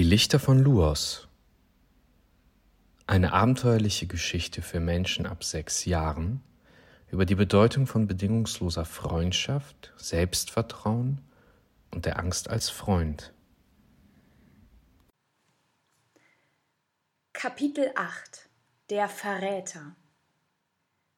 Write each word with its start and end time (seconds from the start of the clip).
Die 0.00 0.06
Lichter 0.06 0.38
von 0.38 0.58
Luos. 0.58 1.28
Eine 3.06 3.34
abenteuerliche 3.34 4.06
Geschichte 4.06 4.62
für 4.62 4.80
Menschen 4.80 5.26
ab 5.26 5.44
sechs 5.44 5.84
Jahren 5.84 6.42
über 7.10 7.26
die 7.26 7.34
Bedeutung 7.34 7.86
von 7.86 8.06
bedingungsloser 8.06 8.86
Freundschaft, 8.86 9.92
Selbstvertrauen 9.98 11.20
und 11.90 12.06
der 12.06 12.18
Angst 12.18 12.48
als 12.48 12.70
Freund. 12.70 13.34
Kapitel 17.34 17.92
8 17.94 18.48
Der 18.88 19.06
Verräter 19.06 19.94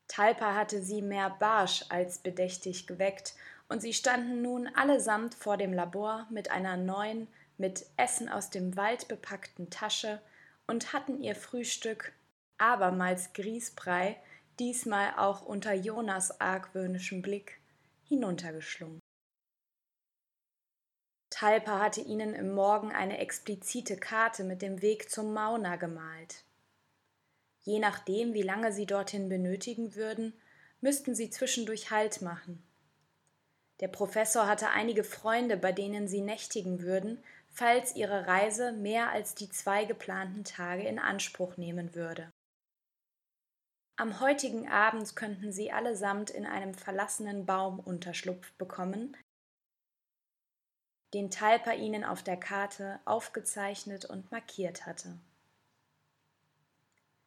Talpa 0.09 0.57
hatte 0.57 0.83
sie 0.83 1.03
mehr 1.03 1.31
barsch 1.31 1.85
als 1.89 2.19
bedächtig 2.19 2.89
geweckt, 2.89 3.37
und 3.69 3.81
sie 3.81 3.95
standen 3.95 4.43
nun 4.43 4.67
allesamt 4.75 5.37
vor 5.37 5.57
dem 5.57 5.73
Labor 5.73 6.27
mit 6.31 6.51
einer 6.51 6.77
neuen, 6.77 7.29
mit 7.63 7.87
Essen 7.97 8.29
aus 8.29 8.51
dem 8.51 8.77
Wald 8.77 9.07
bepackten 9.07 9.71
Tasche 9.71 10.21
und 10.67 10.93
hatten 10.93 11.23
ihr 11.23 11.37
Frühstück, 11.37 12.13
abermals 12.59 13.33
Grießbrei, 13.35 14.21
diesmal 14.59 15.15
auch 15.17 15.47
unter 15.47 15.73
Jonas 15.73 16.41
argwöhnischem 16.41 17.23
Blick, 17.23 17.61
hinuntergeschlungen. 18.03 18.99
Talpa 21.31 21.79
hatte 21.79 22.01
ihnen 22.01 22.35
im 22.35 22.53
Morgen 22.53 22.91
eine 22.91 23.19
explizite 23.19 23.97
Karte 23.97 24.43
mit 24.43 24.61
dem 24.61 24.83
Weg 24.83 25.09
zum 25.09 25.33
Mauna 25.33 25.77
gemalt. 25.77 26.45
Je 27.61 27.79
nachdem, 27.79 28.35
wie 28.35 28.43
lange 28.43 28.73
sie 28.73 28.87
dorthin 28.87 29.29
benötigen 29.29 29.95
würden, 29.95 30.35
müssten 30.81 31.15
sie 31.15 31.31
zwischendurch 31.31 31.93
Halt 31.93 32.23
machen. 32.23 32.67
Der 33.79 33.89
Professor 33.89 34.49
hatte 34.49 34.71
einige 34.71 35.05
Freunde, 35.05 35.57
bei 35.57 35.71
denen 35.71 36.09
sie 36.09 36.21
nächtigen 36.21 36.83
würden, 36.83 37.23
falls 37.53 37.95
ihre 37.95 38.27
Reise 38.27 38.73
mehr 38.73 39.11
als 39.11 39.35
die 39.35 39.51
zwei 39.51 39.85
geplanten 39.85 40.43
Tage 40.43 40.83
in 40.83 40.99
Anspruch 40.99 41.57
nehmen 41.57 41.95
würde. 41.95 42.31
Am 43.97 44.21
heutigen 44.21 44.69
Abend 44.69 45.15
könnten 45.15 45.53
sie 45.53 45.71
allesamt 45.71 46.31
in 46.31 46.47
einem 46.47 46.75
verlassenen 46.75 47.45
Baum 47.45 47.79
Unterschlupf 47.79 48.53
bekommen, 48.55 49.17
den 51.13 51.31
Talpa 51.31 51.73
ihnen 51.73 52.05
auf 52.05 52.23
der 52.23 52.39
Karte 52.39 53.01
aufgezeichnet 53.05 54.07
und 54.07 54.33
markiert 54.33 54.87
hatte. 54.87 55.19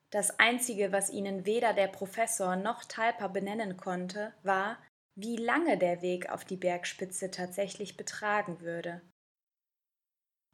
Das 0.09 0.39
Einzige, 0.39 0.91
was 0.91 1.11
ihnen 1.11 1.45
weder 1.45 1.73
der 1.73 1.87
Professor 1.87 2.55
noch 2.55 2.83
Talpa 2.83 3.27
benennen 3.27 3.77
konnte, 3.77 4.33
war, 4.41 4.77
wie 5.15 5.37
lange 5.37 5.77
der 5.77 6.01
Weg 6.01 6.29
auf 6.29 6.45
die 6.45 6.57
Bergspitze 6.57 7.31
tatsächlich 7.31 7.95
betragen 7.95 8.61
würde. 8.61 9.01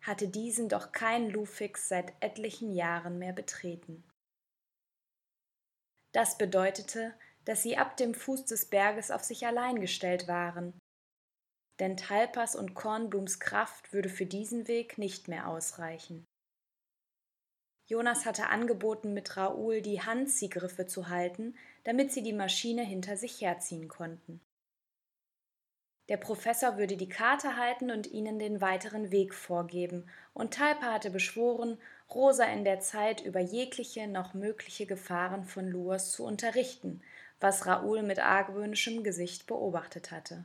Hatte 0.01 0.27
diesen 0.27 0.67
doch 0.67 0.91
kein 0.91 1.29
Lufix 1.29 1.87
seit 1.87 2.13
etlichen 2.21 2.73
Jahren 2.73 3.19
mehr 3.19 3.33
betreten. 3.33 4.03
Das 6.11 6.37
bedeutete, 6.37 7.13
dass 7.45 7.63
sie 7.63 7.77
ab 7.77 7.97
dem 7.97 8.13
Fuß 8.13 8.45
des 8.45 8.65
Berges 8.65 9.11
auf 9.11 9.23
sich 9.23 9.45
allein 9.45 9.79
gestellt 9.79 10.27
waren, 10.27 10.73
denn 11.79 11.97
Talpas 11.97 12.55
und 12.55 12.75
Kornblums 12.75 13.39
Kraft 13.39 13.91
würde 13.91 14.09
für 14.09 14.25
diesen 14.25 14.67
Weg 14.67 14.97
nicht 14.97 15.27
mehr 15.27 15.47
ausreichen. 15.47 16.25
Jonas 17.87 18.25
hatte 18.25 18.47
angeboten, 18.47 19.13
mit 19.13 19.35
Raoul 19.35 19.81
die 19.81 20.01
Handziehgriffe 20.01 20.85
zu 20.85 21.09
halten, 21.09 21.57
damit 21.83 22.11
sie 22.11 22.23
die 22.23 22.33
Maschine 22.33 22.83
hinter 22.83 23.17
sich 23.17 23.41
herziehen 23.41 23.87
konnten. 23.87 24.39
Der 26.11 26.17
Professor 26.17 26.77
würde 26.77 26.97
die 26.97 27.07
Karte 27.07 27.55
halten 27.55 27.89
und 27.89 28.05
ihnen 28.05 28.37
den 28.37 28.59
weiteren 28.59 29.13
Weg 29.13 29.33
vorgeben, 29.33 30.09
und 30.33 30.53
Talpa 30.53 30.91
hatte 30.91 31.09
beschworen, 31.09 31.77
Rosa 32.13 32.43
in 32.43 32.65
der 32.65 32.81
Zeit 32.81 33.21
über 33.21 33.39
jegliche 33.39 34.09
noch 34.09 34.33
mögliche 34.33 34.85
Gefahren 34.85 35.45
von 35.45 35.69
Luas 35.69 36.11
zu 36.11 36.25
unterrichten, 36.25 37.01
was 37.39 37.65
Raoul 37.65 38.03
mit 38.03 38.19
argwöhnischem 38.19 39.05
Gesicht 39.05 39.47
beobachtet 39.47 40.11
hatte. 40.11 40.43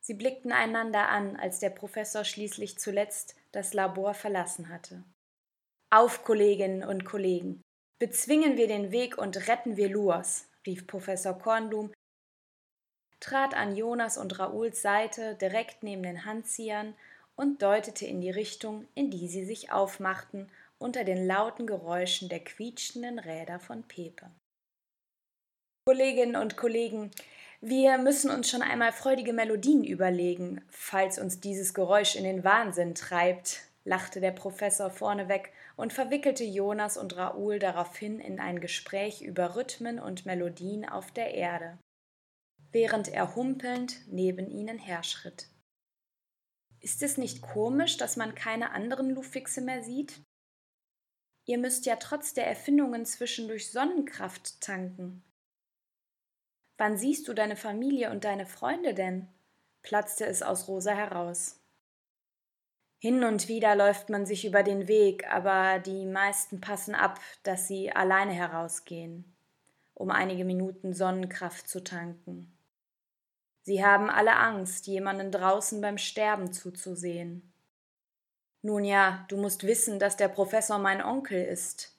Sie 0.00 0.14
blickten 0.14 0.50
einander 0.50 1.08
an, 1.08 1.36
als 1.36 1.60
der 1.60 1.70
Professor 1.70 2.24
schließlich 2.24 2.80
zuletzt 2.80 3.36
das 3.52 3.74
Labor 3.74 4.12
verlassen 4.12 4.70
hatte. 4.70 5.04
Auf, 5.88 6.24
Kolleginnen 6.24 6.82
und 6.82 7.04
Kollegen! 7.04 7.62
Bezwingen 8.00 8.56
wir 8.56 8.66
den 8.66 8.90
Weg 8.90 9.18
und 9.18 9.46
retten 9.46 9.76
wir 9.76 9.88
Luas, 9.88 10.48
rief 10.66 10.88
Professor 10.88 11.38
Kornblum, 11.38 11.92
trat 13.20 13.54
an 13.54 13.76
Jonas 13.76 14.18
und 14.18 14.38
Raouls 14.38 14.82
Seite 14.82 15.34
direkt 15.34 15.82
neben 15.82 16.02
den 16.02 16.24
Handziehern 16.24 16.94
und 17.36 17.62
deutete 17.62 18.06
in 18.06 18.20
die 18.20 18.30
Richtung, 18.30 18.86
in 18.94 19.10
die 19.10 19.28
sie 19.28 19.44
sich 19.44 19.72
aufmachten, 19.72 20.50
unter 20.78 21.04
den 21.04 21.26
lauten 21.26 21.66
Geräuschen 21.66 22.28
der 22.28 22.40
quietschenden 22.40 23.18
Räder 23.18 23.60
von 23.60 23.82
Pepe. 23.82 24.30
Kolleginnen 25.86 26.36
und 26.36 26.56
Kollegen, 26.56 27.10
wir 27.60 27.98
müssen 27.98 28.30
uns 28.30 28.50
schon 28.50 28.62
einmal 28.62 28.92
freudige 28.92 29.32
Melodien 29.32 29.82
überlegen, 29.82 30.60
falls 30.70 31.18
uns 31.18 31.40
dieses 31.40 31.74
Geräusch 31.74 32.14
in 32.14 32.24
den 32.24 32.44
Wahnsinn 32.44 32.94
treibt, 32.94 33.62
lachte 33.84 34.20
der 34.20 34.32
Professor 34.32 34.90
vorneweg 34.90 35.52
und 35.76 35.92
verwickelte 35.92 36.44
Jonas 36.44 36.96
und 36.96 37.16
Raoul 37.16 37.58
daraufhin 37.58 38.20
in 38.20 38.38
ein 38.38 38.60
Gespräch 38.60 39.22
über 39.22 39.56
Rhythmen 39.56 39.98
und 39.98 40.26
Melodien 40.26 40.88
auf 40.88 41.10
der 41.10 41.34
Erde, 41.34 41.78
während 42.72 43.08
er 43.08 43.34
humpelnd 43.34 44.00
neben 44.08 44.48
ihnen 44.48 44.78
herschritt. 44.78 45.48
Ist 46.80 47.02
es 47.02 47.18
nicht 47.18 47.42
komisch, 47.42 47.96
dass 47.96 48.16
man 48.16 48.34
keine 48.34 48.70
anderen 48.70 49.10
Luftfixe 49.10 49.60
mehr 49.60 49.82
sieht? 49.82 50.20
Ihr 51.44 51.58
müsst 51.58 51.86
ja 51.86 51.96
trotz 51.96 52.34
der 52.34 52.46
Erfindungen 52.46 53.06
zwischendurch 53.06 53.72
Sonnenkraft 53.72 54.60
tanken. 54.60 55.24
Wann 56.76 56.96
siehst 56.96 57.26
du 57.26 57.34
deine 57.34 57.56
Familie 57.56 58.10
und 58.10 58.24
deine 58.24 58.46
Freunde 58.46 58.94
denn? 58.94 59.28
platzte 59.82 60.26
es 60.26 60.42
aus 60.42 60.68
Rosa 60.68 60.92
heraus. 60.92 61.60
Hin 63.00 63.24
und 63.24 63.48
wieder 63.48 63.74
läuft 63.76 64.10
man 64.10 64.26
sich 64.26 64.44
über 64.44 64.62
den 64.62 64.88
Weg, 64.88 65.26
aber 65.32 65.78
die 65.78 66.04
meisten 66.04 66.60
passen 66.60 66.94
ab, 66.94 67.20
dass 67.44 67.68
sie 67.68 67.92
alleine 67.92 68.32
herausgehen, 68.32 69.36
um 69.94 70.10
einige 70.10 70.44
Minuten 70.44 70.92
Sonnenkraft 70.92 71.68
zu 71.68 71.82
tanken. 71.82 72.57
Sie 73.62 73.84
haben 73.84 74.08
alle 74.10 74.36
Angst, 74.36 74.86
jemanden 74.86 75.30
draußen 75.30 75.80
beim 75.80 75.98
Sterben 75.98 76.52
zuzusehen. 76.52 77.52
Nun 78.62 78.84
ja, 78.84 79.24
du 79.28 79.36
musst 79.36 79.66
wissen, 79.66 79.98
dass 79.98 80.16
der 80.16 80.28
Professor 80.28 80.78
mein 80.78 81.02
Onkel 81.02 81.44
ist. 81.44 81.96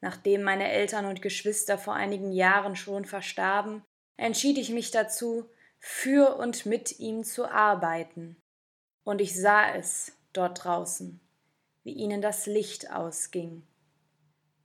Nachdem 0.00 0.42
meine 0.42 0.70
Eltern 0.70 1.06
und 1.06 1.22
Geschwister 1.22 1.78
vor 1.78 1.94
einigen 1.94 2.32
Jahren 2.32 2.76
schon 2.76 3.04
verstarben, 3.04 3.82
entschied 4.16 4.58
ich 4.58 4.70
mich 4.70 4.90
dazu, 4.90 5.48
für 5.80 6.36
und 6.36 6.66
mit 6.66 6.98
ihm 6.98 7.24
zu 7.24 7.50
arbeiten. 7.50 8.36
Und 9.02 9.20
ich 9.20 9.38
sah 9.38 9.74
es, 9.74 10.12
dort 10.32 10.64
draußen, 10.64 11.20
wie 11.84 11.92
ihnen 11.92 12.22
das 12.22 12.46
Licht 12.46 12.90
ausging. 12.90 13.66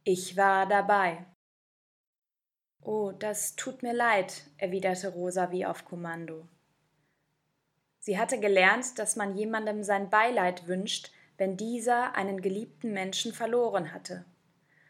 Ich 0.03 0.38
war 0.38 0.66
dabei. 0.66 1.25
Oh, 2.81 3.12
das 3.12 3.56
tut 3.56 3.84
mir 3.84 3.94
leid, 3.94 4.44
erwiderte 4.57 5.09
Rosa 5.09 5.51
wie 5.51 5.66
auf 5.66 5.85
Kommando. 5.85 6.47
Sie 8.00 8.17
hatte 8.17 8.40
gelernt, 8.40 8.97
dass 8.97 9.16
man 9.16 9.35
jemandem 9.35 9.84
sein 9.84 10.09
Beileid 10.09 10.67
wünscht, 10.67 11.12
wenn 11.38 11.57
dieser 11.57 12.16
einen 12.16 12.41
geliebten 12.41 12.94
Menschen 12.94 13.34
verloren 13.34 13.94
hatte. 13.94 14.25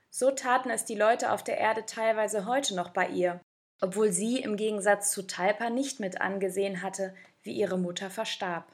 So 0.10 0.32
taten 0.32 0.70
es 0.70 0.86
die 0.86 0.96
Leute 0.96 1.32
auf 1.32 1.44
der 1.44 1.58
Erde 1.58 1.86
teilweise 1.86 2.46
heute 2.46 2.76
noch 2.76 2.90
bei 2.90 3.08
ihr, 3.08 3.42
obwohl 3.82 4.12
sie 4.12 4.40
im 4.40 4.56
Gegensatz 4.58 5.12
zu 5.12 5.24
Talpa 5.24 5.70
nicht 5.70 6.00
mit 6.00 6.22
angesehen 6.22 6.82
hatte, 6.82 7.16
wie 7.44 7.54
ihre 7.54 7.78
Mutter 7.78 8.10
verstarb. 8.10 8.68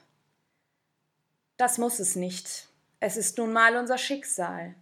Das 1.56 1.78
muss 1.78 1.98
es 2.00 2.16
nicht. 2.16 2.68
Es 3.00 3.16
ist 3.16 3.38
nun 3.38 3.52
mal 3.52 3.76
unser 3.76 3.98
Schicksal. 3.98 4.74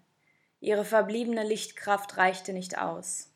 Ihre 0.60 0.84
verbliebene 0.84 1.44
Lichtkraft 1.44 2.16
reichte 2.16 2.52
nicht 2.52 2.78
aus. 2.78 3.33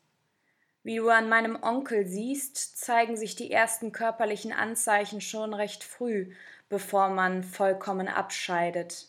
Wie 0.83 0.95
du 0.95 1.09
an 1.09 1.27
meinem 1.27 1.61
Onkel 1.61 2.07
siehst, 2.07 2.77
zeigen 2.77 3.17
sich 3.17 3.35
die 3.35 3.51
ersten 3.51 3.91
körperlichen 3.91 4.53
Anzeichen 4.53 5.21
schon 5.21 5.53
recht 5.53 5.83
früh, 5.83 6.33
bevor 6.69 7.09
man 7.09 7.43
vollkommen 7.43 8.07
abscheidet, 8.07 9.07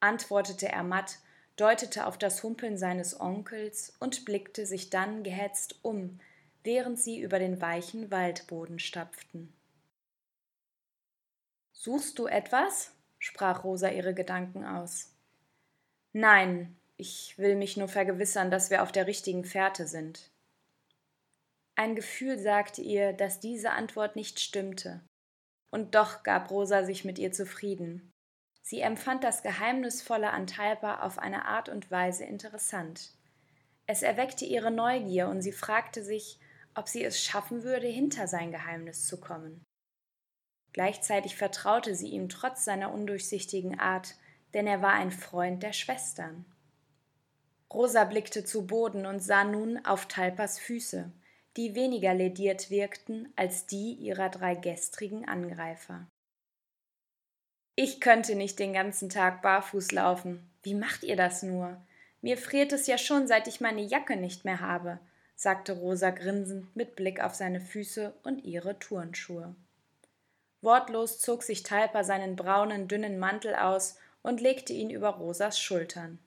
antwortete 0.00 0.68
er 0.68 0.82
matt, 0.82 1.18
deutete 1.56 2.06
auf 2.06 2.18
das 2.18 2.42
Humpeln 2.42 2.76
seines 2.78 3.18
Onkels 3.20 3.94
und 3.98 4.24
blickte 4.24 4.66
sich 4.66 4.90
dann 4.90 5.22
gehetzt 5.22 5.76
um, 5.82 6.20
während 6.64 6.98
sie 6.98 7.20
über 7.20 7.38
den 7.38 7.60
weichen 7.60 8.10
Waldboden 8.10 8.78
stapften. 8.78 9.52
Suchst 11.72 12.18
du 12.18 12.26
etwas? 12.26 12.92
sprach 13.18 13.64
Rosa 13.64 13.88
ihre 13.88 14.14
Gedanken 14.14 14.64
aus. 14.64 15.12
Nein, 16.12 16.76
ich 16.96 17.38
will 17.38 17.56
mich 17.56 17.76
nur 17.76 17.88
vergewissern, 17.88 18.50
dass 18.50 18.70
wir 18.70 18.82
auf 18.82 18.92
der 18.92 19.06
richtigen 19.06 19.44
Fährte 19.44 19.86
sind. 19.86 20.31
Ein 21.74 21.94
Gefühl 21.94 22.38
sagte 22.38 22.82
ihr, 22.82 23.12
dass 23.12 23.40
diese 23.40 23.70
Antwort 23.70 24.16
nicht 24.16 24.40
stimmte. 24.40 25.00
Und 25.70 25.94
doch 25.94 26.22
gab 26.22 26.50
Rosa 26.50 26.84
sich 26.84 27.04
mit 27.04 27.18
ihr 27.18 27.32
zufrieden. 27.32 28.10
Sie 28.62 28.80
empfand 28.80 29.24
das 29.24 29.42
Geheimnisvolle 29.42 30.30
an 30.30 30.46
Talpa 30.46 31.00
auf 31.00 31.18
eine 31.18 31.46
Art 31.46 31.68
und 31.68 31.90
Weise 31.90 32.24
interessant. 32.24 33.10
Es 33.86 34.02
erweckte 34.02 34.44
ihre 34.44 34.70
Neugier 34.70 35.28
und 35.28 35.42
sie 35.42 35.52
fragte 35.52 36.04
sich, 36.04 36.38
ob 36.74 36.88
sie 36.88 37.04
es 37.04 37.22
schaffen 37.22 37.64
würde, 37.64 37.86
hinter 37.86 38.28
sein 38.28 38.52
Geheimnis 38.52 39.06
zu 39.06 39.20
kommen. 39.20 39.64
Gleichzeitig 40.72 41.36
vertraute 41.36 41.94
sie 41.94 42.08
ihm 42.08 42.28
trotz 42.28 42.64
seiner 42.64 42.92
undurchsichtigen 42.92 43.78
Art, 43.78 44.14
denn 44.54 44.66
er 44.66 44.80
war 44.80 44.92
ein 44.92 45.10
Freund 45.10 45.62
der 45.62 45.72
Schwestern. 45.72 46.46
Rosa 47.72 48.04
blickte 48.04 48.44
zu 48.44 48.66
Boden 48.66 49.06
und 49.06 49.20
sah 49.20 49.44
nun 49.44 49.84
auf 49.84 50.06
Talpas 50.06 50.58
Füße, 50.58 51.10
die 51.56 51.74
weniger 51.74 52.14
lediert 52.14 52.70
wirkten 52.70 53.32
als 53.36 53.66
die 53.66 53.92
ihrer 53.94 54.28
drei 54.28 54.54
gestrigen 54.54 55.28
Angreifer. 55.28 56.06
Ich 57.74 58.00
könnte 58.00 58.34
nicht 58.34 58.58
den 58.58 58.72
ganzen 58.72 59.08
Tag 59.08 59.42
barfuß 59.42 59.92
laufen. 59.92 60.50
Wie 60.62 60.74
macht 60.74 61.04
ihr 61.04 61.16
das 61.16 61.42
nur? 61.42 61.80
Mir 62.20 62.36
friert 62.36 62.72
es 62.72 62.86
ja 62.86 62.98
schon, 62.98 63.26
seit 63.26 63.48
ich 63.48 63.60
meine 63.60 63.82
Jacke 63.82 64.16
nicht 64.16 64.44
mehr 64.44 64.60
habe, 64.60 65.00
sagte 65.34 65.72
Rosa 65.72 66.10
grinsend 66.10 66.74
mit 66.76 66.96
Blick 66.96 67.20
auf 67.20 67.34
seine 67.34 67.60
Füße 67.60 68.14
und 68.22 68.44
ihre 68.44 68.78
Turnschuhe. 68.78 69.56
Wortlos 70.60 71.18
zog 71.18 71.42
sich 71.42 71.64
Talpa 71.64 72.04
seinen 72.04 72.36
braunen, 72.36 72.86
dünnen 72.86 73.18
Mantel 73.18 73.54
aus 73.56 73.98
und 74.22 74.40
legte 74.40 74.72
ihn 74.72 74.90
über 74.90 75.08
Rosas 75.08 75.58
Schultern. 75.58 76.20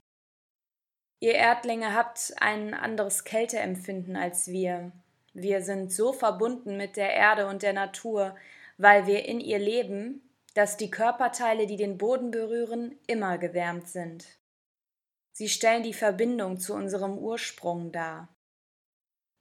Ihr 1.21 1.35
Erdlinge 1.35 1.93
habt 1.93 2.33
ein 2.41 2.73
anderes 2.73 3.23
Kälteempfinden 3.23 4.17
als 4.17 4.47
wir. 4.47 4.91
Wir 5.35 5.61
sind 5.61 5.91
so 5.91 6.13
verbunden 6.13 6.77
mit 6.77 6.95
der 6.95 7.13
Erde 7.13 7.47
und 7.47 7.61
der 7.61 7.73
Natur, 7.73 8.37
weil 8.77 9.05
wir 9.05 9.25
in 9.25 9.41
ihr 9.41 9.59
leben, 9.59 10.21
dass 10.53 10.77
die 10.77 10.89
Körperteile, 10.89 11.67
die 11.67 11.75
den 11.75 11.97
Boden 11.97 12.31
berühren, 12.31 12.97
immer 13.05 13.37
gewärmt 13.37 13.89
sind. 13.89 14.25
Sie 15.33 15.49
stellen 15.49 15.83
die 15.83 15.93
Verbindung 15.93 16.57
zu 16.57 16.73
unserem 16.73 17.17
Ursprung 17.17 17.91
dar. 17.91 18.33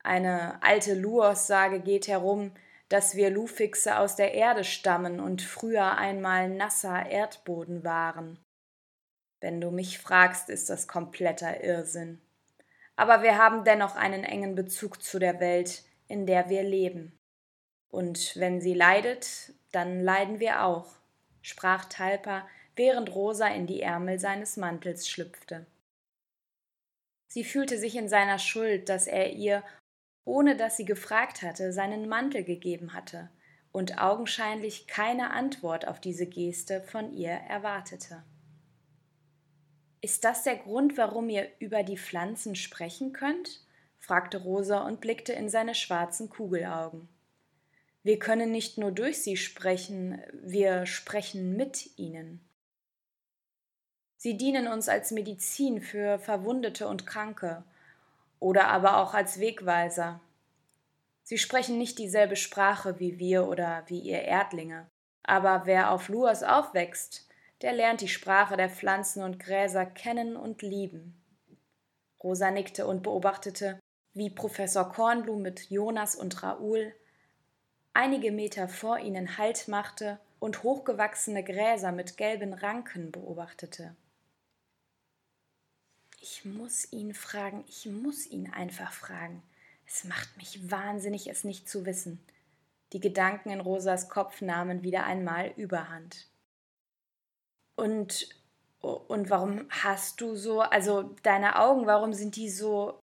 Eine 0.03 0.61
alte 0.65 0.95
Lu-Aussage 0.95 1.79
geht 1.79 2.09
herum, 2.09 2.51
dass 2.89 3.15
wir 3.15 3.31
Lufixe 3.31 3.97
aus 3.97 4.17
der 4.17 4.35
Erde 4.35 4.65
stammen 4.65 5.21
und 5.21 5.43
früher 5.43 5.97
einmal 5.97 6.49
nasser 6.49 7.07
Erdboden 7.07 7.85
waren. 7.85 8.41
Wenn 9.41 9.61
du 9.61 9.71
mich 9.71 10.01
fragst, 10.01 10.49
ist 10.51 10.69
das 10.71 10.89
kompletter 10.89 11.63
Irrsinn. 11.63 12.21
Aber 12.97 13.23
wir 13.23 13.39
haben 13.39 13.65
dennoch 13.65 13.97
einen 13.97 14.25
engen 14.25 14.55
Bezug 14.55 15.03
zu 15.03 15.19
der 15.19 15.41
Welt, 15.41 15.83
in 16.09 16.27
der 16.27 16.49
wir 16.49 16.63
leben. 16.63 17.19
Und 17.91 18.37
wenn 18.37 18.61
sie 18.61 18.75
leidet, 18.75 19.53
dann 19.73 20.01
leiden 20.01 20.41
wir 20.41 20.65
auch, 20.65 20.97
sprach 21.43 21.87
Talpa, 21.87 22.47
während 22.77 23.15
Rosa 23.15 23.49
in 23.49 23.67
die 23.67 23.83
Ärmel 23.83 24.19
seines 24.19 24.57
Mantels 24.57 25.09
schlüpfte. 25.09 25.67
Sie 27.29 27.45
fühlte 27.45 27.79
sich 27.79 27.97
in 27.97 28.09
seiner 28.09 28.39
Schuld, 28.39 28.89
dass 28.89 29.07
er 29.07 29.33
ihr, 29.33 29.65
ohne 30.25 30.57
dass 30.57 30.77
sie 30.77 30.85
gefragt 30.85 31.43
hatte, 31.43 31.73
seinen 31.73 32.09
Mantel 32.09 32.45
gegeben 32.45 32.93
hatte 32.93 33.31
und 33.73 33.99
augenscheinlich 33.99 34.87
keine 34.87 35.33
Antwort 35.33 35.89
auf 35.89 36.01
diese 36.01 36.27
Geste 36.27 36.81
von 36.81 37.13
ihr 37.13 37.33
erwartete. 37.33 38.23
Ist 40.05 40.23
das 40.25 40.43
der 40.43 40.57
Grund, 40.57 40.99
warum 40.99 41.31
ihr 41.31 41.49
über 41.61 41.83
die 41.83 41.97
Pflanzen 41.97 42.57
sprechen 42.57 43.15
könnt? 43.15 43.63
fragte 43.99 44.37
Rosa 44.37 44.81
und 44.83 45.01
blickte 45.01 45.33
in 45.33 45.49
seine 45.49 45.75
schwarzen 45.75 46.29
Kugelaugen. 46.29 47.09
Wir 48.03 48.19
können 48.19 48.51
nicht 48.51 48.77
nur 48.77 48.93
durch 48.93 49.23
sie 49.23 49.39
sprechen, 49.39 50.21
wir 50.31 50.85
sprechen 50.85 51.57
mit 51.57 51.99
ihnen. 51.99 52.47
Sie 54.19 54.37
dienen 54.37 54.69
uns 54.69 54.91
als 54.91 55.11
Medizin 55.11 55.81
für 55.81 56.19
Verwundete 56.19 56.87
und 56.87 57.07
Kranke 57.07 57.65
oder 58.41 58.69
aber 58.69 58.99
auch 58.99 59.15
als 59.15 59.41
Wegweiser. 59.41 60.21
Sie 61.23 61.39
sprechen 61.39 61.79
nicht 61.79 61.99
dieselbe 61.99 62.37
Sprache 62.37 63.01
wie 63.01 63.19
wir 63.19 63.49
oder 63.49 63.85
wie 63.87 64.01
ihr 64.01 64.21
Erdlinge, 64.21 64.87
aber 65.23 65.63
wer 65.65 65.91
auf 65.91 66.11
Luas 66.11 66.43
aufwächst, 66.43 67.27
der 67.65 67.73
lernt 67.73 68.03
die 68.03 68.09
Sprache 68.09 68.59
der 68.59 68.69
Pflanzen 68.69 69.23
und 69.23 69.41
Gräser 69.41 69.87
kennen 69.87 70.37
und 70.37 70.61
lieben. 70.61 71.19
Rosa 72.23 72.51
nickte 72.51 72.87
und 72.87 73.03
beobachtete, 73.03 73.81
wie 74.13 74.29
Professor 74.29 74.93
Kornblum 74.93 75.41
mit 75.41 75.71
Jonas 75.71 76.15
und 76.15 76.43
Raoul 76.43 76.95
einige 77.95 78.33
Meter 78.33 78.69
vor 78.69 78.99
ihnen 78.99 79.39
Halt 79.39 79.67
machte 79.67 80.21
und 80.41 80.63
hochgewachsene 80.63 81.43
Gräser 81.43 81.91
mit 81.91 82.19
gelben 82.19 82.53
Ranken 82.53 83.11
beobachtete. 83.11 83.97
Ich 86.21 86.45
muss 86.45 86.93
ihn 86.93 87.15
fragen, 87.15 87.65
ich 87.67 87.87
muss 87.87 88.27
ihn 88.27 88.53
einfach 88.53 88.93
fragen. 88.93 89.43
Es 89.87 90.05
macht 90.05 90.37
mich 90.37 90.71
wahnsinnig, 90.71 91.31
es 91.31 91.45
nicht 91.45 91.67
zu 91.67 91.87
wissen. 91.87 92.21
Die 92.93 93.01
Gedanken 93.01 93.49
in 93.49 93.61
Rosas 93.61 94.11
Kopf 94.11 94.43
nahmen 94.43 94.83
wieder 94.83 95.05
einmal 95.05 95.55
Überhand. 95.57 96.29
Und, 97.77 98.29
und 98.81 99.31
warum 99.31 99.67
hast 99.71 100.21
du 100.21 100.35
so, 100.35 100.61
also 100.61 101.15
deine 101.23 101.59
Augen, 101.59 101.87
warum 101.87 102.13
sind 102.13 102.37
die 102.37 102.51
so? 102.51 103.01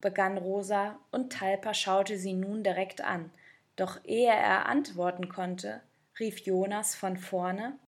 begann 0.00 0.36
Rosa, 0.36 0.98
und 1.12 1.32
Talpa 1.32 1.74
schaute 1.74 2.18
sie 2.18 2.32
nun 2.32 2.64
direkt 2.64 3.02
an. 3.02 3.30
Doch 3.76 4.00
ehe 4.04 4.32
er 4.32 4.66
antworten 4.66 5.28
konnte, 5.28 5.80
rief 6.18 6.40
Jonas 6.40 6.94
von 6.94 7.16
vorne 7.16 7.78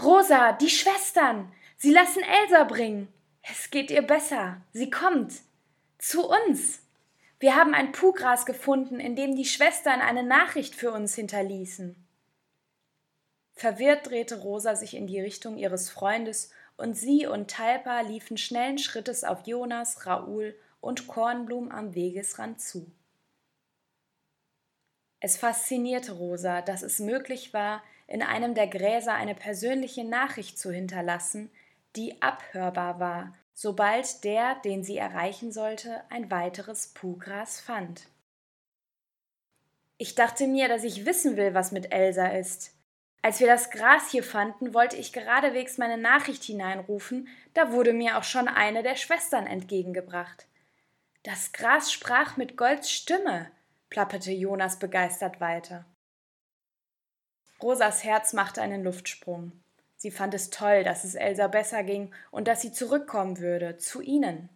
Rosa, 0.00 0.52
die 0.52 0.70
Schwestern. 0.70 1.52
Sie 1.76 1.92
lassen 1.92 2.22
Elsa 2.22 2.64
bringen. 2.64 3.08
Es 3.42 3.70
geht 3.70 3.90
ihr 3.90 4.02
besser. 4.02 4.60
Sie 4.72 4.90
kommt. 4.90 5.34
Zu 5.98 6.28
uns. 6.28 6.80
Wir 7.38 7.54
haben 7.54 7.74
ein 7.74 7.92
Puhgras 7.92 8.46
gefunden, 8.46 8.98
in 8.98 9.16
dem 9.16 9.36
die 9.36 9.44
Schwestern 9.44 10.00
eine 10.00 10.22
Nachricht 10.22 10.74
für 10.74 10.92
uns 10.92 11.14
hinterließen. 11.14 12.01
Verwirrt 13.54 14.08
drehte 14.08 14.40
Rosa 14.40 14.74
sich 14.74 14.94
in 14.94 15.06
die 15.06 15.20
Richtung 15.20 15.56
ihres 15.56 15.90
Freundes, 15.90 16.50
und 16.76 16.94
sie 16.94 17.26
und 17.26 17.50
Talpa 17.50 18.00
liefen 18.00 18.36
schnellen 18.36 18.78
Schrittes 18.78 19.24
auf 19.24 19.46
Jonas, 19.46 20.06
Raoul 20.06 20.58
und 20.80 21.06
Kornblum 21.06 21.70
am 21.70 21.94
Wegesrand 21.94 22.60
zu. 22.60 22.90
Es 25.20 25.36
faszinierte 25.36 26.12
Rosa, 26.12 26.62
dass 26.62 26.82
es 26.82 26.98
möglich 26.98 27.54
war, 27.54 27.82
in 28.08 28.22
einem 28.22 28.54
der 28.54 28.66
Gräser 28.66 29.14
eine 29.14 29.36
persönliche 29.36 30.02
Nachricht 30.02 30.58
zu 30.58 30.72
hinterlassen, 30.72 31.50
die 31.94 32.20
abhörbar 32.20 32.98
war, 32.98 33.34
sobald 33.54 34.24
der, 34.24 34.56
den 34.64 34.82
sie 34.82 34.96
erreichen 34.96 35.52
sollte, 35.52 36.02
ein 36.10 36.30
weiteres 36.30 36.88
Puhgras 36.88 37.60
fand. 37.60 38.08
Ich 39.98 40.16
dachte 40.16 40.48
mir, 40.48 40.66
dass 40.66 40.82
ich 40.82 41.06
wissen 41.06 41.36
will, 41.36 41.54
was 41.54 41.70
mit 41.70 41.92
Elsa 41.92 42.26
ist. 42.26 42.71
Als 43.24 43.38
wir 43.38 43.46
das 43.46 43.70
Gras 43.70 44.10
hier 44.10 44.24
fanden, 44.24 44.74
wollte 44.74 44.96
ich 44.96 45.12
geradewegs 45.12 45.78
meine 45.78 45.96
Nachricht 45.96 46.42
hineinrufen, 46.42 47.28
da 47.54 47.70
wurde 47.70 47.92
mir 47.92 48.18
auch 48.18 48.24
schon 48.24 48.48
eine 48.48 48.82
der 48.82 48.96
Schwestern 48.96 49.46
entgegengebracht. 49.46 50.46
Das 51.22 51.52
Gras 51.52 51.92
sprach 51.92 52.36
mit 52.36 52.56
Golds 52.56 52.90
Stimme, 52.90 53.48
plapperte 53.90 54.32
Jonas 54.32 54.80
begeistert 54.80 55.40
weiter. 55.40 55.84
Rosas 57.62 58.02
Herz 58.02 58.32
machte 58.32 58.60
einen 58.60 58.82
Luftsprung. 58.82 59.52
Sie 59.96 60.10
fand 60.10 60.34
es 60.34 60.50
toll, 60.50 60.82
dass 60.82 61.04
es 61.04 61.14
Elsa 61.14 61.46
besser 61.46 61.84
ging 61.84 62.12
und 62.32 62.48
dass 62.48 62.60
sie 62.60 62.72
zurückkommen 62.72 63.38
würde, 63.38 63.78
zu 63.78 64.00
ihnen. 64.00 64.48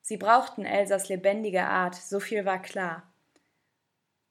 Sie 0.00 0.16
brauchten 0.16 0.64
Elsas 0.64 1.08
lebendige 1.08 1.64
Art, 1.64 1.96
so 1.96 2.20
viel 2.20 2.44
war 2.44 2.62
klar. 2.62 3.02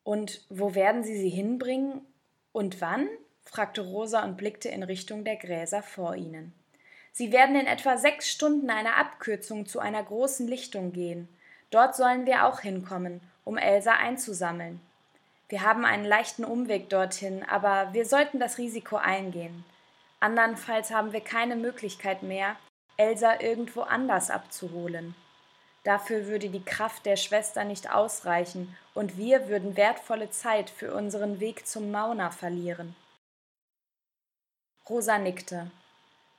Und 0.04 0.46
wo 0.48 0.76
werden 0.76 1.04
sie 1.04 1.18
sie 1.18 1.30
hinbringen? 1.30 2.06
Und 2.54 2.80
wann? 2.80 3.10
Fragte 3.46 3.82
Rosa 3.82 4.24
und 4.24 4.38
blickte 4.38 4.70
in 4.70 4.84
Richtung 4.84 5.24
der 5.24 5.38
Gräser 5.38 5.82
vor 5.82 6.16
ihnen. 6.16 6.54
Sie 7.12 7.32
werden 7.32 7.56
in 7.56 7.68
etwa 7.68 7.98
sechs 7.98 8.30
Stunden 8.30 8.70
eine 8.70 8.96
Abkürzung 8.96 9.66
zu 9.66 9.80
einer 9.80 10.04
großen 10.04 10.48
Lichtung 10.48 10.92
gehen. 10.92 11.30
Dort 11.70 11.96
sollen 11.96 12.26
wir 12.26 12.46
auch 12.46 12.60
hinkommen, 12.60 13.22
um 13.46 13.58
Elsa 13.58 13.94
einzusammeln. 13.94 14.82
Wir 15.48 15.62
haben 15.62 15.86
einen 15.86 16.06
leichten 16.06 16.44
Umweg 16.44 16.90
dorthin, 16.90 17.44
aber 17.44 17.94
wir 17.94 18.06
sollten 18.06 18.40
das 18.40 18.58
Risiko 18.58 18.98
eingehen. 18.98 19.64
Andernfalls 20.20 20.92
haben 20.92 21.14
wir 21.14 21.22
keine 21.22 21.56
Möglichkeit 21.56 22.24
mehr, 22.24 22.56
Elsa 22.98 23.40
irgendwo 23.40 23.82
anders 23.82 24.32
abzuholen. 24.32 25.16
Dafür 25.84 26.26
würde 26.26 26.50
die 26.50 26.64
Kraft 26.64 27.06
der 27.06 27.16
Schwester 27.16 27.64
nicht 27.64 27.92
ausreichen, 27.94 28.76
und 28.96 29.18
wir 29.18 29.48
würden 29.48 29.78
wertvolle 29.78 30.32
Zeit 30.32 30.70
für 30.70 30.94
unseren 30.94 31.40
Weg 31.40 31.68
zum 31.68 31.92
Mauna 31.92 32.32
verlieren. 32.32 32.96
Rosa 34.88 35.18
nickte. 35.18 35.72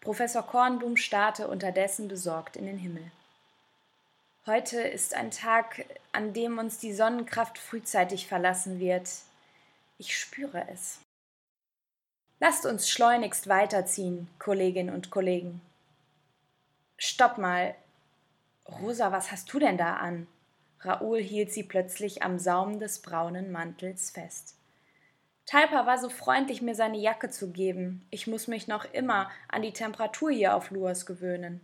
Professor 0.00 0.42
Kornblum 0.42 0.96
starrte 0.96 1.48
unterdessen 1.48 2.06
besorgt 2.06 2.56
in 2.56 2.66
den 2.66 2.78
Himmel. 2.78 3.10
Heute 4.46 4.80
ist 4.80 5.14
ein 5.14 5.32
Tag, 5.32 5.84
an 6.12 6.32
dem 6.32 6.58
uns 6.58 6.78
die 6.78 6.92
Sonnenkraft 6.92 7.58
frühzeitig 7.58 8.28
verlassen 8.28 8.78
wird. 8.78 9.08
Ich 9.98 10.16
spüre 10.16 10.68
es. 10.68 11.00
Lasst 12.38 12.66
uns 12.66 12.88
schleunigst 12.88 13.48
weiterziehen, 13.48 14.28
Kolleginnen 14.38 14.94
und 14.94 15.10
Kollegen. 15.10 15.60
Stopp 16.98 17.38
mal. 17.38 17.74
Rosa, 18.68 19.10
was 19.10 19.32
hast 19.32 19.52
du 19.52 19.58
denn 19.58 19.76
da 19.76 19.96
an? 19.96 20.28
Raoul 20.80 21.20
hielt 21.20 21.52
sie 21.52 21.64
plötzlich 21.64 22.22
am 22.22 22.38
Saum 22.38 22.78
des 22.78 23.00
braunen 23.00 23.50
Mantels 23.50 24.10
fest. 24.10 24.54
Talpa 25.46 25.86
war 25.86 25.96
so 25.98 26.08
freundlich, 26.08 26.60
mir 26.60 26.74
seine 26.74 26.98
Jacke 26.98 27.30
zu 27.30 27.52
geben. 27.52 28.04
Ich 28.10 28.26
muss 28.26 28.48
mich 28.48 28.66
noch 28.66 28.84
immer 28.92 29.30
an 29.48 29.62
die 29.62 29.72
Temperatur 29.72 30.32
hier 30.32 30.56
auf 30.56 30.70
Luas 30.70 31.06
gewöhnen. 31.06 31.60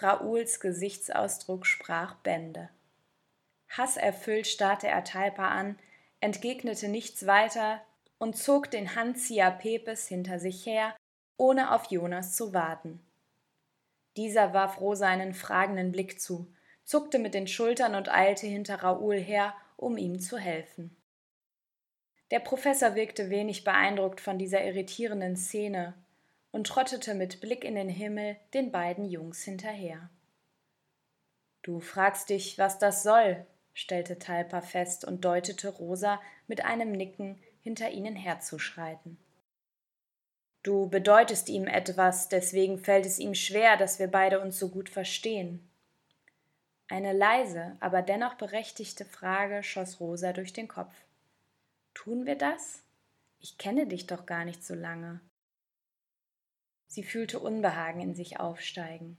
Raouls 0.00 0.60
Gesichtsausdruck 0.60 1.64
sprach 1.66 2.16
Bände. 2.16 2.68
Hasserfüllt 3.70 4.46
starrte 4.46 4.86
er 4.86 5.02
Talpa 5.02 5.48
an, 5.48 5.78
entgegnete 6.20 6.88
nichts 6.88 7.26
weiter 7.26 7.80
und 8.18 8.36
zog 8.36 8.70
den 8.70 8.94
Handzieher 8.94 9.50
Pepes 9.50 10.06
hinter 10.06 10.38
sich 10.38 10.66
her, 10.66 10.94
ohne 11.38 11.72
auf 11.72 11.90
Jonas 11.90 12.36
zu 12.36 12.52
warten. 12.52 13.00
Dieser 14.16 14.52
warf 14.52 14.80
Rosa 14.80 15.08
einen 15.08 15.32
fragenden 15.32 15.90
Blick 15.90 16.20
zu, 16.20 16.52
zuckte 16.84 17.18
mit 17.18 17.34
den 17.34 17.48
Schultern 17.48 17.94
und 17.94 18.10
eilte 18.10 18.46
hinter 18.46 18.76
Raoul 18.76 19.16
her, 19.16 19.54
um 19.76 19.96
ihm 19.96 20.20
zu 20.20 20.38
helfen. 20.38 20.96
Der 22.30 22.40
Professor 22.40 22.94
wirkte 22.94 23.30
wenig 23.30 23.64
beeindruckt 23.64 24.20
von 24.20 24.38
dieser 24.38 24.64
irritierenden 24.64 25.36
Szene 25.36 25.94
und 26.52 26.66
trottete 26.66 27.14
mit 27.14 27.40
Blick 27.40 27.64
in 27.64 27.74
den 27.74 27.88
Himmel 27.88 28.36
den 28.54 28.72
beiden 28.72 29.04
Jungs 29.04 29.42
hinterher. 29.42 30.08
Du 31.62 31.80
fragst 31.80 32.30
dich, 32.30 32.58
was 32.58 32.78
das 32.78 33.02
soll, 33.02 33.46
stellte 33.72 34.18
Talpa 34.18 34.60
fest 34.60 35.04
und 35.04 35.24
deutete 35.24 35.68
Rosa 35.68 36.20
mit 36.46 36.64
einem 36.64 36.92
Nicken 36.92 37.42
hinter 37.60 37.90
ihnen 37.90 38.16
herzuschreiten. 38.16 39.18
Du 40.62 40.88
bedeutest 40.88 41.48
ihm 41.50 41.66
etwas, 41.66 42.28
deswegen 42.28 42.78
fällt 42.78 43.04
es 43.04 43.18
ihm 43.18 43.34
schwer, 43.34 43.76
dass 43.76 43.98
wir 43.98 44.08
beide 44.08 44.40
uns 44.40 44.58
so 44.58 44.70
gut 44.70 44.88
verstehen. 44.88 45.68
Eine 46.88 47.12
leise, 47.12 47.76
aber 47.80 48.00
dennoch 48.00 48.34
berechtigte 48.34 49.04
Frage 49.04 49.62
schoss 49.62 50.00
Rosa 50.00 50.32
durch 50.32 50.52
den 50.52 50.68
Kopf. 50.68 50.94
Tun 51.94 52.26
wir 52.26 52.36
das? 52.36 52.82
Ich 53.38 53.56
kenne 53.58 53.86
dich 53.86 54.06
doch 54.06 54.26
gar 54.26 54.44
nicht 54.44 54.64
so 54.64 54.74
lange. 54.74 55.20
Sie 56.86 57.02
fühlte 57.02 57.40
Unbehagen 57.40 58.00
in 58.00 58.14
sich 58.14 58.38
aufsteigen. 58.38 59.16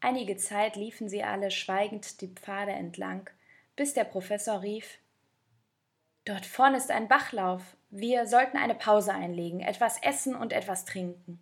Einige 0.00 0.36
Zeit 0.36 0.76
liefen 0.76 1.08
sie 1.08 1.22
alle 1.22 1.50
schweigend 1.50 2.20
die 2.20 2.28
Pfade 2.28 2.72
entlang, 2.72 3.28
bis 3.76 3.92
der 3.94 4.04
Professor 4.04 4.62
rief 4.62 4.98
Dort 6.24 6.46
vorn 6.46 6.74
ist 6.74 6.90
ein 6.90 7.08
Bachlauf. 7.08 7.76
Wir 7.88 8.26
sollten 8.26 8.56
eine 8.56 8.74
Pause 8.74 9.12
einlegen, 9.12 9.60
etwas 9.60 10.00
essen 10.02 10.34
und 10.34 10.52
etwas 10.52 10.84
trinken. 10.84 11.40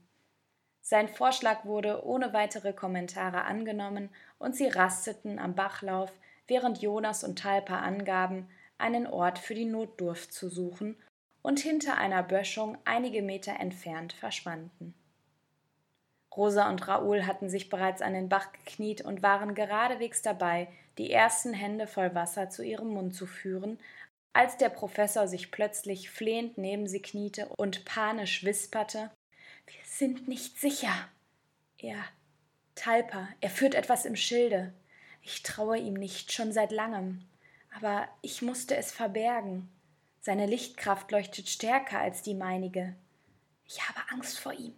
Sein 0.81 1.09
Vorschlag 1.09 1.65
wurde 1.65 2.05
ohne 2.07 2.33
weitere 2.33 2.73
Kommentare 2.73 3.45
angenommen, 3.45 4.09
und 4.39 4.57
sie 4.57 4.69
rasteten 4.69 5.39
am 5.39 5.55
Bachlauf, 5.55 6.13
während 6.47 6.81
Jonas 6.81 7.25
und 7.25 7.39
Talpa 7.39 7.81
angaben, 7.81 8.49
einen 8.79 9.07
Ort 9.07 9.39
für 9.39 9.55
die 9.55 9.65
Notdurft 9.65 10.33
zu 10.33 10.49
suchen 10.49 10.97
und 11.43 11.61
hinter 11.61 11.97
einer 11.97 12.23
Böschung 12.23 12.79
einige 12.85 13.23
Meter 13.23 13.59
entfernt 13.59 14.13
verschwanden. 14.13 14.95
Rosa 16.37 16.69
und 16.71 16.87
Raoul 16.87 17.27
hatten 17.27 17.49
sich 17.49 17.69
bereits 17.69 18.01
an 18.01 18.13
den 18.13 18.29
Bach 18.29 18.53
gekniet 18.53 19.01
und 19.01 19.23
waren 19.23 19.55
geradewegs 19.55 20.23
dabei, 20.23 20.69
die 20.97 21.11
ersten 21.11 21.53
Hände 21.53 21.87
voll 21.87 22.15
Wasser 22.15 22.49
zu 22.49 22.63
ihrem 22.63 22.89
Mund 22.89 23.15
zu 23.15 23.27
führen, 23.27 23.79
als 24.33 24.57
der 24.57 24.69
Professor 24.69 25.27
sich 25.27 25.51
plötzlich 25.51 26.11
flehend 26.11 26.57
neben 26.57 26.87
sie 26.87 27.03
kniete 27.03 27.49
und 27.57 27.85
panisch 27.85 28.45
wisperte 28.45 29.11
Wir 29.67 29.81
sind 29.85 30.29
nicht 30.29 30.61
sicher. 30.61 31.09
Er 31.79 32.05
Talpa, 32.77 33.29
er 33.41 33.51
führt 33.51 33.75
etwas 33.75 34.05
im 34.05 34.15
Schilde. 34.15 34.73
Ich 35.23 35.43
traue 35.43 35.79
ihm 35.79 35.95
nicht, 35.95 36.33
schon 36.33 36.53
seit 36.53 36.71
langem 36.71 37.29
aber 37.75 38.09
ich 38.23 38.43
musste 38.43 38.77
es 38.77 38.93
verbergen. 38.93 39.69
Seine 40.21 40.47
Lichtkraft 40.47 41.11
leuchtet 41.11 41.49
stärker 41.49 42.01
als 42.01 42.23
die 42.23 42.35
meinige. 42.35 42.95
Ich 43.65 43.89
habe 43.89 44.01
Angst 44.11 44.39
vor 44.39 44.53
ihm. 44.53 44.75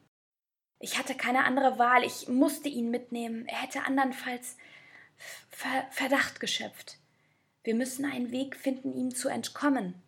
Ich 0.79 0.99
hatte 0.99 1.15
keine 1.15 1.45
andere 1.45 1.79
Wahl, 1.79 2.05
ich 2.05 2.29
musste 2.29 2.69
ihn 2.69 2.91
mitnehmen, 2.91 3.47
er 3.47 3.63
hätte 3.63 3.85
andernfalls 3.85 4.57
Ver 5.51 5.87
Verdacht 5.91 6.41
geschöpft. 6.41 6.97
Wir 7.63 7.75
müssen 7.75 8.07
einen 8.07 8.31
Weg 8.31 8.57
finden, 8.57 8.95
ihm 8.95 9.15
zu 9.15 9.29
entkommen. 9.29 10.01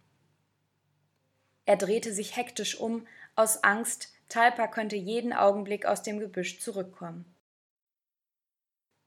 Er 1.66 1.76
drehte 1.76 2.12
sich 2.14 2.36
hektisch 2.36 2.80
um, 2.80 3.06
aus 3.36 3.62
Angst, 3.62 4.14
Talpa 4.30 4.66
könnte 4.66 4.96
jeden 4.96 5.34
Augenblick 5.34 5.84
aus 5.84 6.02
dem 6.02 6.18
Gebüsch 6.18 6.58
zurückkommen. 6.58 7.26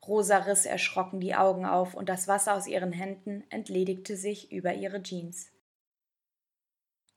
Rosa 0.08 0.38
riss 0.38 0.66
erschrocken 0.66 1.20
die 1.20 1.36
Augen 1.36 1.66
auf 1.66 1.94
und 1.94 2.10
das 2.10 2.28
Wasser 2.28 2.54
aus 2.54 2.68
ihren 2.68 2.92
Händen 2.92 3.44
entledigte 3.50 4.18
sich 4.18 4.52
über 4.52 4.74
ihre 4.74 5.02
Jeans. 5.02 5.50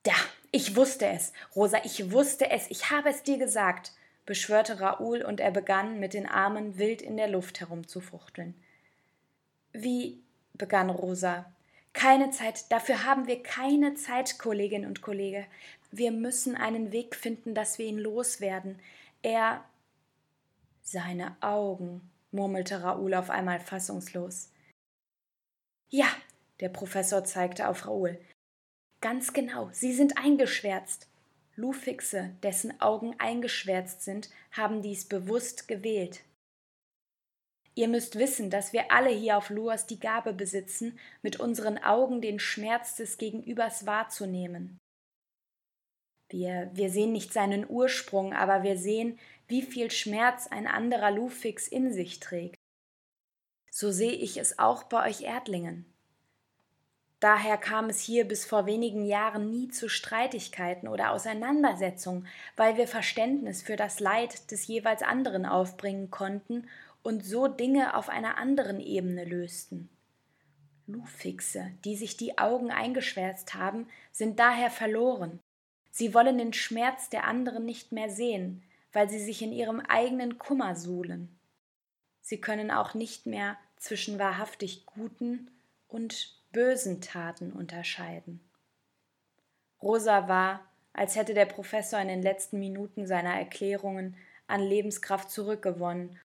Da, 0.02 0.12
ich 0.52 0.76
wusste 0.76 1.06
es, 1.06 1.32
Rosa, 1.54 1.78
ich 1.84 2.12
wusste 2.12 2.50
es, 2.50 2.70
ich 2.70 2.90
habe 2.90 3.10
es 3.10 3.22
dir 3.22 3.38
gesagt, 3.38 3.92
beschwörte 4.24 4.80
Raoul 4.80 5.22
und 5.22 5.40
er 5.40 5.50
begann 5.50 6.00
mit 6.00 6.14
den 6.14 6.26
Armen 6.26 6.78
wild 6.78 7.02
in 7.02 7.16
der 7.16 7.28
Luft 7.28 7.60
herumzufuchteln. 7.60 8.54
Wie, 9.72 10.22
begann 10.54 10.90
Rosa. 10.90 11.52
Keine 11.92 12.30
Zeit, 12.30 12.70
dafür 12.70 13.04
haben 13.04 13.26
wir 13.26 13.42
keine 13.42 13.94
Zeit, 13.94 14.38
Kollegin 14.38 14.86
und 14.86 15.02
Kollege. 15.02 15.46
Wir 15.90 16.12
müssen 16.12 16.54
einen 16.54 16.92
Weg 16.92 17.16
finden, 17.16 17.54
dass 17.54 17.78
wir 17.78 17.86
ihn 17.86 17.98
loswerden. 17.98 18.78
Er. 19.22 19.64
Seine 20.82 21.36
Augen, 21.40 22.00
murmelte 22.30 22.82
Raoul 22.82 23.14
auf 23.14 23.30
einmal 23.30 23.60
fassungslos. 23.60 24.50
Ja, 25.90 26.08
der 26.60 26.68
Professor 26.68 27.24
zeigte 27.24 27.68
auf 27.68 27.86
Raoul. 27.86 28.18
Ganz 29.00 29.32
genau, 29.32 29.70
Sie 29.72 29.92
sind 29.92 30.18
eingeschwärzt. 30.18 31.08
Lufixe, 31.54 32.36
dessen 32.42 32.80
Augen 32.80 33.16
eingeschwärzt 33.18 34.02
sind, 34.02 34.30
haben 34.52 34.82
dies 34.82 35.06
bewusst 35.06 35.66
gewählt. 35.66 36.22
Ihr 37.74 37.88
müsst 37.88 38.18
wissen, 38.18 38.50
dass 38.50 38.72
wir 38.72 38.90
alle 38.90 39.10
hier 39.10 39.36
auf 39.36 39.50
Luas 39.50 39.86
die 39.86 40.00
Gabe 40.00 40.32
besitzen, 40.32 40.98
mit 41.22 41.38
unseren 41.38 41.78
Augen 41.78 42.20
den 42.20 42.40
Schmerz 42.40 42.96
des 42.96 43.18
Gegenübers 43.18 43.86
wahrzunehmen. 43.86 44.78
Wir, 46.28 46.70
wir 46.74 46.90
sehen 46.90 47.12
nicht 47.12 47.32
seinen 47.32 47.68
Ursprung, 47.68 48.34
aber 48.34 48.62
wir 48.62 48.76
sehen, 48.76 49.18
wie 49.46 49.62
viel 49.62 49.90
Schmerz 49.90 50.46
ein 50.46 50.66
anderer 50.66 51.10
Lufix 51.10 51.68
in 51.68 51.92
sich 51.92 52.20
trägt. 52.20 52.56
So 53.70 53.90
sehe 53.90 54.12
ich 54.12 54.36
es 54.36 54.58
auch 54.58 54.84
bei 54.84 55.08
euch 55.08 55.22
Erdlingen. 55.22 55.86
Daher 57.20 57.56
kam 57.56 57.88
es 57.88 58.00
hier 58.00 58.26
bis 58.28 58.44
vor 58.44 58.66
wenigen 58.66 59.04
Jahren 59.04 59.50
nie 59.50 59.68
zu 59.68 59.88
Streitigkeiten 59.88 60.86
oder 60.86 61.10
Auseinandersetzungen, 61.10 62.28
weil 62.56 62.76
wir 62.76 62.86
Verständnis 62.86 63.62
für 63.62 63.74
das 63.74 63.98
Leid 63.98 64.52
des 64.52 64.66
jeweils 64.68 65.02
anderen 65.02 65.44
aufbringen 65.44 66.10
konnten 66.10 66.68
und 67.02 67.24
so 67.24 67.48
Dinge 67.48 67.96
auf 67.96 68.08
einer 68.08 68.38
anderen 68.38 68.80
Ebene 68.80 69.24
lösten. 69.24 69.88
Lufixe, 70.86 71.72
die 71.84 71.96
sich 71.96 72.16
die 72.16 72.38
Augen 72.38 72.70
eingeschwärzt 72.70 73.54
haben, 73.54 73.88
sind 74.12 74.38
daher 74.38 74.70
verloren. 74.70 75.40
Sie 75.98 76.14
wollen 76.14 76.38
den 76.38 76.52
Schmerz 76.52 77.10
der 77.10 77.24
anderen 77.24 77.64
nicht 77.64 77.90
mehr 77.90 78.08
sehen, 78.08 78.62
weil 78.92 79.10
sie 79.10 79.18
sich 79.18 79.42
in 79.42 79.50
ihrem 79.50 79.80
eigenen 79.80 80.38
Kummer 80.38 80.76
suhlen. 80.76 81.36
Sie 82.20 82.40
können 82.40 82.70
auch 82.70 82.94
nicht 82.94 83.26
mehr 83.26 83.56
zwischen 83.78 84.16
wahrhaftig 84.16 84.86
guten 84.86 85.50
und 85.88 86.40
bösen 86.52 87.00
Taten 87.00 87.50
unterscheiden. 87.52 88.38
Rosa 89.82 90.28
war, 90.28 90.60
als 90.92 91.16
hätte 91.16 91.34
der 91.34 91.46
Professor 91.46 91.98
in 91.98 92.06
den 92.06 92.22
letzten 92.22 92.60
Minuten 92.60 93.08
seiner 93.08 93.34
Erklärungen 93.36 94.16
an 94.46 94.60
Lebenskraft 94.60 95.32
zurückgewonnen, 95.32 96.16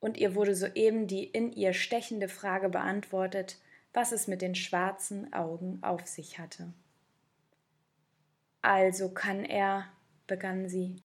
und 0.00 0.16
ihr 0.16 0.34
wurde 0.34 0.56
soeben 0.56 1.06
die 1.06 1.22
in 1.22 1.52
ihr 1.52 1.74
stechende 1.74 2.28
Frage 2.28 2.70
beantwortet, 2.70 3.56
was 3.92 4.10
es 4.10 4.26
mit 4.26 4.42
den 4.42 4.56
schwarzen 4.56 5.32
Augen 5.32 5.78
auf 5.80 6.08
sich 6.08 6.40
hatte. 6.40 6.72
Also 8.64 9.10
kann 9.10 9.44
er, 9.44 9.84
begann 10.26 10.70
sie, 10.70 10.96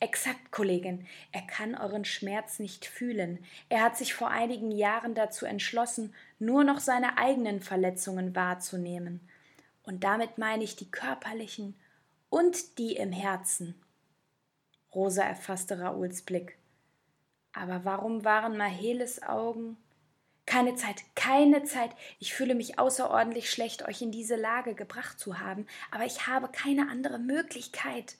Exakt, 0.00 0.50
Kollegin. 0.52 1.06
Er 1.32 1.42
kann 1.42 1.74
euren 1.74 2.06
Schmerz 2.06 2.58
nicht 2.58 2.86
fühlen. 2.86 3.44
Er 3.68 3.82
hat 3.82 3.98
sich 3.98 4.14
vor 4.14 4.28
einigen 4.28 4.70
Jahren 4.70 5.14
dazu 5.14 5.44
entschlossen, 5.44 6.14
nur 6.38 6.64
noch 6.64 6.80
seine 6.80 7.18
eigenen 7.18 7.60
Verletzungen 7.60 8.34
wahrzunehmen. 8.34 9.20
Und 9.82 10.02
damit 10.02 10.38
meine 10.38 10.64
ich 10.64 10.76
die 10.76 10.90
körperlichen 10.90 11.74
und 12.30 12.78
die 12.78 12.96
im 12.96 13.12
Herzen. 13.12 13.74
Rosa 14.94 15.24
erfasste 15.24 15.78
Raouls 15.80 16.22
Blick. 16.22 16.56
Aber 17.52 17.84
warum 17.84 18.24
waren 18.24 18.56
Maheles 18.56 19.22
Augen? 19.22 19.76
Keine 20.46 20.76
Zeit, 20.76 21.02
keine 21.16 21.64
Zeit. 21.64 21.90
Ich 22.20 22.32
fühle 22.32 22.54
mich 22.54 22.78
außerordentlich 22.78 23.50
schlecht, 23.50 23.86
euch 23.86 24.00
in 24.00 24.12
diese 24.12 24.36
Lage 24.36 24.74
gebracht 24.74 25.18
zu 25.18 25.40
haben, 25.40 25.66
aber 25.90 26.04
ich 26.06 26.28
habe 26.28 26.48
keine 26.48 26.88
andere 26.88 27.18
Möglichkeit. 27.18 28.16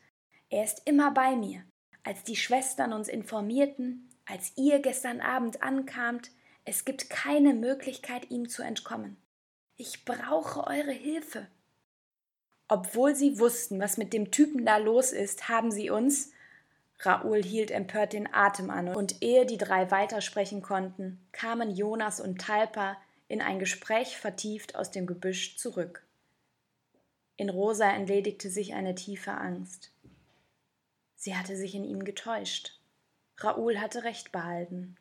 Er 0.51 0.65
ist 0.65 0.83
immer 0.85 1.13
bei 1.13 1.37
mir. 1.37 1.65
Als 2.03 2.25
die 2.25 2.37
Schwestern 2.37 2.93
uns 2.93 3.09
informierten, 3.09 4.11
als 4.27 4.53
ihr 4.57 4.81
gestern 4.81 5.21
Abend 5.21 5.63
ankamt, 5.63 6.31
es 6.65 6.85
gibt 6.85 7.09
keine 7.11 7.55
Möglichkeit, 7.55 8.31
ihm 8.31 8.49
zu 8.49 8.63
entkommen. 8.63 9.17
Ich 9.77 10.05
brauche 10.05 10.67
eure 10.67 10.93
Hilfe. 10.93 11.47
Obwohl 12.69 13.15
sie 13.15 13.39
wussten, 13.39 13.79
was 13.79 13.97
mit 13.99 14.13
dem 14.13 14.33
Typen 14.33 14.65
da 14.65 14.79
los 14.79 15.13
ist, 15.13 15.49
haben 15.49 15.71
sie 15.71 15.91
uns, 15.91 16.33
Raoul 17.01 17.43
hielt 17.43 17.71
empört 17.71 18.13
den 18.13 18.33
Atem 18.33 18.71
an, 18.71 18.95
und 18.95 19.23
ehe 19.23 19.45
die 19.45 19.59
drei 19.59 19.91
weitersprechen 19.91 20.63
konnten, 20.63 21.21
kamen 21.33 21.71
Jonas 21.71 22.21
und 22.21 22.41
Talpa 22.41 22.97
in 23.29 23.41
ein 23.41 23.59
Gespräch 23.59 24.17
vertieft 24.17 24.77
aus 24.77 24.91
dem 24.91 25.07
Gebüsch 25.07 25.57
zurück. 25.57 26.05
In 27.37 27.51
Rosa 27.51 27.91
entledigte 27.91 28.49
sich 28.49 28.73
eine 28.73 28.95
tiefe 28.95 29.33
Angst. 29.33 29.93
Sie 31.17 31.37
hatte 31.37 31.57
sich 31.57 31.75
in 31.75 31.85
ihm 31.85 32.05
getäuscht. 32.05 32.79
Raoul 33.39 33.79
hatte 33.79 34.05
recht 34.05 34.33
behalten. 34.33 34.97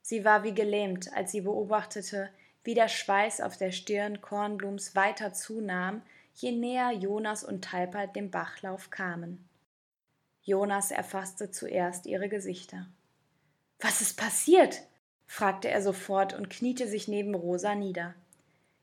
Sie 0.00 0.24
war 0.24 0.42
wie 0.42 0.54
gelähmt, 0.54 1.12
als 1.12 1.30
sie 1.30 1.42
beobachtete, 1.42 2.30
wie 2.64 2.74
der 2.74 2.88
Schweiß 2.88 3.40
auf 3.40 3.56
der 3.56 3.70
Stirn 3.70 4.20
Kornblums 4.20 4.96
weiter 4.96 5.32
zunahm, 5.32 6.02
je 6.34 6.52
näher 6.52 6.90
Jonas 6.90 7.44
und 7.44 7.62
Talpa 7.64 8.06
dem 8.06 8.30
Bachlauf 8.30 8.90
kamen. 8.90 9.48
Jonas 10.44 10.90
erfasste 10.90 11.52
zuerst 11.52 12.06
ihre 12.06 12.28
Gesichter. 12.28 12.88
Was 13.78 14.00
ist 14.00 14.16
passiert? 14.16 14.82
fragte 15.24 15.68
er 15.68 15.80
sofort 15.82 16.34
und 16.34 16.50
kniete 16.50 16.88
sich 16.88 17.06
neben 17.06 17.34
Rosa 17.34 17.76
nieder. 17.76 18.14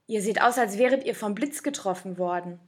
Ihr 0.08 0.22
seht 0.22 0.42
aus, 0.42 0.58
als 0.58 0.78
wäret 0.78 1.04
ihr 1.04 1.16
vom 1.16 1.36
Blitz 1.36 1.62
getroffen 1.62 2.18
worden. 2.18 2.60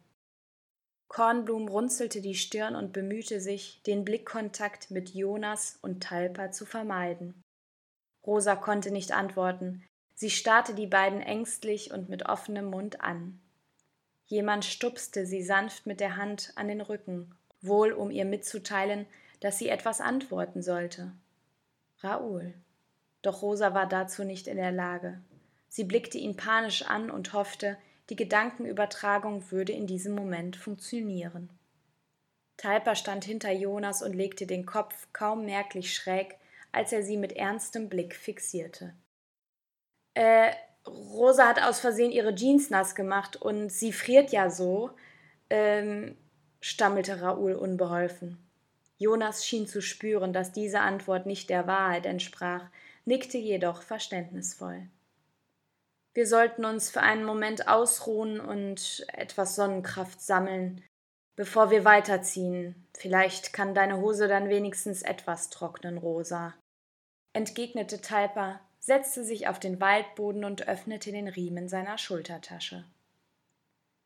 Kornblum 1.08 1.70
runzelte 1.70 2.22
die 2.22 2.36
Stirn 2.36 2.76
und 2.76 2.92
bemühte 2.92 3.40
sich, 3.40 3.82
den 3.84 4.04
Blickkontakt 4.04 4.92
mit 4.92 5.14
Jonas 5.14 5.80
und 5.82 6.04
Talpa 6.04 6.52
zu 6.52 6.66
vermeiden. 6.66 7.42
Rosa 8.26 8.56
konnte 8.56 8.92
nicht 8.92 9.14
antworten. 9.14 9.84
Sie 10.16 10.30
starrte 10.30 10.76
die 10.76 10.88
beiden 10.88 11.22
ängstlich 11.22 11.92
und 11.92 12.10
mit 12.10 12.28
offenem 12.28 12.66
Mund 12.66 13.02
an. 13.02 13.40
Jemand 14.28 14.66
stupste 14.66 15.26
sie 15.26 15.44
sanft 15.44 15.86
mit 15.86 16.00
der 16.00 16.18
Hand 16.18 16.52
an 16.56 16.68
den 16.68 16.82
Rücken 16.82 17.36
wohl 17.62 17.92
um 17.92 18.12
ihr 18.12 18.26
mitzuteilen, 18.26 19.06
dass 19.40 19.58
sie 19.58 19.70
etwas 19.70 20.02
antworten 20.02 20.62
sollte. 20.62 21.12
Raoul. 22.00 22.54
Doch 23.22 23.42
Rosa 23.42 23.74
war 23.74 23.88
dazu 23.88 24.24
nicht 24.24 24.48
in 24.48 24.58
der 24.58 24.72
Lage. 24.72 25.22
Sie 25.70 25.84
blickte 25.84 26.18
ihn 26.18 26.36
panisch 26.36 26.84
an 26.84 27.12
und 27.12 27.34
hoffte, 27.34 27.78
die 28.10 28.16
Gedankenübertragung 28.16 29.52
würde 29.52 29.72
in 29.72 29.88
diesem 29.88 30.16
Moment 30.16 30.56
funktionieren. 30.56 31.50
Talpa 32.58 32.96
stand 32.96 33.26
hinter 33.26 33.52
Jonas 33.52 34.04
und 34.04 34.14
legte 34.14 34.46
den 34.46 34.66
Kopf 34.66 35.08
kaum 35.14 35.46
merklich 35.46 35.94
schräg, 35.94 36.36
als 36.72 36.92
er 36.92 37.04
sie 37.04 37.18
mit 37.18 37.34
ernstem 37.34 37.90
Blick 37.90 38.16
fixierte. 38.16 38.94
Äh, 40.14 40.52
Rosa 40.86 41.48
hat 41.48 41.62
aus 41.62 41.80
Versehen 41.80 42.12
ihre 42.12 42.36
Jeans 42.36 42.70
nass 42.70 42.96
gemacht 42.96 43.36
und 43.36 43.72
sie 43.72 43.94
friert 43.94 44.32
ja 44.32 44.50
so. 44.50 44.92
Ähm, 45.50 46.18
stammelte 46.62 47.22
Raoul 47.22 47.54
unbeholfen. 47.54 48.38
Jonas 48.98 49.46
schien 49.46 49.68
zu 49.68 49.82
spüren, 49.82 50.32
dass 50.32 50.52
diese 50.52 50.80
Antwort 50.80 51.26
nicht 51.26 51.50
der 51.50 51.68
Wahrheit 51.68 52.06
entsprach, 52.06 52.70
nickte 53.04 53.38
jedoch 53.38 53.82
verständnisvoll. 53.82 54.88
Wir 56.14 56.28
sollten 56.28 56.66
uns 56.66 56.90
für 56.90 57.02
einen 57.02 57.24
Moment 57.24 57.68
ausruhen 57.68 58.40
und 58.40 59.06
etwas 59.14 59.56
Sonnenkraft 59.56 60.22
sammeln, 60.22 60.84
bevor 61.36 61.72
wir 61.72 61.84
weiterziehen. 61.86 62.76
Vielleicht 62.96 63.54
kann 63.54 63.74
deine 63.74 63.98
Hose 63.98 64.28
dann 64.28 64.50
wenigstens 64.50 65.02
etwas 65.02 65.50
trocknen, 65.50 65.98
Rosa. 65.98 66.54
Entgegnete 67.34 68.02
Talpa, 68.02 68.60
setzte 68.80 69.24
sich 69.24 69.48
auf 69.48 69.60
den 69.60 69.80
Waldboden 69.80 70.44
und 70.44 70.68
öffnete 70.68 71.12
den 71.12 71.28
Riemen 71.28 71.70
seiner 71.70 71.98
Schultertasche. 71.98 72.84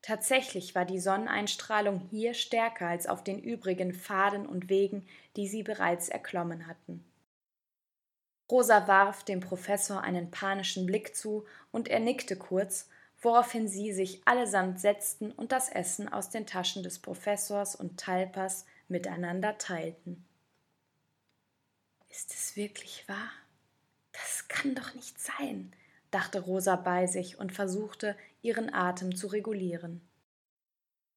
Tatsächlich 0.06 0.76
war 0.76 0.86
die 0.86 1.00
Sonneneinstrahlung 1.00 2.00
hier 2.12 2.36
stärker 2.36 2.86
als 2.86 3.08
auf 3.08 3.24
den 3.24 3.42
übrigen 3.42 3.92
Pfaden 3.92 4.46
und 4.46 4.70
Wegen, 4.70 5.08
die 5.36 5.48
sie 5.48 5.64
bereits 5.64 6.10
erklommen 6.10 6.68
hatten. 6.68 7.04
Rosa 8.52 8.88
warf 8.88 9.24
dem 9.24 9.40
Professor 9.40 10.02
einen 10.02 10.30
panischen 10.30 10.86
Blick 10.86 11.16
zu, 11.16 11.48
und 11.72 11.88
er 11.88 12.00
nickte 12.00 12.36
kurz, 12.36 12.88
woraufhin 13.20 13.68
sie 13.68 13.94
sich 13.94 14.22
allesamt 14.28 14.80
setzten 14.80 15.32
und 15.32 15.52
das 15.52 15.70
Essen 15.70 16.08
aus 16.08 16.30
den 16.30 16.46
Taschen 16.46 16.84
des 16.84 17.00
Professors 17.00 17.76
und 17.76 18.00
Talpas 18.00 18.68
miteinander 18.88 19.58
teilten. 19.58 20.24
Ist 22.12 22.32
es 22.32 22.56
wirklich 22.56 23.10
wahr? 23.10 23.32
Das 24.12 24.48
kann 24.50 24.76
doch 24.76 24.94
nicht 24.94 25.20
sein, 25.20 25.74
dachte 26.12 26.42
Rosa 26.42 26.76
bei 26.76 27.08
sich 27.08 27.40
und 27.40 27.52
versuchte, 27.52 28.16
ihren 28.46 28.74
Atem 28.74 29.16
zu 29.16 29.28
regulieren. 29.28 30.08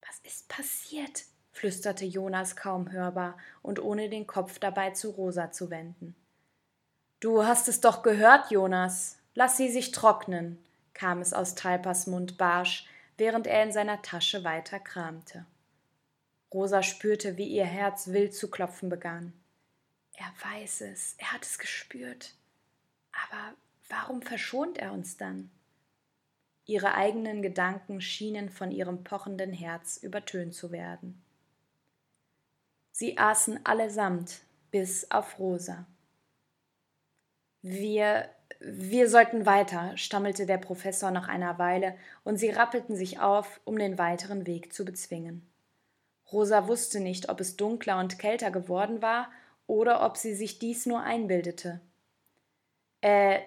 Was 0.06 0.18
ist 0.24 0.48
passiert? 0.48 1.24
flüsterte 1.52 2.04
Jonas 2.04 2.54
kaum 2.56 2.92
hörbar 2.92 3.36
und 3.62 3.80
ohne 3.80 4.08
den 4.08 4.26
Kopf 4.26 4.58
dabei 4.58 4.90
zu 4.90 5.10
Rosa 5.10 5.50
zu 5.50 5.70
wenden. 5.70 6.14
Du 7.20 7.44
hast 7.44 7.68
es 7.68 7.80
doch 7.80 8.02
gehört, 8.02 8.50
Jonas. 8.50 9.18
Lass 9.34 9.56
sie 9.56 9.68
sich 9.68 9.90
trocknen, 9.90 10.58
kam 10.94 11.20
es 11.20 11.32
aus 11.32 11.56
Talpas 11.56 12.06
Mund 12.06 12.38
barsch, 12.38 12.86
während 13.16 13.46
er 13.46 13.64
in 13.64 13.72
seiner 13.72 14.02
Tasche 14.02 14.44
weiter 14.44 14.78
kramte. 14.78 15.46
Rosa 16.52 16.82
spürte, 16.82 17.36
wie 17.36 17.48
ihr 17.48 17.66
Herz 17.66 18.08
wild 18.08 18.34
zu 18.34 18.50
klopfen 18.50 18.88
begann. 18.88 19.32
Er 20.14 20.32
weiß 20.52 20.82
es, 20.82 21.14
er 21.18 21.32
hat 21.32 21.44
es 21.44 21.58
gespürt. 21.58 22.34
Aber 23.12 23.56
Warum 23.88 24.22
verschont 24.22 24.78
er 24.78 24.92
uns 24.92 25.16
dann? 25.16 25.50
Ihre 26.68 26.92
eigenen 26.92 27.40
Gedanken 27.40 28.02
schienen 28.02 28.50
von 28.50 28.70
ihrem 28.70 29.02
pochenden 29.02 29.54
Herz 29.54 29.96
übertönt 29.96 30.52
zu 30.52 30.70
werden. 30.70 31.20
Sie 32.92 33.16
aßen 33.16 33.64
allesamt, 33.64 34.42
bis 34.70 35.10
auf 35.10 35.38
Rosa. 35.38 35.86
Wir, 37.62 38.28
wir 38.60 39.08
sollten 39.08 39.46
weiter, 39.46 39.96
stammelte 39.96 40.44
der 40.44 40.58
Professor 40.58 41.10
nach 41.10 41.26
einer 41.26 41.58
Weile, 41.58 41.96
und 42.22 42.36
sie 42.36 42.50
rappelten 42.50 42.96
sich 42.96 43.18
auf, 43.18 43.62
um 43.64 43.78
den 43.78 43.96
weiteren 43.96 44.46
Weg 44.46 44.74
zu 44.74 44.84
bezwingen. 44.84 45.50
Rosa 46.30 46.68
wusste 46.68 47.00
nicht, 47.00 47.30
ob 47.30 47.40
es 47.40 47.56
dunkler 47.56 47.98
und 47.98 48.18
kälter 48.18 48.50
geworden 48.50 49.00
war 49.00 49.30
oder 49.66 50.04
ob 50.04 50.18
sie 50.18 50.34
sich 50.34 50.58
dies 50.58 50.84
nur 50.84 51.00
einbildete. 51.00 51.80
Äh, 53.00 53.40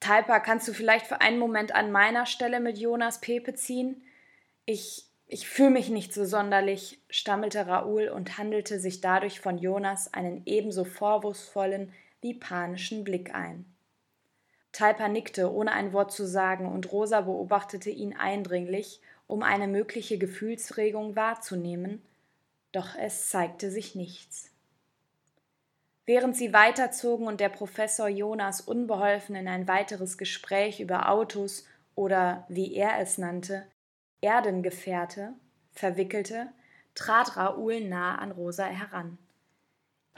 Talpa, 0.00 0.40
kannst 0.40 0.68
du 0.68 0.72
vielleicht 0.72 1.06
für 1.06 1.20
einen 1.20 1.38
Moment 1.38 1.74
an 1.74 1.90
meiner 1.90 2.26
Stelle 2.26 2.60
mit 2.60 2.78
Jonas 2.78 3.20
Pepe 3.20 3.54
ziehen? 3.54 4.02
Ich, 4.64 5.06
ich 5.26 5.48
fühle 5.48 5.70
mich 5.70 5.88
nicht 5.90 6.14
so 6.14 6.24
sonderlich, 6.24 7.00
stammelte 7.10 7.66
Raoul 7.66 8.08
und 8.08 8.38
handelte 8.38 8.78
sich 8.78 9.00
dadurch 9.00 9.40
von 9.40 9.58
Jonas 9.58 10.12
einen 10.14 10.42
ebenso 10.46 10.84
vorwurfsvollen 10.84 11.92
wie 12.20 12.34
panischen 12.34 13.04
Blick 13.04 13.34
ein. 13.34 13.64
Talpa 14.72 15.08
nickte, 15.08 15.52
ohne 15.52 15.72
ein 15.72 15.92
Wort 15.92 16.12
zu 16.12 16.26
sagen, 16.26 16.66
und 16.70 16.92
Rosa 16.92 17.22
beobachtete 17.22 17.90
ihn 17.90 18.16
eindringlich, 18.16 19.00
um 19.26 19.42
eine 19.42 19.66
mögliche 19.66 20.18
Gefühlsregung 20.18 21.16
wahrzunehmen, 21.16 22.02
doch 22.72 22.94
es 22.96 23.30
zeigte 23.30 23.70
sich 23.70 23.94
nichts. 23.94 24.47
Während 26.08 26.38
sie 26.38 26.54
weiterzogen 26.54 27.26
und 27.26 27.38
der 27.38 27.50
Professor 27.50 28.08
Jonas 28.08 28.62
unbeholfen 28.62 29.36
in 29.36 29.46
ein 29.46 29.68
weiteres 29.68 30.16
Gespräch 30.16 30.80
über 30.80 31.10
Autos 31.10 31.66
oder, 31.94 32.46
wie 32.48 32.72
er 32.72 32.98
es 32.98 33.18
nannte, 33.18 33.66
Erdengefährte 34.22 35.34
verwickelte, 35.72 36.48
trat 36.94 37.36
Raoul 37.36 37.82
nah 37.82 38.16
an 38.16 38.30
Rosa 38.30 38.64
heran. 38.64 39.18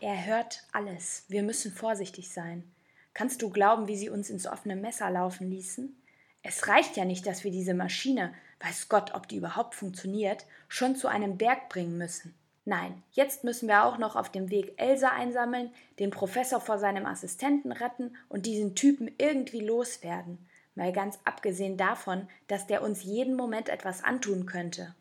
Er 0.00 0.26
hört 0.26 0.62
alles. 0.70 1.24
Wir 1.26 1.42
müssen 1.42 1.72
vorsichtig 1.72 2.32
sein. 2.32 2.62
Kannst 3.12 3.42
du 3.42 3.50
glauben, 3.50 3.88
wie 3.88 3.96
sie 3.96 4.10
uns 4.10 4.30
ins 4.30 4.46
offene 4.46 4.76
Messer 4.76 5.10
laufen 5.10 5.50
ließen? 5.50 6.00
Es 6.44 6.68
reicht 6.68 6.96
ja 6.96 7.04
nicht, 7.04 7.26
dass 7.26 7.42
wir 7.42 7.50
diese 7.50 7.74
Maschine, 7.74 8.32
weiß 8.60 8.88
Gott, 8.88 9.12
ob 9.12 9.26
die 9.26 9.38
überhaupt 9.38 9.74
funktioniert, 9.74 10.46
schon 10.68 10.94
zu 10.94 11.08
einem 11.08 11.36
Berg 11.36 11.68
bringen 11.68 11.98
müssen. 11.98 12.32
Nein, 12.64 13.02
jetzt 13.12 13.42
müssen 13.42 13.68
wir 13.68 13.84
auch 13.84 13.98
noch 13.98 14.16
auf 14.16 14.30
dem 14.30 14.50
Weg 14.50 14.74
Elsa 14.76 15.08
einsammeln, 15.08 15.72
den 15.98 16.10
Professor 16.10 16.60
vor 16.60 16.78
seinem 16.78 17.06
Assistenten 17.06 17.72
retten 17.72 18.16
und 18.28 18.46
diesen 18.46 18.74
Typen 18.74 19.10
irgendwie 19.18 19.60
loswerden. 19.60 20.46
Mal 20.74 20.92
ganz 20.92 21.18
abgesehen 21.24 21.76
davon, 21.76 22.28
dass 22.46 22.66
der 22.66 22.82
uns 22.82 23.02
jeden 23.02 23.34
Moment 23.34 23.68
etwas 23.68 24.04
antun 24.04 24.46
könnte. 24.46 24.94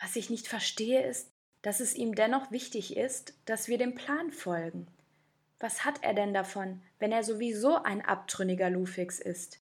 Was 0.00 0.16
ich 0.16 0.30
nicht 0.30 0.48
verstehe, 0.48 1.06
ist, 1.06 1.32
dass 1.62 1.80
es 1.80 1.94
ihm 1.94 2.14
dennoch 2.14 2.50
wichtig 2.50 2.96
ist, 2.96 3.34
dass 3.46 3.68
wir 3.68 3.78
dem 3.78 3.94
Plan 3.94 4.30
folgen. 4.30 4.86
Was 5.58 5.84
hat 5.84 6.02
er 6.02 6.14
denn 6.14 6.34
davon, 6.34 6.82
wenn 6.98 7.12
er 7.12 7.24
sowieso 7.24 7.82
ein 7.82 8.04
abtrünniger 8.04 8.70
Lufix 8.70 9.18
ist? 9.18 9.60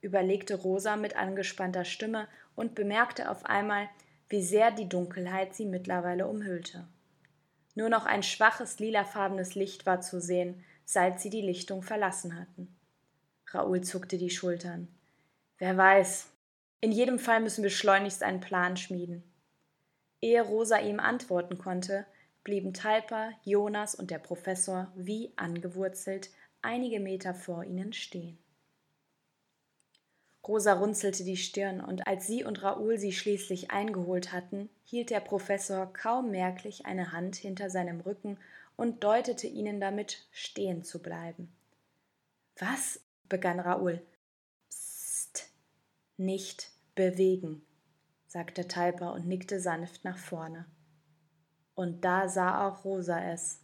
überlegte 0.00 0.54
Rosa 0.54 0.96
mit 0.96 1.16
angespannter 1.16 1.84
Stimme 1.84 2.28
und 2.54 2.74
bemerkte 2.74 3.30
auf 3.30 3.44
einmal, 3.44 3.88
wie 4.28 4.42
sehr 4.42 4.70
die 4.70 4.88
Dunkelheit 4.88 5.54
sie 5.54 5.66
mittlerweile 5.66 6.26
umhüllte. 6.26 6.86
Nur 7.74 7.88
noch 7.88 8.06
ein 8.06 8.22
schwaches 8.22 8.78
lilafarbenes 8.78 9.54
Licht 9.54 9.86
war 9.86 10.00
zu 10.00 10.20
sehen, 10.20 10.64
seit 10.84 11.20
sie 11.20 11.30
die 11.30 11.42
Lichtung 11.42 11.82
verlassen 11.82 12.38
hatten. 12.38 12.76
Raoul 13.46 13.82
zuckte 13.82 14.18
die 14.18 14.30
Schultern. 14.30 14.88
Wer 15.58 15.76
weiß. 15.76 16.30
In 16.80 16.92
jedem 16.92 17.18
Fall 17.18 17.40
müssen 17.40 17.62
wir 17.62 17.70
schleunigst 17.70 18.22
einen 18.22 18.40
Plan 18.40 18.76
schmieden. 18.76 19.22
Ehe 20.20 20.42
Rosa 20.42 20.78
ihm 20.78 21.00
antworten 21.00 21.58
konnte, 21.58 22.06
blieben 22.44 22.72
Talpa, 22.72 23.30
Jonas 23.44 23.94
und 23.94 24.10
der 24.10 24.18
Professor 24.18 24.92
wie 24.94 25.32
angewurzelt 25.36 26.30
einige 26.62 27.00
Meter 27.00 27.34
vor 27.34 27.64
ihnen 27.64 27.92
stehen. 27.92 28.38
Rosa 30.46 30.74
runzelte 30.74 31.24
die 31.24 31.36
Stirn, 31.36 31.80
und 31.80 32.06
als 32.06 32.26
sie 32.26 32.44
und 32.44 32.62
Raoul 32.62 32.98
sie 32.98 33.12
schließlich 33.12 33.70
eingeholt 33.70 34.32
hatten, 34.32 34.70
hielt 34.84 35.10
der 35.10 35.20
Professor 35.20 35.92
kaum 35.92 36.30
merklich 36.30 36.86
eine 36.86 37.12
Hand 37.12 37.36
hinter 37.36 37.70
seinem 37.70 38.00
Rücken 38.00 38.38
und 38.76 39.04
deutete 39.04 39.46
ihnen 39.46 39.80
damit, 39.80 40.26
stehen 40.30 40.82
zu 40.82 41.02
bleiben. 41.02 41.52
Was? 42.58 43.00
begann 43.28 43.60
Raoul. 43.60 44.00
Psst, 44.70 45.50
nicht 46.16 46.70
bewegen, 46.94 47.62
sagte 48.26 48.66
Talpa 48.66 49.10
und 49.10 49.26
nickte 49.26 49.60
sanft 49.60 50.04
nach 50.04 50.16
vorne. 50.16 50.64
Und 51.74 52.04
da 52.04 52.28
sah 52.28 52.66
auch 52.66 52.84
Rosa 52.84 53.20
es. 53.32 53.60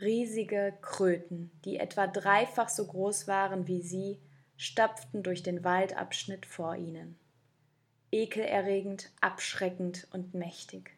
Riesige 0.00 0.74
Kröten, 0.82 1.52
die 1.64 1.78
etwa 1.78 2.06
dreifach 2.06 2.68
so 2.68 2.86
groß 2.86 3.28
waren 3.28 3.68
wie 3.68 3.82
sie, 3.82 4.20
stapften 4.62 5.24
durch 5.24 5.42
den 5.42 5.64
Waldabschnitt 5.64 6.46
vor 6.46 6.76
ihnen. 6.76 7.18
Ekelerregend, 8.12 9.10
abschreckend 9.20 10.06
und 10.12 10.34
mächtig. 10.34 10.96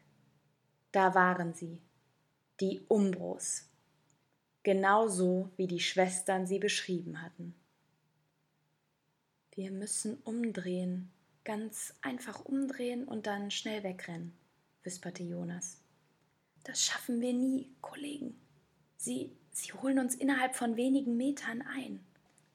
Da 0.91 1.15
waren 1.15 1.55
sie, 1.55 1.81
die 2.59 2.81
Umbros, 2.87 3.67
genauso 4.61 5.49
wie 5.57 5.65
die 5.65 5.79
Schwestern 5.79 6.45
sie 6.45 6.59
beschrieben 6.59 7.23
hatten. 7.23 7.55
Wir 9.55 9.71
müssen 9.71 10.17
umdrehen, 10.17 11.11
ganz 11.43 11.95
einfach 12.03 12.45
umdrehen 12.45 13.03
und 13.03 13.25
dann 13.25 13.49
schnell 13.49 13.81
wegrennen, 13.81 14.37
wisperte 14.83 15.23
Jonas. 15.23 15.81
Das 16.63 16.85
schaffen 16.85 17.19
wir 17.19 17.33
nie, 17.33 17.71
Kollegen. 17.81 18.39
Sie, 18.97 19.31
sie 19.49 19.73
holen 19.73 19.97
uns 19.97 20.13
innerhalb 20.13 20.55
von 20.55 20.77
wenigen 20.77 21.17
Metern 21.17 21.63
ein 21.63 22.05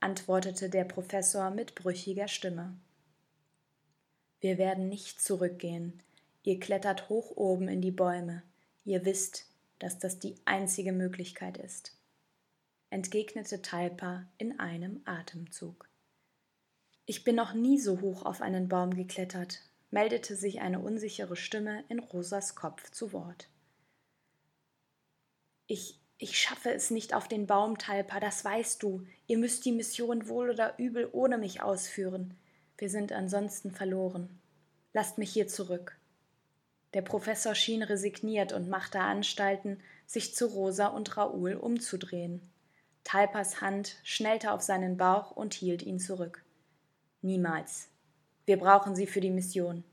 antwortete 0.00 0.68
der 0.70 0.84
Professor 0.84 1.50
mit 1.50 1.74
brüchiger 1.74 2.28
Stimme. 2.28 2.74
Wir 4.40 4.58
werden 4.58 4.88
nicht 4.88 5.20
zurückgehen. 5.20 6.02
Ihr 6.42 6.58
klettert 6.58 7.08
hoch 7.10 7.36
oben 7.36 7.68
in 7.68 7.82
die 7.82 7.90
Bäume. 7.90 8.42
Ihr 8.84 9.04
wisst, 9.04 9.46
dass 9.78 9.98
das 9.98 10.18
die 10.18 10.36
einzige 10.44 10.92
Möglichkeit 10.92 11.58
ist, 11.58 11.96
entgegnete 12.88 13.62
Talpa 13.62 14.26
in 14.38 14.58
einem 14.58 15.02
Atemzug. 15.04 15.88
Ich 17.06 17.24
bin 17.24 17.36
noch 17.36 17.54
nie 17.54 17.78
so 17.78 18.00
hoch 18.00 18.24
auf 18.24 18.40
einen 18.40 18.68
Baum 18.68 18.94
geklettert, 18.94 19.60
meldete 19.90 20.36
sich 20.36 20.60
eine 20.60 20.80
unsichere 20.80 21.36
Stimme 21.36 21.84
in 21.88 21.98
Rosas 21.98 22.54
Kopf 22.54 22.90
zu 22.90 23.12
Wort. 23.12 23.48
Ich, 25.66 25.99
ich 26.22 26.38
schaffe 26.38 26.70
es 26.70 26.90
nicht 26.90 27.14
auf 27.14 27.28
den 27.28 27.46
Baum, 27.46 27.78
Talpa, 27.78 28.20
das 28.20 28.44
weißt 28.44 28.82
du. 28.82 29.06
Ihr 29.26 29.38
müsst 29.38 29.64
die 29.64 29.72
Mission 29.72 30.28
wohl 30.28 30.50
oder 30.50 30.78
übel 30.78 31.08
ohne 31.12 31.38
mich 31.38 31.62
ausführen. 31.62 32.36
Wir 32.76 32.90
sind 32.90 33.10
ansonsten 33.10 33.70
verloren. 33.70 34.38
Lasst 34.92 35.16
mich 35.16 35.32
hier 35.32 35.48
zurück. 35.48 35.96
Der 36.92 37.00
Professor 37.00 37.54
schien 37.54 37.82
resigniert 37.82 38.52
und 38.52 38.68
machte 38.68 39.00
Anstalten, 39.00 39.80
sich 40.06 40.34
zu 40.34 40.46
Rosa 40.46 40.88
und 40.88 41.16
Raoul 41.16 41.54
umzudrehen. 41.54 42.42
Talpas 43.02 43.62
Hand 43.62 43.96
schnellte 44.02 44.52
auf 44.52 44.60
seinen 44.60 44.98
Bauch 44.98 45.30
und 45.30 45.54
hielt 45.54 45.82
ihn 45.82 45.98
zurück. 45.98 46.44
Niemals. 47.22 47.88
Wir 48.44 48.58
brauchen 48.58 48.94
sie 48.94 49.06
für 49.06 49.22
die 49.22 49.30
Mission. 49.30 49.84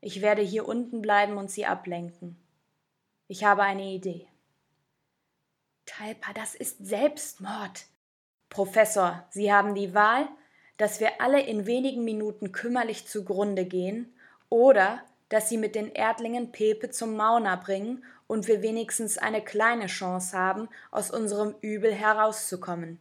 Ich 0.00 0.22
werde 0.22 0.40
hier 0.40 0.66
unten 0.66 1.02
bleiben 1.02 1.36
und 1.36 1.50
sie 1.50 1.66
ablenken. 1.66 2.38
Ich 3.26 3.44
habe 3.44 3.64
eine 3.64 3.84
Idee. 3.92 4.28
Talpa, 5.88 6.32
das 6.34 6.54
ist 6.54 6.86
Selbstmord. 6.86 7.86
Professor, 8.50 9.26
Sie 9.30 9.52
haben 9.52 9.74
die 9.74 9.94
Wahl, 9.94 10.28
dass 10.76 11.00
wir 11.00 11.20
alle 11.20 11.40
in 11.40 11.66
wenigen 11.66 12.04
Minuten 12.04 12.52
kümmerlich 12.52 13.06
zugrunde 13.06 13.64
gehen 13.64 14.12
oder 14.50 15.02
dass 15.30 15.48
Sie 15.48 15.56
mit 15.56 15.74
den 15.74 15.90
Erdlingen 15.90 16.52
Pepe 16.52 16.90
zum 16.90 17.16
Mauna 17.16 17.56
bringen 17.56 18.04
und 18.26 18.48
wir 18.48 18.62
wenigstens 18.62 19.18
eine 19.18 19.42
kleine 19.42 19.86
Chance 19.86 20.36
haben, 20.36 20.68
aus 20.90 21.10
unserem 21.10 21.54
Übel 21.62 21.92
herauszukommen. 21.92 23.00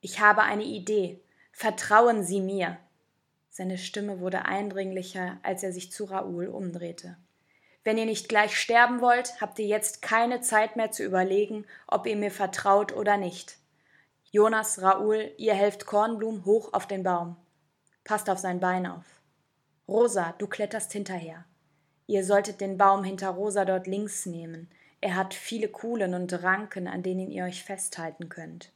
Ich 0.00 0.20
habe 0.20 0.42
eine 0.42 0.64
Idee. 0.64 1.20
Vertrauen 1.52 2.24
Sie 2.24 2.40
mir. 2.40 2.78
Seine 3.50 3.78
Stimme 3.78 4.20
wurde 4.20 4.44
eindringlicher, 4.44 5.38
als 5.42 5.62
er 5.62 5.72
sich 5.72 5.92
zu 5.92 6.04
Raoul 6.04 6.46
umdrehte. 6.46 7.16
Wenn 7.84 7.98
ihr 7.98 8.06
nicht 8.06 8.28
gleich 8.28 8.56
sterben 8.56 9.00
wollt, 9.00 9.40
habt 9.40 9.58
ihr 9.58 9.66
jetzt 9.66 10.02
keine 10.02 10.40
Zeit 10.40 10.76
mehr 10.76 10.90
zu 10.92 11.02
überlegen, 11.02 11.66
ob 11.88 12.06
ihr 12.06 12.16
mir 12.16 12.30
vertraut 12.30 12.92
oder 12.92 13.16
nicht. 13.16 13.58
Jonas, 14.30 14.80
Raoul, 14.80 15.32
ihr 15.36 15.54
helft 15.54 15.84
Kornblum 15.84 16.44
hoch 16.44 16.72
auf 16.72 16.86
den 16.86 17.02
Baum. 17.02 17.36
Passt 18.04 18.30
auf 18.30 18.38
sein 18.38 18.60
Bein 18.60 18.86
auf. 18.86 19.04
Rosa, 19.88 20.34
du 20.38 20.46
kletterst 20.46 20.92
hinterher. 20.92 21.44
Ihr 22.06 22.24
solltet 22.24 22.60
den 22.60 22.78
Baum 22.78 23.04
hinter 23.04 23.30
Rosa 23.30 23.64
dort 23.64 23.86
links 23.86 24.26
nehmen. 24.26 24.70
Er 25.00 25.16
hat 25.16 25.34
viele 25.34 25.68
Kuhlen 25.68 26.14
und 26.14 26.32
Ranken, 26.42 26.86
an 26.86 27.02
denen 27.02 27.30
ihr 27.30 27.44
euch 27.44 27.64
festhalten 27.64 28.28
könnt. 28.28 28.72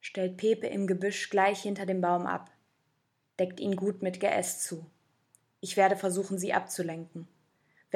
Stellt 0.00 0.38
Pepe 0.38 0.66
im 0.66 0.86
Gebüsch 0.86 1.30
gleich 1.30 1.62
hinter 1.62 1.84
dem 1.84 2.00
Baum 2.00 2.26
ab. 2.26 2.50
Deckt 3.38 3.60
ihn 3.60 3.76
gut 3.76 4.02
mit 4.02 4.20
Geäst 4.20 4.62
zu. 4.62 4.86
Ich 5.60 5.76
werde 5.76 5.96
versuchen, 5.96 6.38
sie 6.38 6.54
abzulenken. 6.54 7.28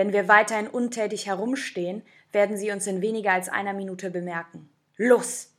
Wenn 0.00 0.14
wir 0.14 0.28
weiterhin 0.28 0.66
untätig 0.66 1.26
herumstehen, 1.26 2.00
werden 2.32 2.56
sie 2.56 2.70
uns 2.70 2.86
in 2.86 3.02
weniger 3.02 3.32
als 3.32 3.50
einer 3.50 3.74
Minute 3.74 4.10
bemerken. 4.10 4.70
Los! 4.96 5.52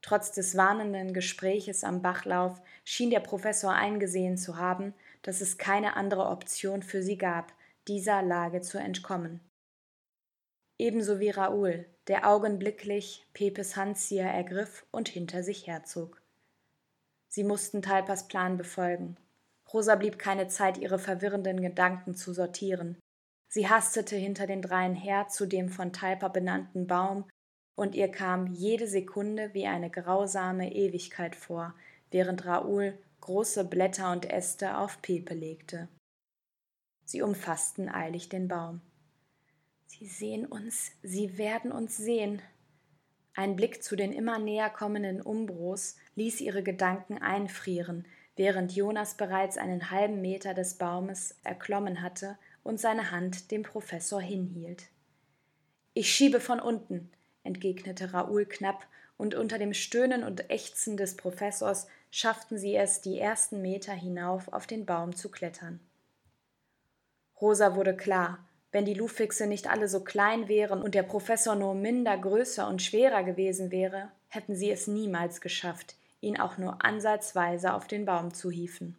Trotz 0.00 0.30
des 0.30 0.56
warnenden 0.56 1.12
Gespräches 1.12 1.82
am 1.82 2.02
Bachlauf 2.02 2.62
schien 2.84 3.10
der 3.10 3.18
Professor 3.18 3.72
eingesehen 3.72 4.38
zu 4.38 4.58
haben, 4.58 4.94
dass 5.22 5.40
es 5.40 5.58
keine 5.58 5.96
andere 5.96 6.28
Option 6.28 6.84
für 6.84 7.02
sie 7.02 7.18
gab, 7.18 7.52
dieser 7.88 8.22
Lage 8.22 8.60
zu 8.60 8.78
entkommen. 8.78 9.40
Ebenso 10.78 11.18
wie 11.18 11.30
Raoul, 11.30 11.86
der 12.06 12.28
augenblicklich 12.28 13.26
Pepes 13.34 13.74
Handzieher 13.74 14.30
ergriff 14.30 14.86
und 14.92 15.08
hinter 15.08 15.42
sich 15.42 15.66
herzog. 15.66 16.22
Sie 17.26 17.42
mussten 17.42 17.82
Talpas 17.82 18.28
Plan 18.28 18.56
befolgen. 18.56 19.16
Rosa 19.72 19.96
blieb 19.96 20.20
keine 20.20 20.46
Zeit, 20.46 20.78
ihre 20.78 21.00
verwirrenden 21.00 21.60
Gedanken 21.60 22.14
zu 22.14 22.32
sortieren. 22.32 23.01
Sie 23.54 23.68
hastete 23.68 24.16
hinter 24.16 24.46
den 24.46 24.62
dreien 24.62 24.94
her 24.94 25.28
zu 25.28 25.44
dem 25.44 25.68
von 25.68 25.92
Talpa 25.92 26.28
benannten 26.28 26.86
Baum, 26.86 27.28
und 27.74 27.94
ihr 27.94 28.08
kam 28.08 28.46
jede 28.46 28.86
Sekunde 28.86 29.52
wie 29.52 29.66
eine 29.66 29.90
grausame 29.90 30.74
Ewigkeit 30.74 31.36
vor, 31.36 31.74
während 32.10 32.46
Raoul 32.46 32.98
große 33.20 33.66
Blätter 33.66 34.10
und 34.10 34.24
Äste 34.30 34.78
auf 34.78 35.02
Pepe 35.02 35.34
legte. 35.34 35.88
Sie 37.04 37.20
umfassten 37.20 37.90
eilig 37.90 38.30
den 38.30 38.48
Baum. 38.48 38.80
Sie 39.84 40.06
sehen 40.06 40.46
uns, 40.46 40.92
sie 41.02 41.36
werden 41.36 41.72
uns 41.72 41.98
sehen. 41.98 42.40
Ein 43.34 43.54
Blick 43.54 43.82
zu 43.82 43.96
den 43.96 44.14
immer 44.14 44.38
näher 44.38 44.70
kommenden 44.70 45.20
Umbros 45.20 45.96
ließ 46.14 46.40
ihre 46.40 46.62
Gedanken 46.62 47.18
einfrieren, 47.18 48.06
während 48.34 48.74
Jonas 48.74 49.18
bereits 49.18 49.58
einen 49.58 49.90
halben 49.90 50.22
Meter 50.22 50.54
des 50.54 50.78
Baumes 50.78 51.38
erklommen 51.44 52.00
hatte 52.00 52.38
und 52.62 52.80
seine 52.80 53.10
Hand 53.10 53.50
dem 53.50 53.62
Professor 53.62 54.20
hinhielt. 54.20 54.88
Ich 55.94 56.12
schiebe 56.12 56.40
von 56.40 56.60
unten, 56.60 57.10
entgegnete 57.42 58.12
Raoul 58.12 58.46
knapp, 58.46 58.86
und 59.18 59.34
unter 59.34 59.58
dem 59.58 59.72
Stöhnen 59.72 60.24
und 60.24 60.50
Ächzen 60.50 60.96
des 60.96 61.16
Professors 61.16 61.86
schafften 62.10 62.58
sie 62.58 62.74
es, 62.74 63.02
die 63.02 63.18
ersten 63.18 63.62
Meter 63.62 63.92
hinauf 63.92 64.52
auf 64.52 64.66
den 64.66 64.84
Baum 64.84 65.14
zu 65.14 65.30
klettern. 65.30 65.78
Rosa 67.40 67.76
wurde 67.76 67.96
klar, 67.96 68.38
wenn 68.72 68.84
die 68.84 68.94
Lufixe 68.94 69.46
nicht 69.46 69.68
alle 69.68 69.86
so 69.86 70.02
klein 70.02 70.48
wären 70.48 70.82
und 70.82 70.94
der 70.94 71.02
Professor 71.02 71.54
nur 71.54 71.74
minder 71.74 72.16
größer 72.16 72.66
und 72.66 72.82
schwerer 72.82 73.22
gewesen 73.22 73.70
wäre, 73.70 74.10
hätten 74.28 74.56
sie 74.56 74.70
es 74.70 74.86
niemals 74.86 75.40
geschafft, 75.40 75.94
ihn 76.20 76.40
auch 76.40 76.56
nur 76.56 76.84
ansatzweise 76.84 77.74
auf 77.74 77.86
den 77.86 78.06
Baum 78.06 78.32
zu 78.32 78.50
hieven. 78.50 78.96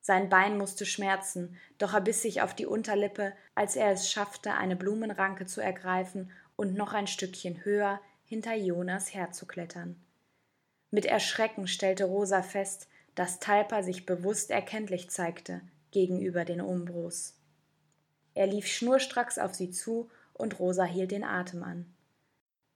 Sein 0.00 0.28
Bein 0.28 0.56
musste 0.56 0.86
schmerzen, 0.86 1.56
doch 1.78 1.92
er 1.94 2.00
biss 2.00 2.22
sich 2.22 2.40
auf 2.42 2.54
die 2.54 2.66
Unterlippe, 2.66 3.34
als 3.54 3.76
er 3.76 3.90
es 3.90 4.10
schaffte, 4.10 4.54
eine 4.54 4.76
Blumenranke 4.76 5.46
zu 5.46 5.60
ergreifen 5.60 6.30
und 6.56 6.74
noch 6.74 6.94
ein 6.94 7.06
Stückchen 7.06 7.64
höher 7.64 8.00
hinter 8.24 8.54
Jonas 8.54 9.12
herzuklettern. 9.12 10.00
Mit 10.90 11.04
Erschrecken 11.04 11.68
stellte 11.68 12.04
Rosa 12.04 12.42
fest, 12.42 12.88
dass 13.14 13.40
Talpa 13.40 13.82
sich 13.82 14.06
bewusst 14.06 14.50
erkenntlich 14.50 15.10
zeigte 15.10 15.60
gegenüber 15.90 16.44
den 16.44 16.60
Umbros. 16.60 17.34
Er 18.34 18.46
lief 18.46 18.66
schnurstracks 18.66 19.38
auf 19.38 19.54
sie 19.54 19.70
zu 19.70 20.10
und 20.32 20.58
Rosa 20.58 20.84
hielt 20.84 21.10
den 21.10 21.24
Atem 21.24 21.62
an. 21.62 21.92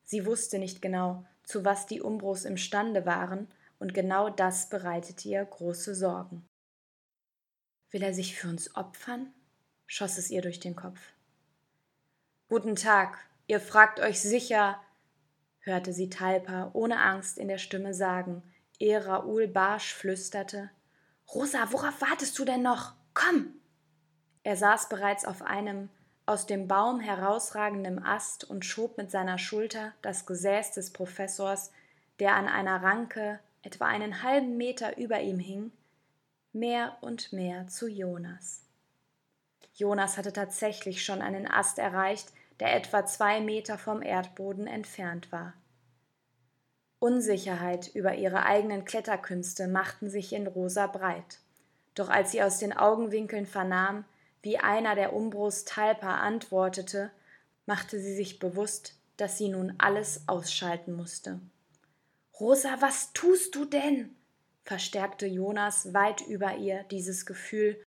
Sie 0.04 0.26
wusste 0.26 0.58
nicht 0.58 0.82
genau, 0.82 1.24
zu 1.44 1.64
was 1.64 1.86
die 1.86 2.02
Umbros 2.02 2.44
imstande 2.44 3.06
waren, 3.06 3.48
und 3.78 3.94
genau 3.94 4.30
das 4.30 4.68
bereitete 4.68 5.28
ihr 5.28 5.44
große 5.44 5.94
Sorgen. 5.94 6.46
Will 7.94 8.02
er 8.02 8.12
sich 8.12 8.34
für 8.34 8.48
uns 8.48 8.74
opfern? 8.74 9.32
schoss 9.86 10.18
es 10.18 10.28
ihr 10.28 10.42
durch 10.42 10.58
den 10.58 10.74
Kopf. 10.74 10.98
Guten 12.48 12.74
Tag, 12.74 13.18
ihr 13.46 13.60
fragt 13.60 14.00
euch 14.00 14.20
sicher, 14.20 14.80
hörte 15.60 15.92
sie 15.92 16.10
Talpa 16.10 16.72
ohne 16.72 16.98
Angst 16.98 17.38
in 17.38 17.46
der 17.46 17.58
Stimme 17.58 17.94
sagen, 17.94 18.42
ehe 18.80 19.06
Raoul 19.06 19.46
barsch 19.46 19.94
flüsterte: 19.94 20.70
Rosa, 21.32 21.68
worauf 21.70 22.00
wartest 22.00 22.36
du 22.36 22.44
denn 22.44 22.62
noch? 22.62 22.94
Komm! 23.14 23.54
Er 24.42 24.56
saß 24.56 24.88
bereits 24.88 25.24
auf 25.24 25.42
einem 25.42 25.88
aus 26.26 26.46
dem 26.46 26.66
Baum 26.66 26.98
herausragenden 26.98 28.02
Ast 28.02 28.42
und 28.42 28.64
schob 28.64 28.98
mit 28.98 29.12
seiner 29.12 29.38
Schulter 29.38 29.92
das 30.02 30.26
Gesäß 30.26 30.72
des 30.72 30.92
Professors, 30.92 31.70
der 32.18 32.34
an 32.34 32.48
einer 32.48 32.82
Ranke 32.82 33.38
etwa 33.62 33.86
einen 33.86 34.24
halben 34.24 34.56
Meter 34.56 34.98
über 34.98 35.20
ihm 35.20 35.38
hing, 35.38 35.70
mehr 36.54 36.96
und 37.00 37.32
mehr 37.32 37.66
zu 37.68 37.88
Jonas. 37.88 38.62
Jonas 39.74 40.16
hatte 40.16 40.32
tatsächlich 40.32 41.04
schon 41.04 41.20
einen 41.20 41.50
Ast 41.50 41.78
erreicht, 41.78 42.28
der 42.60 42.74
etwa 42.76 43.04
zwei 43.04 43.40
Meter 43.40 43.76
vom 43.76 44.02
Erdboden 44.02 44.66
entfernt 44.66 45.32
war. 45.32 45.54
Unsicherheit 47.00 47.88
über 47.88 48.14
ihre 48.14 48.44
eigenen 48.44 48.84
Kletterkünste 48.84 49.66
machten 49.66 50.08
sich 50.08 50.32
in 50.32 50.46
Rosa 50.46 50.86
breit. 50.86 51.40
Doch 51.94 52.08
als 52.08 52.30
sie 52.30 52.42
aus 52.42 52.58
den 52.58 52.72
Augenwinkeln 52.72 53.46
vernahm, 53.46 54.04
wie 54.42 54.58
einer 54.58 54.94
der 54.94 55.12
Umbros 55.12 55.64
Talpa 55.64 56.18
antwortete, 56.18 57.10
machte 57.66 57.98
sie 57.98 58.14
sich 58.14 58.38
bewusst, 58.38 58.94
dass 59.16 59.38
sie 59.38 59.48
nun 59.48 59.74
alles 59.78 60.22
ausschalten 60.28 60.92
musste. 60.92 61.40
Rosa, 62.38 62.76
was 62.80 63.12
tust 63.12 63.54
du 63.54 63.64
denn? 63.64 64.14
Verstärkte 64.64 65.26
Jonas 65.26 65.94
weit 65.94 66.22
über 66.26 66.56
ihr 66.56 66.84
dieses 66.84 67.26
Gefühl, 67.26 67.82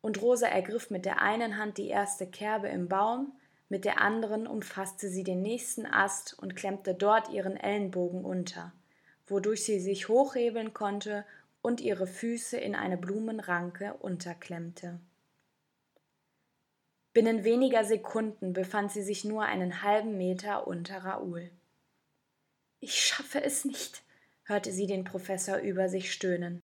und 0.00 0.20
Rosa 0.20 0.48
ergriff 0.48 0.90
mit 0.90 1.04
der 1.04 1.22
einen 1.22 1.56
Hand 1.56 1.78
die 1.78 1.88
erste 1.88 2.26
Kerbe 2.26 2.68
im 2.68 2.88
Baum, 2.88 3.32
mit 3.68 3.84
der 3.84 4.00
anderen 4.00 4.46
umfasste 4.46 5.08
sie 5.08 5.22
den 5.22 5.40
nächsten 5.42 5.86
Ast 5.86 6.38
und 6.38 6.56
klemmte 6.56 6.94
dort 6.94 7.30
ihren 7.30 7.56
Ellenbogen 7.56 8.24
unter, 8.24 8.72
wodurch 9.26 9.64
sie 9.64 9.80
sich 9.80 10.08
hochhebeln 10.08 10.74
konnte 10.74 11.24
und 11.62 11.80
ihre 11.80 12.06
Füße 12.06 12.58
in 12.58 12.74
eine 12.74 12.98
Blumenranke 12.98 13.94
unterklemmte. 13.94 14.98
Binnen 17.14 17.44
weniger 17.44 17.84
Sekunden 17.84 18.52
befand 18.52 18.90
sie 18.90 19.02
sich 19.02 19.24
nur 19.24 19.44
einen 19.44 19.82
halben 19.82 20.16
Meter 20.16 20.66
unter 20.66 20.98
Raoul. 21.04 21.50
Ich 22.80 23.00
schaffe 23.00 23.42
es 23.42 23.64
nicht, 23.64 24.02
hörte 24.44 24.72
sie 24.72 24.86
den 24.86 25.04
Professor 25.04 25.58
über 25.58 25.88
sich 25.88 26.12
stöhnen. 26.12 26.60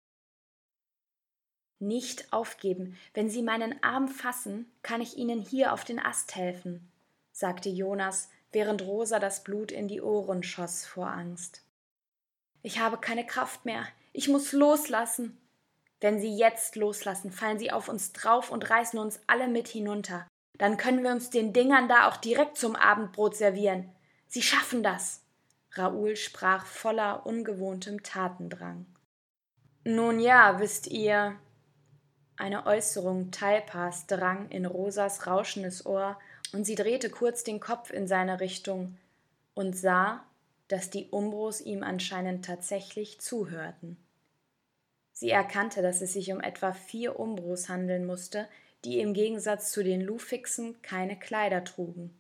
Nicht 1.80 2.32
aufgeben. 2.32 2.96
Wenn 3.14 3.30
Sie 3.30 3.42
meinen 3.42 3.82
Arm 3.84 4.08
fassen, 4.08 4.70
kann 4.82 5.00
ich 5.00 5.16
Ihnen 5.16 5.40
hier 5.40 5.72
auf 5.72 5.84
den 5.84 6.00
Ast 6.00 6.34
helfen, 6.34 6.90
sagte 7.30 7.68
Jonas, 7.68 8.28
während 8.50 8.82
Rosa 8.82 9.20
das 9.20 9.44
Blut 9.44 9.70
in 9.70 9.86
die 9.86 10.00
Ohren 10.00 10.42
schoss 10.42 10.84
vor 10.84 11.08
Angst. 11.08 11.62
Ich 12.62 12.80
habe 12.80 12.98
keine 12.98 13.24
Kraft 13.24 13.64
mehr. 13.64 13.86
Ich 14.12 14.28
muss 14.28 14.50
loslassen. 14.52 15.38
Wenn 16.00 16.20
Sie 16.20 16.36
jetzt 16.36 16.74
loslassen, 16.74 17.30
fallen 17.30 17.60
Sie 17.60 17.70
auf 17.70 17.88
uns 17.88 18.12
drauf 18.12 18.50
und 18.50 18.68
reißen 18.68 18.98
uns 18.98 19.20
alle 19.28 19.46
mit 19.46 19.68
hinunter. 19.68 20.26
Dann 20.58 20.76
können 20.76 21.04
wir 21.04 21.12
uns 21.12 21.30
den 21.30 21.52
Dingern 21.52 21.88
da 21.88 22.08
auch 22.08 22.16
direkt 22.16 22.56
zum 22.56 22.74
Abendbrot 22.74 23.36
servieren. 23.36 23.92
Sie 24.26 24.42
schaffen 24.42 24.82
das. 24.82 25.22
Raoul 25.78 26.16
sprach 26.16 26.66
voller 26.66 27.26
ungewohntem 27.26 28.02
Tatendrang. 28.02 28.86
Nun 29.84 30.20
ja, 30.20 30.60
wisst 30.60 30.88
ihr. 30.88 31.36
Eine 32.36 32.66
Äußerung 32.66 33.30
Talpas 33.30 34.06
drang 34.06 34.48
in 34.50 34.64
Rosas 34.64 35.26
rauschendes 35.26 35.86
Ohr, 35.86 36.18
und 36.52 36.64
sie 36.64 36.74
drehte 36.74 37.10
kurz 37.10 37.44
den 37.44 37.60
Kopf 37.60 37.90
in 37.90 38.06
seine 38.06 38.40
Richtung 38.40 38.96
und 39.54 39.76
sah, 39.76 40.24
dass 40.68 40.90
die 40.90 41.08
Umbros 41.10 41.60
ihm 41.60 41.82
anscheinend 41.82 42.44
tatsächlich 42.44 43.20
zuhörten. 43.20 43.96
Sie 45.12 45.30
erkannte, 45.30 45.82
dass 45.82 46.00
es 46.00 46.12
sich 46.12 46.32
um 46.32 46.40
etwa 46.40 46.72
vier 46.72 47.18
Umbros 47.18 47.68
handeln 47.68 48.06
musste, 48.06 48.48
die 48.84 49.00
im 49.00 49.14
Gegensatz 49.14 49.72
zu 49.72 49.82
den 49.82 50.00
Lufixen 50.00 50.80
keine 50.82 51.18
Kleider 51.18 51.64
trugen. 51.64 52.17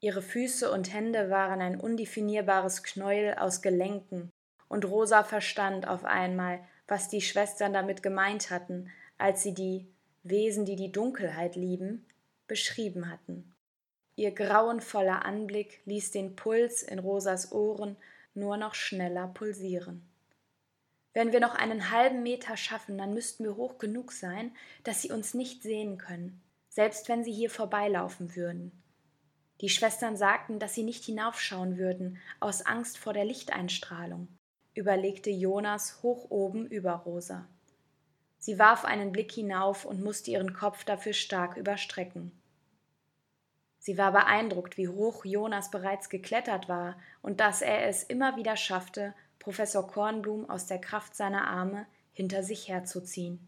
Ihre 0.00 0.22
Füße 0.22 0.70
und 0.70 0.92
Hände 0.92 1.28
waren 1.28 1.60
ein 1.60 1.78
undefinierbares 1.78 2.82
Knäuel 2.82 3.34
aus 3.34 3.60
Gelenken, 3.60 4.30
und 4.68 4.84
Rosa 4.84 5.24
verstand 5.24 5.86
auf 5.86 6.04
einmal, 6.04 6.60
was 6.86 7.08
die 7.08 7.20
Schwestern 7.20 7.72
damit 7.72 8.02
gemeint 8.02 8.50
hatten, 8.50 8.90
als 9.18 9.42
sie 9.42 9.52
die 9.52 9.86
Wesen, 10.22 10.64
die 10.64 10.76
die 10.76 10.92
Dunkelheit 10.92 11.56
lieben, 11.56 12.06
beschrieben 12.46 13.10
hatten. 13.10 13.52
Ihr 14.16 14.32
grauenvoller 14.32 15.24
Anblick 15.24 15.80
ließ 15.86 16.12
den 16.12 16.36
Puls 16.36 16.82
in 16.82 16.98
Rosas 16.98 17.52
Ohren 17.52 17.96
nur 18.34 18.56
noch 18.56 18.74
schneller 18.74 19.28
pulsieren. 19.28 20.02
Wenn 21.12 21.32
wir 21.32 21.40
noch 21.40 21.54
einen 21.54 21.90
halben 21.90 22.22
Meter 22.22 22.56
schaffen, 22.56 22.96
dann 22.96 23.12
müssten 23.12 23.44
wir 23.44 23.56
hoch 23.56 23.78
genug 23.78 24.12
sein, 24.12 24.54
dass 24.84 25.02
sie 25.02 25.10
uns 25.10 25.34
nicht 25.34 25.62
sehen 25.62 25.98
können, 25.98 26.40
selbst 26.68 27.08
wenn 27.08 27.24
sie 27.24 27.32
hier 27.32 27.50
vorbeilaufen 27.50 28.36
würden. 28.36 28.79
Die 29.60 29.68
Schwestern 29.68 30.16
sagten, 30.16 30.58
dass 30.58 30.74
sie 30.74 30.82
nicht 30.82 31.04
hinaufschauen 31.04 31.76
würden, 31.76 32.18
aus 32.40 32.64
Angst 32.64 32.96
vor 32.96 33.12
der 33.12 33.26
Lichteinstrahlung, 33.26 34.28
überlegte 34.74 35.30
Jonas 35.30 36.02
hoch 36.02 36.30
oben 36.30 36.66
über 36.66 36.92
Rosa. 36.92 37.46
Sie 38.38 38.58
warf 38.58 38.86
einen 38.86 39.12
Blick 39.12 39.32
hinauf 39.32 39.84
und 39.84 40.02
musste 40.02 40.30
ihren 40.30 40.54
Kopf 40.54 40.84
dafür 40.84 41.12
stark 41.12 41.58
überstrecken. 41.58 42.32
Sie 43.78 43.98
war 43.98 44.12
beeindruckt, 44.12 44.78
wie 44.78 44.88
hoch 44.88 45.26
Jonas 45.26 45.70
bereits 45.70 46.08
geklettert 46.08 46.68
war 46.68 46.98
und 47.20 47.40
dass 47.40 47.60
er 47.60 47.86
es 47.86 48.02
immer 48.02 48.36
wieder 48.36 48.56
schaffte, 48.56 49.14
Professor 49.38 49.86
Kornblum 49.86 50.48
aus 50.48 50.66
der 50.66 50.80
Kraft 50.80 51.14
seiner 51.14 51.46
Arme 51.46 51.86
hinter 52.12 52.42
sich 52.42 52.68
herzuziehen. 52.68 53.46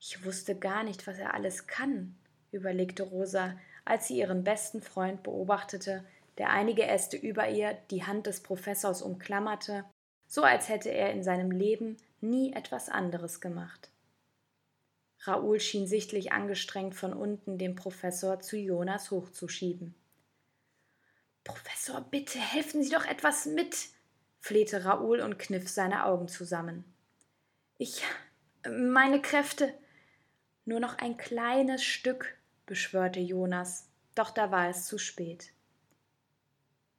Ich 0.00 0.24
wusste 0.24 0.54
gar 0.54 0.82
nicht, 0.82 1.06
was 1.06 1.18
er 1.18 1.34
alles 1.34 1.66
kann, 1.66 2.16
überlegte 2.50 3.02
Rosa, 3.02 3.54
als 3.84 4.08
sie 4.08 4.18
ihren 4.18 4.44
besten 4.44 4.80
Freund 4.80 5.22
beobachtete, 5.22 6.04
der 6.38 6.50
einige 6.50 6.86
Äste 6.86 7.16
über 7.16 7.48
ihr 7.48 7.76
die 7.90 8.04
Hand 8.04 8.26
des 8.26 8.42
Professors 8.42 9.02
umklammerte, 9.02 9.84
so 10.26 10.42
als 10.42 10.68
hätte 10.68 10.90
er 10.90 11.12
in 11.12 11.22
seinem 11.22 11.50
Leben 11.50 11.96
nie 12.20 12.52
etwas 12.52 12.88
anderes 12.88 13.40
gemacht. 13.40 13.90
Raoul 15.20 15.60
schien 15.60 15.86
sichtlich 15.86 16.32
angestrengt 16.32 16.94
von 16.94 17.12
unten 17.12 17.58
den 17.58 17.76
Professor 17.76 18.40
zu 18.40 18.56
Jonas 18.56 19.10
hochzuschieben. 19.10 19.94
Professor, 21.44 22.00
bitte 22.00 22.38
helfen 22.38 22.82
Sie 22.82 22.90
doch 22.90 23.04
etwas 23.04 23.46
mit, 23.46 23.76
flehte 24.40 24.84
Raoul 24.84 25.20
und 25.20 25.38
kniff 25.38 25.68
seine 25.68 26.06
Augen 26.06 26.28
zusammen. 26.28 26.84
Ich. 27.78 28.02
meine 28.64 29.20
Kräfte. 29.20 29.72
Nur 30.64 30.78
noch 30.78 30.98
ein 30.98 31.16
kleines 31.16 31.82
Stück, 31.82 32.36
beschwörte 32.66 33.20
Jonas, 33.20 33.88
doch 34.14 34.30
da 34.30 34.50
war 34.50 34.68
es 34.68 34.86
zu 34.86 34.98
spät. 34.98 35.52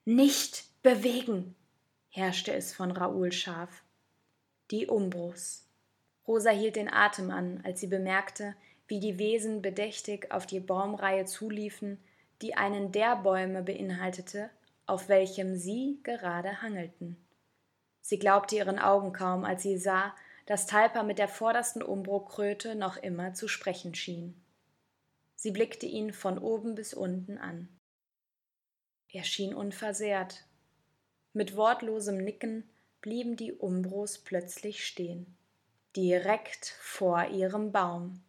Nicht 0.05 0.65
bewegen, 0.83 1.55
herrschte 2.09 2.53
es 2.53 2.73
von 2.73 2.91
Raoul 2.91 3.31
scharf. 3.31 3.83
Die 4.71 4.87
Umbros. 4.87 5.65
Rosa 6.27 6.49
hielt 6.51 6.75
den 6.75 6.91
Atem 6.91 7.31
an, 7.31 7.61
als 7.63 7.79
sie 7.79 7.87
bemerkte, 7.87 8.55
wie 8.87 8.99
die 8.99 9.17
Wesen 9.17 9.61
bedächtig 9.61 10.31
auf 10.31 10.45
die 10.45 10.59
Baumreihe 10.59 11.25
zuliefen, 11.25 11.99
die 12.41 12.55
einen 12.55 12.91
der 12.91 13.15
Bäume 13.15 13.63
beinhaltete, 13.63 14.49
auf 14.85 15.09
welchem 15.09 15.55
sie 15.55 15.99
gerade 16.03 16.61
hangelten. 16.61 17.17
Sie 18.01 18.19
glaubte 18.19 18.57
ihren 18.57 18.79
Augen 18.79 19.13
kaum, 19.13 19.45
als 19.45 19.63
sie 19.63 19.77
sah, 19.77 20.13
dass 20.45 20.67
Talpa 20.67 21.03
mit 21.03 21.19
der 21.19 21.29
vordersten 21.29 21.81
Umbrokröte 21.81 22.75
noch 22.75 22.97
immer 22.97 23.33
zu 23.33 23.47
sprechen 23.47 23.95
schien. 23.95 24.42
Sie 25.43 25.51
blickte 25.51 25.85
ihn 25.85 26.13
von 26.13 26.37
oben 26.37 26.73
bis 26.73 26.93
unten 26.93 27.37
an. 27.37 27.67
Er 29.09 29.25
schien 29.25 29.53
unversehrt. 29.53 30.45
Mit 31.33 31.57
wortlosem 31.57 32.15
Nicken 32.15 32.63
blieben 33.01 33.35
die 33.35 33.51
Umbros 33.51 34.19
plötzlich 34.19 34.87
stehen, 34.87 35.35
direkt 35.97 36.67
vor 36.79 37.27
ihrem 37.27 37.73
Baum. 37.73 38.23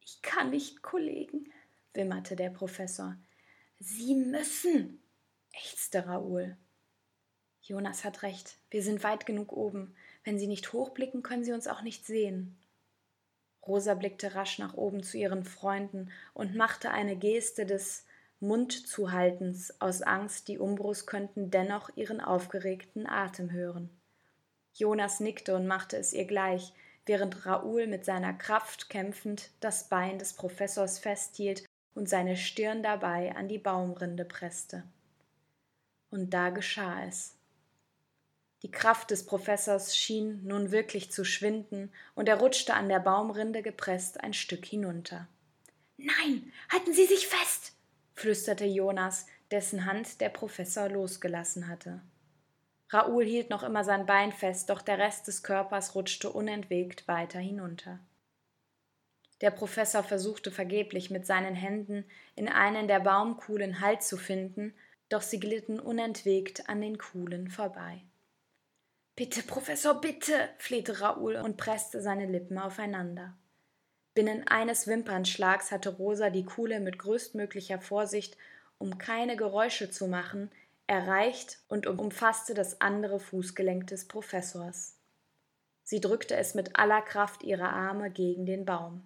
Ich 0.00 0.22
kann 0.22 0.48
nicht, 0.48 0.80
Kollegen, 0.80 1.52
wimmerte 1.92 2.34
der 2.34 2.48
Professor. 2.48 3.18
Sie 3.78 4.14
müssen, 4.14 5.02
ächzte 5.52 6.06
Raoul. 6.06 6.56
Jonas 7.60 8.04
hat 8.04 8.22
recht, 8.22 8.56
wir 8.70 8.82
sind 8.82 9.04
weit 9.04 9.26
genug 9.26 9.52
oben. 9.52 9.94
Wenn 10.24 10.38
Sie 10.38 10.46
nicht 10.46 10.72
hochblicken, 10.72 11.22
können 11.22 11.44
Sie 11.44 11.52
uns 11.52 11.68
auch 11.68 11.82
nicht 11.82 12.06
sehen. 12.06 12.58
Rosa 13.70 13.94
blickte 13.94 14.34
rasch 14.34 14.58
nach 14.58 14.74
oben 14.74 15.04
zu 15.04 15.16
ihren 15.16 15.44
Freunden 15.44 16.10
und 16.34 16.56
machte 16.56 16.90
eine 16.90 17.14
Geste 17.14 17.66
des 17.66 18.04
Mundzuhaltens 18.40 19.80
aus 19.80 20.02
Angst, 20.02 20.48
die 20.48 20.58
Umbros 20.58 21.06
könnten 21.06 21.52
dennoch 21.52 21.88
ihren 21.94 22.20
aufgeregten 22.20 23.06
Atem 23.06 23.52
hören. 23.52 23.88
Jonas 24.74 25.20
nickte 25.20 25.54
und 25.54 25.68
machte 25.68 25.96
es 25.98 26.12
ihr 26.12 26.24
gleich, 26.24 26.72
während 27.06 27.46
Raoul 27.46 27.86
mit 27.86 28.04
seiner 28.04 28.32
Kraft 28.32 28.90
kämpfend 28.90 29.50
das 29.60 29.88
Bein 29.88 30.18
des 30.18 30.32
Professors 30.32 30.98
festhielt 30.98 31.64
und 31.94 32.08
seine 32.08 32.36
Stirn 32.36 32.82
dabei 32.82 33.36
an 33.36 33.46
die 33.46 33.58
Baumrinde 33.58 34.24
presste. 34.24 34.82
Und 36.10 36.34
da 36.34 36.50
geschah 36.50 37.04
es. 37.04 37.36
Die 38.62 38.70
Kraft 38.70 39.10
des 39.10 39.24
Professors 39.24 39.96
schien 39.96 40.46
nun 40.46 40.70
wirklich 40.70 41.10
zu 41.10 41.24
schwinden, 41.24 41.92
und 42.14 42.28
er 42.28 42.38
rutschte 42.38 42.74
an 42.74 42.88
der 42.88 43.00
Baumrinde 43.00 43.62
gepresst 43.62 44.20
ein 44.20 44.34
Stück 44.34 44.66
hinunter. 44.66 45.28
Nein, 45.96 46.52
halten 46.70 46.92
Sie 46.92 47.06
sich 47.06 47.26
fest, 47.26 47.72
flüsterte 48.14 48.66
Jonas, 48.66 49.26
dessen 49.50 49.86
Hand 49.86 50.20
der 50.20 50.28
Professor 50.28 50.88
losgelassen 50.88 51.68
hatte. 51.68 52.00
Raoul 52.90 53.24
hielt 53.24 53.50
noch 53.50 53.62
immer 53.62 53.84
sein 53.84 54.04
Bein 54.04 54.32
fest, 54.32 54.68
doch 54.68 54.82
der 54.82 54.98
Rest 54.98 55.28
des 55.28 55.42
Körpers 55.42 55.94
rutschte 55.94 56.30
unentwegt 56.30 57.06
weiter 57.08 57.38
hinunter. 57.38 58.00
Der 59.40 59.50
Professor 59.50 60.02
versuchte 60.02 60.50
vergeblich 60.50 61.10
mit 61.10 61.24
seinen 61.24 61.54
Händen 61.54 62.04
in 62.34 62.48
einen 62.48 62.88
der 62.88 63.00
Baumkuhlen 63.00 63.80
Halt 63.80 64.02
zu 64.02 64.16
finden, 64.16 64.74
doch 65.08 65.22
sie 65.22 65.40
glitten 65.40 65.80
unentwegt 65.80 66.68
an 66.68 66.80
den 66.80 66.98
Kuhlen 66.98 67.48
vorbei. 67.48 68.02
Bitte, 69.16 69.42
Professor, 69.42 70.00
bitte, 70.00 70.48
flehte 70.58 71.00
Raoul 71.00 71.36
und 71.36 71.56
presste 71.56 72.00
seine 72.00 72.26
Lippen 72.26 72.58
aufeinander. 72.58 73.36
Binnen 74.14 74.46
eines 74.48 74.86
Wimpernschlags 74.86 75.70
hatte 75.70 75.90
Rosa 75.90 76.30
die 76.30 76.44
Kuhle 76.44 76.80
mit 76.80 76.98
größtmöglicher 76.98 77.80
Vorsicht, 77.80 78.36
um 78.78 78.98
keine 78.98 79.36
Geräusche 79.36 79.90
zu 79.90 80.08
machen, 80.08 80.50
erreicht 80.86 81.58
und 81.68 81.86
umfasste 81.86 82.54
das 82.54 82.80
andere 82.80 83.20
Fußgelenk 83.20 83.86
des 83.86 84.08
Professors. 84.08 84.96
Sie 85.84 86.00
drückte 86.00 86.36
es 86.36 86.54
mit 86.54 86.76
aller 86.76 87.02
Kraft 87.02 87.42
ihrer 87.42 87.72
Arme 87.72 88.10
gegen 88.10 88.46
den 88.46 88.64
Baum. 88.64 89.02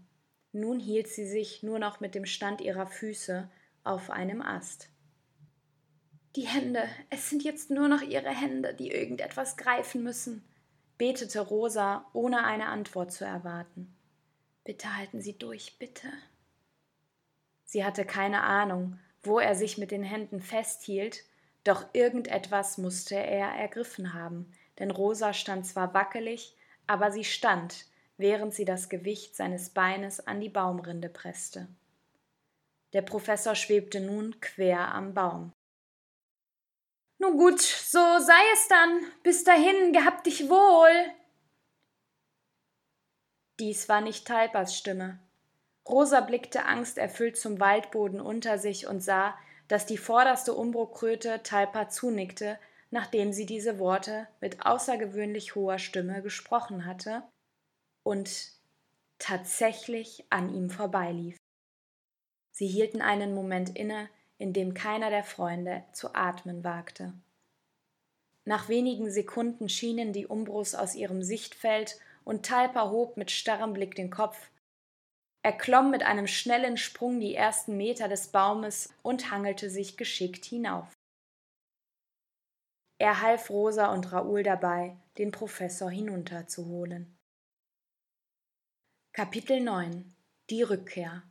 Nun 0.52 0.80
hielt 0.80 1.08
sie 1.08 1.26
sich 1.26 1.62
nur 1.62 1.78
noch 1.78 2.00
mit 2.00 2.14
dem 2.14 2.26
Stand 2.26 2.60
ihrer 2.60 2.86
Füße 2.86 3.50
auf 3.82 4.10
einem 4.10 4.40
Ast. 4.40 4.88
Die 6.36 6.48
Hände, 6.48 6.88
es 7.10 7.30
sind 7.30 7.44
jetzt 7.44 7.70
nur 7.70 7.86
noch 7.86 8.02
ihre 8.02 8.30
Hände, 8.30 8.74
die 8.74 8.90
irgendetwas 8.90 9.56
greifen 9.56 10.02
müssen, 10.02 10.44
betete 10.98 11.40
Rosa, 11.40 12.06
ohne 12.12 12.44
eine 12.44 12.66
Antwort 12.66 13.12
zu 13.12 13.24
erwarten. 13.24 13.94
Bitte 14.64 14.96
halten 14.96 15.20
Sie 15.20 15.38
durch, 15.38 15.78
bitte. 15.78 16.08
Sie 17.64 17.84
hatte 17.84 18.04
keine 18.04 18.42
Ahnung, 18.42 18.98
wo 19.22 19.38
er 19.38 19.54
sich 19.54 19.78
mit 19.78 19.92
den 19.92 20.02
Händen 20.02 20.40
festhielt, 20.40 21.24
doch 21.62 21.86
irgendetwas 21.92 22.78
musste 22.78 23.14
er 23.14 23.48
ergriffen 23.48 24.12
haben, 24.12 24.52
denn 24.78 24.90
Rosa 24.90 25.32
stand 25.32 25.66
zwar 25.66 25.94
wackelig, 25.94 26.56
aber 26.86 27.10
sie 27.10 27.24
stand, 27.24 27.86
während 28.18 28.52
sie 28.52 28.64
das 28.64 28.88
Gewicht 28.88 29.34
seines 29.34 29.70
Beines 29.70 30.26
an 30.26 30.40
die 30.40 30.50
Baumrinde 30.50 31.08
presste. 31.08 31.68
Der 32.92 33.02
Professor 33.02 33.54
schwebte 33.54 34.00
nun 34.00 34.40
quer 34.40 34.92
am 34.94 35.14
Baum. 35.14 35.53
Nun 37.24 37.38
gut, 37.38 37.60
so 37.60 38.18
sei 38.18 38.42
es 38.52 38.68
dann. 38.68 39.00
Bis 39.22 39.44
dahin, 39.44 39.94
gehabt 39.94 40.26
dich 40.26 40.50
wohl. 40.50 41.10
Dies 43.58 43.88
war 43.88 44.02
nicht 44.02 44.26
Talpas 44.26 44.76
Stimme. 44.76 45.18
Rosa 45.88 46.20
blickte 46.20 46.66
angsterfüllt 46.66 47.38
zum 47.38 47.60
Waldboden 47.60 48.20
unter 48.20 48.58
sich 48.58 48.86
und 48.86 49.00
sah, 49.00 49.38
dass 49.68 49.86
die 49.86 49.96
vorderste 49.96 50.52
Umbrokröte 50.52 51.42
Talpa 51.42 51.88
zunickte, 51.88 52.58
nachdem 52.90 53.32
sie 53.32 53.46
diese 53.46 53.78
Worte 53.78 54.28
mit 54.40 54.66
außergewöhnlich 54.66 55.54
hoher 55.54 55.78
Stimme 55.78 56.20
gesprochen 56.20 56.84
hatte 56.84 57.22
und 58.02 58.50
tatsächlich 59.18 60.26
an 60.28 60.54
ihm 60.54 60.68
vorbeilief. 60.68 61.38
Sie 62.50 62.66
hielten 62.66 63.00
einen 63.00 63.34
Moment 63.34 63.76
inne, 63.76 64.10
in 64.38 64.52
dem 64.52 64.74
keiner 64.74 65.10
der 65.10 65.24
Freunde 65.24 65.84
zu 65.92 66.14
atmen 66.14 66.64
wagte. 66.64 67.12
Nach 68.44 68.68
wenigen 68.68 69.10
Sekunden 69.10 69.68
schienen 69.68 70.12
die 70.12 70.26
Umbros 70.26 70.74
aus 70.74 70.94
ihrem 70.94 71.22
Sichtfeld 71.22 71.98
und 72.24 72.44
Talpa 72.44 72.90
hob 72.90 73.16
mit 73.16 73.30
starrem 73.30 73.72
Blick 73.72 73.94
den 73.94 74.10
Kopf. 74.10 74.50
Er 75.42 75.52
klomm 75.52 75.90
mit 75.90 76.02
einem 76.02 76.26
schnellen 76.26 76.76
Sprung 76.76 77.20
die 77.20 77.34
ersten 77.34 77.76
Meter 77.76 78.08
des 78.08 78.28
Baumes 78.28 78.92
und 79.02 79.30
hangelte 79.30 79.70
sich 79.70 79.96
geschickt 79.96 80.44
hinauf. 80.44 80.86
Er 82.98 83.20
half 83.20 83.50
Rosa 83.50 83.92
und 83.92 84.12
Raoul 84.12 84.42
dabei, 84.42 84.96
den 85.18 85.30
Professor 85.30 85.90
hinunterzuholen. 85.90 87.14
Kapitel 89.12 89.60
9 89.60 90.14
Die 90.50 90.62
Rückkehr 90.62 91.22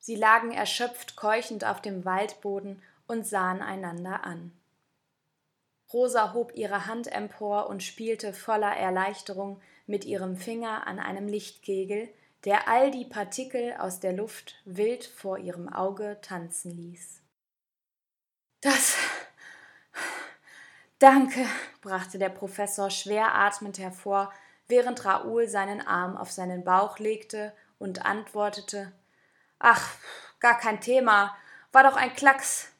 Sie 0.00 0.16
lagen 0.16 0.50
erschöpft 0.50 1.14
keuchend 1.14 1.64
auf 1.64 1.82
dem 1.82 2.04
Waldboden 2.04 2.82
und 3.06 3.26
sahen 3.26 3.60
einander 3.60 4.24
an. 4.24 4.52
Rosa 5.92 6.32
hob 6.32 6.52
ihre 6.54 6.86
Hand 6.86 7.12
empor 7.12 7.68
und 7.68 7.82
spielte 7.82 8.32
voller 8.32 8.74
Erleichterung 8.76 9.60
mit 9.86 10.04
ihrem 10.04 10.36
Finger 10.36 10.86
an 10.86 10.98
einem 10.98 11.28
Lichtkegel, 11.28 12.08
der 12.44 12.68
all 12.68 12.90
die 12.90 13.04
Partikel 13.04 13.74
aus 13.78 14.00
der 14.00 14.12
Luft 14.12 14.54
wild 14.64 15.04
vor 15.04 15.38
ihrem 15.38 15.70
Auge 15.70 16.18
tanzen 16.22 16.70
ließ. 16.70 17.20
Das. 18.62 18.96
Danke, 20.98 21.44
brachte 21.82 22.18
der 22.18 22.28
Professor 22.28 22.88
schwer 22.90 23.34
atmend 23.34 23.78
hervor, 23.78 24.32
während 24.68 25.04
Raoul 25.04 25.48
seinen 25.48 25.80
Arm 25.80 26.16
auf 26.16 26.30
seinen 26.30 26.64
Bauch 26.64 26.98
legte 26.98 27.52
und 27.78 28.06
antwortete 28.06 28.92
Ach, 29.60 29.94
gar 30.40 30.58
kein 30.58 30.80
Thema. 30.80 31.36
War 31.70 31.84
doch 31.84 31.94
ein 31.94 32.14
Klacks. 32.14 32.72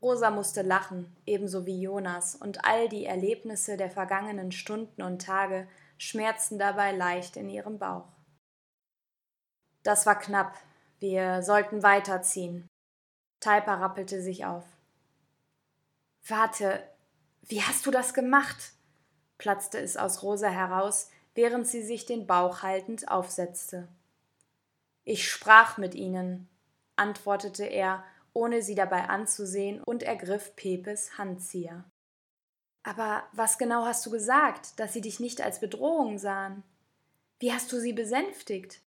Rosa 0.00 0.30
musste 0.30 0.62
lachen, 0.62 1.14
ebenso 1.26 1.66
wie 1.66 1.80
Jonas, 1.80 2.34
und 2.34 2.64
all 2.64 2.88
die 2.88 3.04
Erlebnisse 3.04 3.76
der 3.76 3.90
vergangenen 3.90 4.50
Stunden 4.50 5.02
und 5.02 5.22
Tage 5.22 5.68
schmerzten 5.98 6.58
dabei 6.58 6.92
leicht 6.92 7.36
in 7.36 7.48
ihrem 7.48 7.78
Bauch. 7.78 8.08
Das 9.82 10.06
war 10.06 10.18
knapp. 10.18 10.56
Wir 10.98 11.42
sollten 11.42 11.82
weiterziehen. 11.82 12.68
Talpa 13.40 13.74
rappelte 13.74 14.22
sich 14.22 14.46
auf. 14.46 14.64
Warte, 16.26 16.82
wie 17.42 17.62
hast 17.62 17.86
du 17.86 17.90
das 17.90 18.14
gemacht? 18.14 18.72
platzte 19.36 19.78
es 19.78 19.96
aus 19.96 20.22
Rosa 20.22 20.48
heraus, 20.48 21.10
während 21.34 21.66
sie 21.66 21.82
sich 21.82 22.06
den 22.06 22.26
Bauch 22.26 22.62
haltend 22.62 23.08
aufsetzte. 23.08 23.88
Ich 25.10 25.26
sprach 25.26 25.78
mit 25.78 25.94
ihnen, 25.94 26.50
antwortete 26.96 27.64
er, 27.64 28.04
ohne 28.34 28.60
sie 28.60 28.74
dabei 28.74 29.08
anzusehen, 29.08 29.82
und 29.82 30.02
ergriff 30.02 30.54
Pepes 30.54 31.16
Handzieher. 31.16 31.82
Aber 32.82 33.22
was 33.32 33.56
genau 33.56 33.86
hast 33.86 34.04
du 34.04 34.10
gesagt, 34.10 34.78
dass 34.78 34.92
sie 34.92 35.00
dich 35.00 35.18
nicht 35.18 35.40
als 35.40 35.60
Bedrohung 35.60 36.18
sahen? 36.18 36.62
Wie 37.38 37.54
hast 37.54 37.72
du 37.72 37.80
sie 37.80 37.94
besänftigt? 37.94 38.82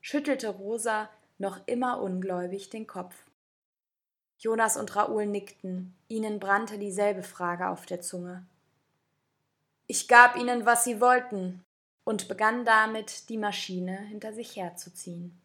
schüttelte 0.00 0.48
Rosa 0.48 1.08
noch 1.38 1.60
immer 1.66 2.02
ungläubig 2.02 2.70
den 2.70 2.88
Kopf. 2.88 3.14
Jonas 4.38 4.76
und 4.76 4.96
Raoul 4.96 5.26
nickten, 5.26 5.94
ihnen 6.08 6.40
brannte 6.40 6.78
dieselbe 6.78 7.22
Frage 7.22 7.68
auf 7.68 7.86
der 7.86 8.00
Zunge. 8.00 8.44
Ich 9.86 10.08
gab 10.08 10.34
ihnen, 10.34 10.66
was 10.66 10.82
sie 10.82 11.00
wollten, 11.00 11.64
und 12.02 12.26
begann 12.26 12.64
damit, 12.64 13.28
die 13.28 13.38
Maschine 13.38 13.96
hinter 13.96 14.32
sich 14.32 14.56
herzuziehen. 14.56 15.40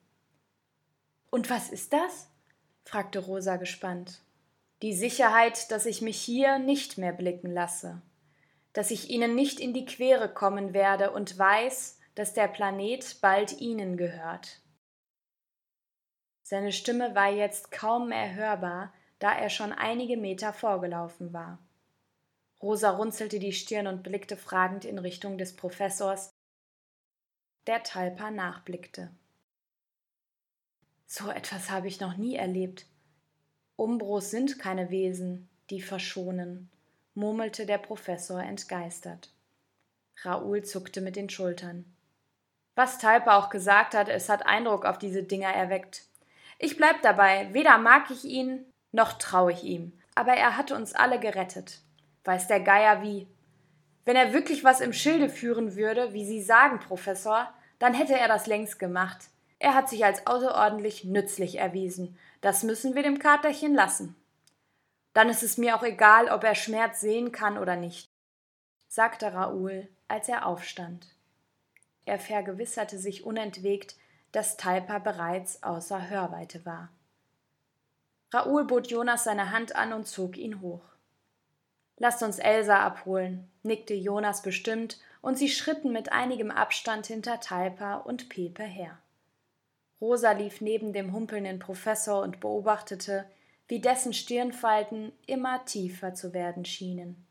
Und 1.29 1.49
was 1.49 1.69
ist 1.69 1.93
das? 1.93 2.29
fragte 2.83 3.19
Rosa 3.19 3.57
gespannt. 3.57 4.21
Die 4.81 4.93
Sicherheit, 4.93 5.71
dass 5.71 5.85
ich 5.85 6.01
mich 6.01 6.19
hier 6.19 6.57
nicht 6.57 6.97
mehr 6.97 7.13
blicken 7.13 7.51
lasse, 7.51 8.01
dass 8.73 8.91
ich 8.91 9.09
ihnen 9.09 9.35
nicht 9.35 9.59
in 9.59 9.73
die 9.73 9.85
Quere 9.85 10.33
kommen 10.33 10.73
werde 10.73 11.11
und 11.11 11.37
weiß, 11.37 11.99
dass 12.15 12.33
der 12.33 12.47
Planet 12.47 13.17
bald 13.21 13.59
ihnen 13.59 13.97
gehört. 13.97 14.61
Seine 16.41 16.71
Stimme 16.71 17.13
war 17.13 17.29
jetzt 17.29 17.71
kaum 17.71 18.09
mehr 18.09 18.33
hörbar, 18.33 18.93
da 19.19 19.33
er 19.33 19.49
schon 19.49 19.71
einige 19.71 20.17
Meter 20.17 20.51
vorgelaufen 20.53 21.31
war. 21.33 21.59
Rosa 22.61 22.89
runzelte 22.89 23.37
die 23.39 23.53
Stirn 23.53 23.87
und 23.87 24.01
blickte 24.01 24.35
fragend 24.35 24.83
in 24.83 24.97
Richtung 24.97 25.37
des 25.37 25.55
Professors, 25.55 26.33
der 27.67 27.83
Talpa 27.83 28.31
nachblickte. 28.31 29.11
So 31.11 31.31
etwas 31.31 31.71
habe 31.71 31.87
ich 31.87 31.99
noch 31.99 32.17
nie 32.17 32.35
erlebt. 32.35 32.85
Umbros 33.75 34.29
sind 34.29 34.59
keine 34.59 34.91
Wesen, 34.91 35.49
die 35.71 35.81
verschonen, 35.81 36.69
murmelte 37.15 37.65
der 37.65 37.79
Professor 37.79 38.39
entgeistert. 38.39 39.31
Raoul 40.21 40.63
zuckte 40.63 41.01
mit 41.01 41.15
den 41.15 41.27
Schultern. 41.27 41.83
Was 42.75 42.99
Talpa 42.99 43.39
auch 43.39 43.49
gesagt 43.49 43.95
hat, 43.95 44.07
es 44.07 44.29
hat 44.29 44.45
Eindruck 44.45 44.85
auf 44.85 44.99
diese 44.99 45.23
Dinger 45.23 45.49
erweckt. 45.49 46.03
Ich 46.59 46.77
bleib 46.77 47.01
dabei, 47.01 47.51
weder 47.53 47.79
mag 47.79 48.11
ich 48.11 48.23
ihn, 48.23 48.63
noch 48.91 49.13
traue 49.13 49.51
ich 49.51 49.63
ihm. 49.63 49.93
Aber 50.13 50.33
er 50.33 50.57
hat 50.57 50.71
uns 50.71 50.93
alle 50.93 51.19
gerettet. 51.19 51.79
Weiß 52.23 52.47
der 52.47 52.59
Geier 52.59 53.01
wie. 53.01 53.25
Wenn 54.05 54.15
er 54.15 54.31
wirklich 54.31 54.63
was 54.63 54.79
im 54.79 54.93
Schilde 54.93 55.29
führen 55.29 55.75
würde, 55.75 56.13
wie 56.13 56.25
Sie 56.25 56.43
sagen, 56.43 56.79
Professor, 56.79 57.51
dann 57.79 57.95
hätte 57.95 58.13
er 58.13 58.27
das 58.27 58.45
längst 58.45 58.77
gemacht. 58.77 59.29
Er 59.59 59.75
hat 59.75 59.89
sich 59.89 60.05
als 60.05 60.25
außerordentlich 60.25 61.03
nützlich 61.03 61.57
erwiesen. 61.59 62.17
Das 62.41 62.63
müssen 62.63 62.95
wir 62.95 63.03
dem 63.03 63.19
Katerchen 63.19 63.75
lassen. 63.75 64.15
Dann 65.13 65.29
ist 65.29 65.43
es 65.43 65.57
mir 65.57 65.75
auch 65.75 65.83
egal, 65.83 66.29
ob 66.29 66.43
er 66.43 66.55
Schmerz 66.55 67.01
sehen 67.01 67.31
kann 67.31 67.57
oder 67.57 67.75
nicht, 67.75 68.09
sagte 68.87 69.33
Raoul, 69.33 69.89
als 70.07 70.29
er 70.29 70.45
aufstand. 70.45 71.07
Er 72.05 72.19
vergewisserte 72.19 72.97
sich 72.97 73.25
unentwegt, 73.25 73.95
dass 74.31 74.57
Talpa 74.57 74.99
bereits 74.99 75.61
außer 75.63 76.09
Hörweite 76.09 76.65
war. 76.65 76.89
Raoul 78.31 78.65
bot 78.65 78.87
Jonas 78.87 79.23
seine 79.23 79.51
Hand 79.51 79.75
an 79.75 79.91
und 79.91 80.07
zog 80.07 80.37
ihn 80.37 80.61
hoch. 80.61 80.83
Lasst 81.97 82.23
uns 82.23 82.39
Elsa 82.39 82.79
abholen, 82.79 83.51
nickte 83.63 83.93
Jonas 83.93 84.41
bestimmt, 84.41 84.99
und 85.21 85.37
sie 85.37 85.49
schritten 85.49 85.91
mit 85.91 86.13
einigem 86.13 86.49
Abstand 86.49 87.07
hinter 87.07 87.41
Talpa 87.41 87.95
und 87.95 88.29
Pepe 88.29 88.63
her. 88.63 88.97
Rosa 90.01 90.31
lief 90.31 90.61
neben 90.61 90.93
dem 90.93 91.13
humpelnden 91.13 91.59
Professor 91.59 92.21
und 92.21 92.39
beobachtete, 92.39 93.25
wie 93.67 93.79
dessen 93.79 94.13
Stirnfalten 94.13 95.11
immer 95.27 95.63
tiefer 95.65 96.13
zu 96.13 96.33
werden 96.33 96.65
schienen. 96.65 97.27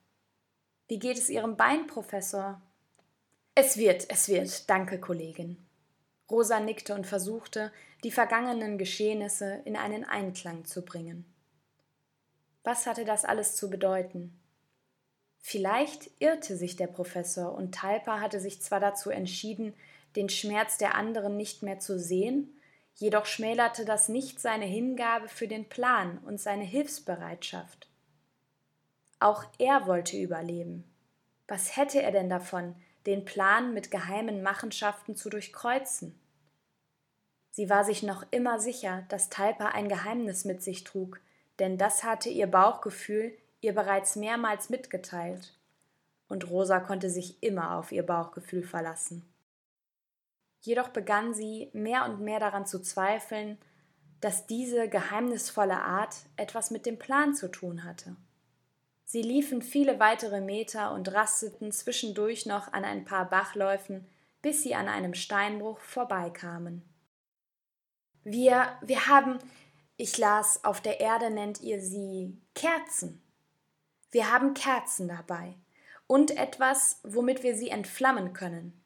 Wie 0.86 0.98
geht 0.98 1.18
es 1.18 1.30
Ihrem 1.30 1.56
Bein, 1.56 1.86
Professor? 1.86 2.60
Es 3.54 3.76
wird, 3.76 4.10
es 4.10 4.28
wird, 4.28 4.70
danke, 4.70 5.00
Kollegin. 5.00 5.58
Rosa 6.30 6.60
nickte 6.60 6.94
und 6.94 7.06
versuchte, 7.06 7.72
die 8.04 8.10
vergangenen 8.10 8.78
Geschehnisse 8.78 9.62
in 9.64 9.76
einen 9.76 10.04
Einklang 10.04 10.64
zu 10.64 10.84
bringen. 10.84 11.24
Was 12.62 12.86
hatte 12.86 13.04
das 13.04 13.24
alles 13.24 13.56
zu 13.56 13.70
bedeuten? 13.70 14.38
Vielleicht 15.38 16.10
irrte 16.20 16.56
sich 16.56 16.76
der 16.76 16.86
Professor 16.86 17.54
und 17.54 17.74
Talpa 17.74 18.20
hatte 18.20 18.40
sich 18.40 18.60
zwar 18.60 18.80
dazu 18.80 19.10
entschieden, 19.10 19.74
den 20.16 20.28
Schmerz 20.28 20.78
der 20.78 20.94
anderen 20.94 21.36
nicht 21.36 21.62
mehr 21.62 21.78
zu 21.78 21.98
sehen, 21.98 22.57
jedoch 22.98 23.26
schmälerte 23.26 23.84
das 23.84 24.08
nicht 24.08 24.40
seine 24.40 24.66
Hingabe 24.66 25.28
für 25.28 25.48
den 25.48 25.68
Plan 25.68 26.18
und 26.18 26.40
seine 26.40 26.64
Hilfsbereitschaft. 26.64 27.88
Auch 29.18 29.44
er 29.58 29.86
wollte 29.86 30.16
überleben. 30.16 30.84
Was 31.48 31.76
hätte 31.76 32.02
er 32.02 32.12
denn 32.12 32.28
davon, 32.28 32.76
den 33.08 33.24
Plan 33.24 33.72
mit 33.72 33.90
geheimen 33.90 34.42
Machenschaften 34.42 35.16
zu 35.16 35.30
durchkreuzen. 35.30 36.14
Sie 37.50 37.70
war 37.70 37.82
sich 37.82 38.02
noch 38.02 38.24
immer 38.30 38.60
sicher, 38.60 39.06
dass 39.08 39.30
Talpa 39.30 39.68
ein 39.68 39.88
Geheimnis 39.88 40.44
mit 40.44 40.62
sich 40.62 40.84
trug, 40.84 41.18
denn 41.58 41.78
das 41.78 42.04
hatte 42.04 42.28
ihr 42.28 42.46
Bauchgefühl 42.46 43.32
ihr 43.60 43.74
bereits 43.74 44.14
mehrmals 44.14 44.68
mitgeteilt. 44.68 45.54
Und 46.28 46.50
Rosa 46.50 46.80
konnte 46.80 47.08
sich 47.08 47.42
immer 47.42 47.76
auf 47.76 47.92
ihr 47.92 48.04
Bauchgefühl 48.04 48.62
verlassen. 48.62 49.26
Jedoch 50.60 50.88
begann 50.88 51.34
sie 51.34 51.70
mehr 51.72 52.04
und 52.04 52.20
mehr 52.20 52.40
daran 52.40 52.66
zu 52.66 52.80
zweifeln, 52.80 53.58
dass 54.20 54.46
diese 54.46 54.88
geheimnisvolle 54.88 55.80
Art 55.80 56.16
etwas 56.36 56.70
mit 56.70 56.86
dem 56.86 56.98
Plan 56.98 57.34
zu 57.34 57.48
tun 57.48 57.84
hatte. 57.84 58.16
Sie 59.04 59.22
liefen 59.22 59.62
viele 59.62 60.00
weitere 60.00 60.40
Meter 60.40 60.92
und 60.92 61.12
rasteten 61.14 61.72
zwischendurch 61.72 62.44
noch 62.44 62.72
an 62.72 62.84
ein 62.84 63.04
paar 63.04 63.30
Bachläufen, 63.30 64.06
bis 64.42 64.62
sie 64.62 64.74
an 64.74 64.88
einem 64.88 65.14
Steinbruch 65.14 65.78
vorbeikamen. 65.78 66.82
Wir, 68.22 68.76
wir 68.82 69.06
haben, 69.06 69.38
ich 69.96 70.18
las, 70.18 70.62
auf 70.64 70.82
der 70.82 71.00
Erde 71.00 71.30
nennt 71.30 71.62
ihr 71.62 71.80
sie 71.80 72.36
Kerzen. 72.54 73.22
Wir 74.10 74.30
haben 74.30 74.52
Kerzen 74.52 75.08
dabei 75.08 75.54
und 76.06 76.36
etwas, 76.36 77.00
womit 77.02 77.42
wir 77.42 77.56
sie 77.56 77.70
entflammen 77.70 78.32
können. 78.34 78.84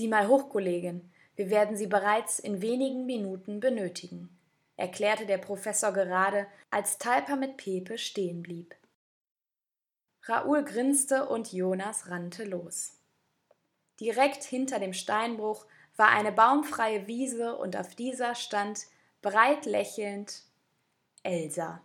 Sieh 0.00 0.08
mal 0.08 0.28
hoch, 0.28 0.48
Kollegin, 0.48 1.12
wir 1.36 1.50
werden 1.50 1.76
sie 1.76 1.86
bereits 1.86 2.38
in 2.38 2.62
wenigen 2.62 3.04
Minuten 3.04 3.60
benötigen, 3.60 4.34
erklärte 4.78 5.26
der 5.26 5.36
Professor 5.36 5.92
gerade, 5.92 6.46
als 6.70 6.96
Talpa 6.96 7.36
mit 7.36 7.58
Pepe 7.58 7.98
stehen 7.98 8.42
blieb. 8.42 8.74
Raoul 10.22 10.64
grinste 10.64 11.28
und 11.28 11.52
Jonas 11.52 12.08
rannte 12.08 12.44
los. 12.44 12.96
Direkt 14.00 14.42
hinter 14.42 14.78
dem 14.78 14.94
Steinbruch 14.94 15.66
war 15.96 16.08
eine 16.08 16.32
baumfreie 16.32 17.06
Wiese 17.06 17.58
und 17.58 17.76
auf 17.76 17.94
dieser 17.94 18.34
stand, 18.34 18.86
breit 19.20 19.66
lächelnd, 19.66 20.44
Elsa. 21.24 21.82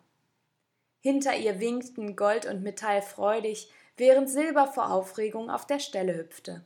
Hinter 1.02 1.36
ihr 1.36 1.60
winkten 1.60 2.16
Gold 2.16 2.46
und 2.46 2.64
Metall 2.64 3.02
freudig, 3.02 3.70
während 3.98 4.30
Silber 4.30 4.68
vor 4.68 4.90
Aufregung 4.90 5.50
auf 5.50 5.68
der 5.68 5.80
Stelle 5.80 6.16
hüpfte. 6.16 6.64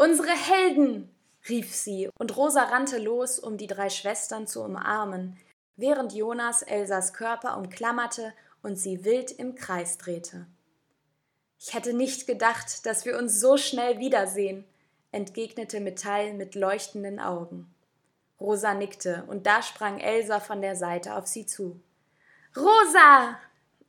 Unsere 0.00 0.30
Helden! 0.30 1.12
rief 1.48 1.74
sie, 1.74 2.08
und 2.16 2.36
Rosa 2.36 2.62
rannte 2.62 2.98
los, 2.98 3.40
um 3.40 3.56
die 3.56 3.66
drei 3.66 3.90
Schwestern 3.90 4.46
zu 4.46 4.62
umarmen, 4.62 5.36
während 5.74 6.12
Jonas 6.12 6.62
Elsas 6.62 7.12
Körper 7.12 7.56
umklammerte 7.56 8.32
und 8.62 8.76
sie 8.76 9.04
wild 9.04 9.32
im 9.32 9.56
Kreis 9.56 9.98
drehte. 9.98 10.46
Ich 11.58 11.74
hätte 11.74 11.94
nicht 11.94 12.28
gedacht, 12.28 12.86
dass 12.86 13.06
wir 13.06 13.18
uns 13.18 13.40
so 13.40 13.56
schnell 13.56 13.98
wiedersehen, 13.98 14.64
entgegnete 15.10 15.80
Metall 15.80 16.32
mit 16.32 16.54
leuchtenden 16.54 17.18
Augen. 17.18 17.74
Rosa 18.40 18.74
nickte, 18.74 19.24
und 19.26 19.46
da 19.46 19.62
sprang 19.62 19.98
Elsa 19.98 20.38
von 20.38 20.62
der 20.62 20.76
Seite 20.76 21.16
auf 21.16 21.26
sie 21.26 21.44
zu. 21.44 21.80
Rosa! 22.56 23.36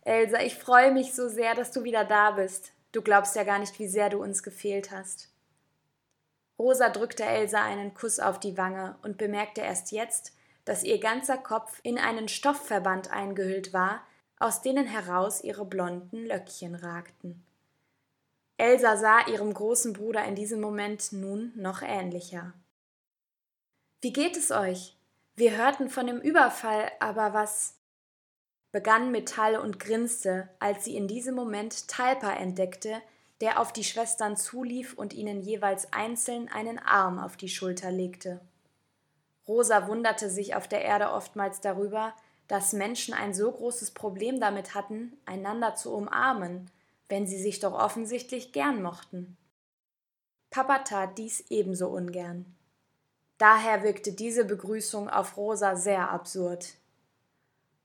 Elsa, 0.01 0.41
ich 0.41 0.55
freue 0.55 0.91
mich 0.91 1.13
so 1.13 1.29
sehr, 1.29 1.53
dass 1.53 1.71
du 1.71 1.83
wieder 1.83 2.03
da 2.03 2.31
bist. 2.31 2.71
Du 2.93 3.03
glaubst 3.03 3.35
ja 3.35 3.43
gar 3.43 3.59
nicht, 3.59 3.77
wie 3.77 3.87
sehr 3.87 4.09
du 4.09 4.23
uns 4.23 4.41
gefehlt 4.41 4.89
hast. 4.89 5.28
Rosa 6.59 6.89
drückte 6.89 7.23
Elsa 7.23 7.63
einen 7.63 7.93
Kuss 7.93 8.19
auf 8.19 8.39
die 8.39 8.57
Wange 8.57 8.97
und 9.01 9.17
bemerkte 9.17 9.61
erst 9.61 9.93
jetzt, 9.93 10.35
dass 10.65 10.83
ihr 10.83 10.99
ganzer 10.99 11.37
Kopf 11.37 11.79
in 11.83 11.97
einen 11.97 12.27
Stoffverband 12.27 13.11
eingehüllt 13.11 13.71
war, 13.71 14.05
aus 14.39 14.61
denen 14.61 14.85
heraus 14.85 15.41
ihre 15.41 15.65
blonden 15.65 16.25
Löckchen 16.25 16.75
ragten. 16.75 17.43
Elsa 18.57 18.97
sah 18.97 19.25
ihrem 19.27 19.53
großen 19.53 19.93
Bruder 19.93 20.25
in 20.25 20.35
diesem 20.35 20.59
Moment 20.59 21.13
nun 21.13 21.53
noch 21.55 21.81
ähnlicher. 21.81 22.53
Wie 24.01 24.11
geht 24.11 24.35
es 24.35 24.51
euch? 24.51 24.97
Wir 25.35 25.55
hörten 25.55 25.89
von 25.89 26.07
dem 26.07 26.19
Überfall, 26.19 26.91
aber 26.99 27.33
was? 27.33 27.75
begann 28.71 29.11
Metall 29.11 29.55
und 29.55 29.79
grinste, 29.79 30.49
als 30.59 30.83
sie 30.83 30.95
in 30.95 31.07
diesem 31.07 31.33
Moment 31.33 31.87
Talpa 31.87 32.33
entdeckte, 32.33 33.01
der 33.41 33.59
auf 33.59 33.71
die 33.71 33.83
Schwestern 33.83 34.35
zulief 34.35 34.93
und 34.93 35.13
ihnen 35.13 35.41
jeweils 35.41 35.93
einzeln 35.93 36.49
einen 36.49 36.79
Arm 36.79 37.19
auf 37.19 37.37
die 37.37 37.49
Schulter 37.49 37.91
legte. 37.91 38.41
Rosa 39.47 39.87
wunderte 39.87 40.29
sich 40.29 40.55
auf 40.55 40.67
der 40.67 40.83
Erde 40.83 41.11
oftmals 41.11 41.61
darüber, 41.61 42.13
dass 42.47 42.73
Menschen 42.73 43.13
ein 43.13 43.33
so 43.33 43.51
großes 43.51 43.91
Problem 43.91 44.39
damit 44.39 44.75
hatten, 44.75 45.13
einander 45.25 45.75
zu 45.75 45.93
umarmen, 45.93 46.69
wenn 47.07 47.25
sie 47.27 47.41
sich 47.41 47.59
doch 47.59 47.73
offensichtlich 47.73 48.51
gern 48.51 48.81
mochten. 48.81 49.37
Papa 50.49 50.79
tat 50.79 51.17
dies 51.17 51.45
ebenso 51.49 51.87
ungern. 51.89 52.45
Daher 53.37 53.83
wirkte 53.83 54.11
diese 54.11 54.45
Begrüßung 54.45 55.09
auf 55.09 55.37
Rosa 55.37 55.75
sehr 55.75 56.09
absurd. 56.09 56.73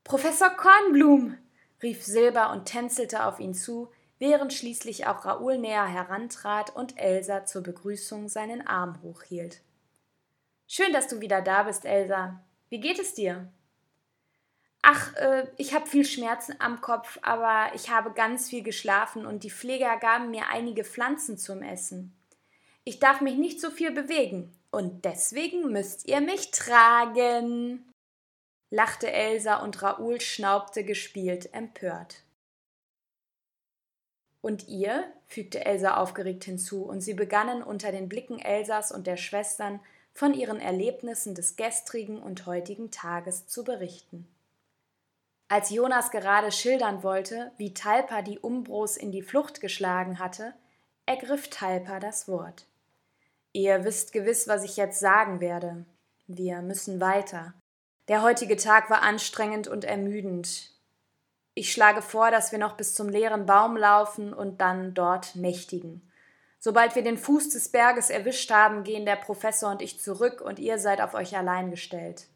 Professor 0.02 0.50
Kornblum! 0.50 1.38
rief 1.82 2.02
Silber 2.02 2.50
und 2.50 2.64
tänzelte 2.64 3.24
auf 3.24 3.38
ihn 3.38 3.54
zu, 3.54 3.90
während 4.18 4.52
schließlich 4.52 5.06
auch 5.06 5.24
Raoul 5.24 5.58
näher 5.58 5.86
herantrat 5.86 6.74
und 6.74 6.98
Elsa 6.98 7.44
zur 7.44 7.62
Begrüßung 7.62 8.28
seinen 8.28 8.66
Arm 8.66 9.00
hochhielt. 9.02 9.60
Schön, 10.66 10.92
dass 10.92 11.08
du 11.08 11.20
wieder 11.20 11.42
da 11.42 11.64
bist, 11.64 11.84
Elsa. 11.84 12.40
Wie 12.68 12.80
geht 12.80 12.98
es 12.98 13.14
dir? 13.14 13.48
Ach, 14.82 15.14
äh, 15.16 15.46
ich 15.56 15.74
habe 15.74 15.86
viel 15.86 16.04
Schmerzen 16.04 16.56
am 16.58 16.80
Kopf, 16.80 17.18
aber 17.22 17.74
ich 17.74 17.90
habe 17.90 18.12
ganz 18.12 18.50
viel 18.50 18.62
geschlafen 18.62 19.24
und 19.24 19.42
die 19.42 19.50
Pfleger 19.50 19.96
gaben 19.96 20.30
mir 20.30 20.48
einige 20.48 20.84
Pflanzen 20.84 21.38
zum 21.38 21.62
Essen. 21.62 22.14
Ich 22.84 22.98
darf 22.98 23.22
mich 23.22 23.36
nicht 23.36 23.62
so 23.62 23.70
viel 23.70 23.92
bewegen 23.92 24.52
und 24.70 25.06
deswegen 25.06 25.72
müsst 25.72 26.06
ihr 26.06 26.20
mich 26.20 26.50
tragen, 26.50 27.90
lachte 28.68 29.10
Elsa 29.10 29.62
und 29.62 29.80
Raoul 29.82 30.20
schnaubte 30.20 30.84
gespielt 30.84 31.54
empört. 31.54 32.23
Und 34.44 34.68
ihr? 34.68 35.10
fügte 35.26 35.64
Elsa 35.64 35.96
aufgeregt 35.96 36.44
hinzu, 36.44 36.82
und 36.84 37.00
sie 37.00 37.14
begannen 37.14 37.62
unter 37.62 37.92
den 37.92 38.10
Blicken 38.10 38.38
Elsas 38.38 38.92
und 38.92 39.06
der 39.06 39.16
Schwestern 39.16 39.80
von 40.12 40.34
ihren 40.34 40.60
Erlebnissen 40.60 41.34
des 41.34 41.56
gestrigen 41.56 42.22
und 42.22 42.44
heutigen 42.44 42.90
Tages 42.90 43.46
zu 43.46 43.64
berichten. 43.64 44.28
Als 45.48 45.70
Jonas 45.70 46.10
gerade 46.10 46.52
schildern 46.52 47.02
wollte, 47.02 47.52
wie 47.56 47.72
Talpa 47.72 48.20
die 48.20 48.38
Umbros 48.38 48.98
in 48.98 49.12
die 49.12 49.22
Flucht 49.22 49.62
geschlagen 49.62 50.18
hatte, 50.18 50.52
ergriff 51.06 51.48
Talpa 51.48 51.98
das 51.98 52.28
Wort. 52.28 52.66
Ihr 53.54 53.84
wisst 53.84 54.12
gewiss, 54.12 54.46
was 54.46 54.62
ich 54.62 54.76
jetzt 54.76 55.00
sagen 55.00 55.40
werde. 55.40 55.86
Wir 56.26 56.60
müssen 56.60 57.00
weiter. 57.00 57.54
Der 58.08 58.20
heutige 58.20 58.58
Tag 58.58 58.90
war 58.90 59.00
anstrengend 59.00 59.68
und 59.68 59.86
ermüdend. 59.86 60.73
Ich 61.54 61.72
schlage 61.72 62.02
vor, 62.02 62.32
dass 62.32 62.50
wir 62.50 62.58
noch 62.58 62.76
bis 62.76 62.94
zum 62.94 63.08
leeren 63.08 63.46
Baum 63.46 63.76
laufen 63.76 64.34
und 64.34 64.60
dann 64.60 64.92
dort 64.92 65.36
nächtigen. 65.36 66.10
Sobald 66.58 66.96
wir 66.96 67.02
den 67.02 67.18
Fuß 67.18 67.50
des 67.50 67.68
Berges 67.68 68.10
erwischt 68.10 68.50
haben, 68.50 68.84
gehen 68.84 69.06
der 69.06 69.16
Professor 69.16 69.70
und 69.70 69.82
ich 69.82 70.00
zurück 70.00 70.40
und 70.40 70.58
ihr 70.58 70.78
seid 70.78 71.00
auf 71.00 71.14
euch 71.14 71.36
allein 71.36 71.70
gestellt. 71.70 72.26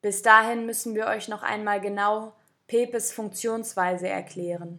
Bis 0.00 0.22
dahin 0.22 0.66
müssen 0.66 0.94
wir 0.94 1.06
euch 1.06 1.28
noch 1.28 1.42
einmal 1.42 1.80
genau 1.80 2.32
Pepes 2.66 3.12
Funktionsweise 3.12 4.08
erklären. 4.08 4.78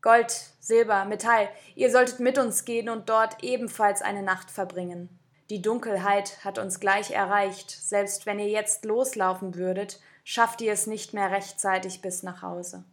Gold, 0.00 0.32
Silber, 0.60 1.04
Metall, 1.04 1.48
ihr 1.74 1.90
solltet 1.90 2.20
mit 2.20 2.36
uns 2.36 2.64
gehen 2.64 2.88
und 2.88 3.08
dort 3.08 3.42
ebenfalls 3.42 4.02
eine 4.02 4.22
Nacht 4.22 4.50
verbringen. 4.50 5.18
Die 5.50 5.60
Dunkelheit 5.60 6.42
hat 6.44 6.58
uns 6.58 6.80
gleich 6.80 7.10
erreicht, 7.10 7.70
selbst 7.70 8.24
wenn 8.24 8.38
ihr 8.38 8.48
jetzt 8.48 8.84
loslaufen 8.84 9.56
würdet, 9.56 10.00
schafft 10.24 10.62
ihr 10.62 10.72
es 10.72 10.86
nicht 10.86 11.12
mehr 11.12 11.30
rechtzeitig 11.30 12.00
bis 12.00 12.22
nach 12.22 12.40
Hause. 12.40 12.84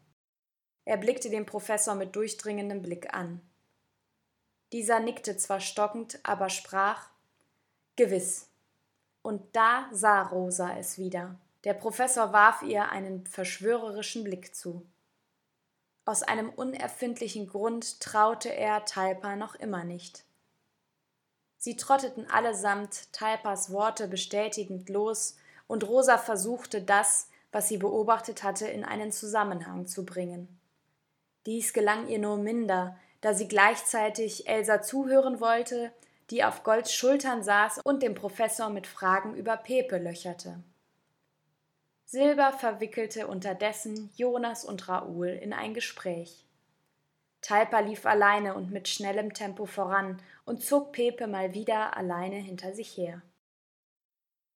Er 0.83 0.97
blickte 0.97 1.29
den 1.29 1.45
Professor 1.45 1.95
mit 1.95 2.15
durchdringendem 2.15 2.81
Blick 2.81 3.13
an. 3.13 3.39
Dieser 4.73 4.99
nickte 4.99 5.37
zwar 5.37 5.59
stockend, 5.59 6.19
aber 6.23 6.49
sprach 6.49 7.09
Gewiss. 7.95 8.49
Und 9.21 9.55
da 9.55 9.87
sah 9.91 10.23
Rosa 10.23 10.75
es 10.77 10.97
wieder. 10.97 11.35
Der 11.63 11.73
Professor 11.73 12.33
warf 12.33 12.63
ihr 12.63 12.89
einen 12.89 13.25
verschwörerischen 13.27 14.23
Blick 14.23 14.55
zu. 14.55 14.85
Aus 16.05 16.23
einem 16.23 16.49
unerfindlichen 16.49 17.47
Grund 17.47 18.01
traute 18.01 18.49
er 18.49 18.83
Talpa 18.85 19.35
noch 19.35 19.55
immer 19.55 19.83
nicht. 19.83 20.25
Sie 21.63 21.77
trotteten 21.77 22.27
allesamt 22.27 23.13
Talpas 23.13 23.71
Worte 23.71 24.07
bestätigend 24.07 24.89
los, 24.89 25.37
und 25.67 25.87
Rosa 25.87 26.17
versuchte 26.17 26.81
das, 26.81 27.29
was 27.51 27.67
sie 27.67 27.77
beobachtet 27.77 28.41
hatte, 28.41 28.67
in 28.67 28.83
einen 28.83 29.11
Zusammenhang 29.11 29.85
zu 29.85 30.03
bringen. 30.03 30.59
Dies 31.45 31.71
gelang 31.71 32.07
ihr 32.07 32.17
nur 32.17 32.37
minder, 32.37 32.97
da 33.21 33.35
sie 33.35 33.47
gleichzeitig 33.47 34.47
Elsa 34.47 34.81
zuhören 34.81 35.39
wollte, 35.39 35.91
die 36.31 36.43
auf 36.43 36.63
Golds 36.63 36.95
Schultern 36.95 37.43
saß 37.43 37.81
und 37.83 38.01
den 38.01 38.15
Professor 38.15 38.71
mit 38.71 38.87
Fragen 38.87 39.35
über 39.35 39.55
Pepe 39.55 39.99
löcherte. 39.99 40.63
Silber 42.05 42.53
verwickelte 42.53 43.27
unterdessen 43.27 44.09
Jonas 44.15 44.65
und 44.65 44.89
Raoul 44.89 45.27
in 45.27 45.53
ein 45.53 45.75
Gespräch. 45.75 46.43
Talpa 47.41 47.79
lief 47.79 48.05
alleine 48.05 48.53
und 48.53 48.71
mit 48.71 48.87
schnellem 48.87 49.33
Tempo 49.33 49.65
voran 49.65 50.21
und 50.45 50.63
zog 50.63 50.91
Pepe 50.91 51.27
mal 51.27 51.53
wieder 51.53 51.97
alleine 51.97 52.35
hinter 52.35 52.73
sich 52.73 52.95
her. 52.97 53.21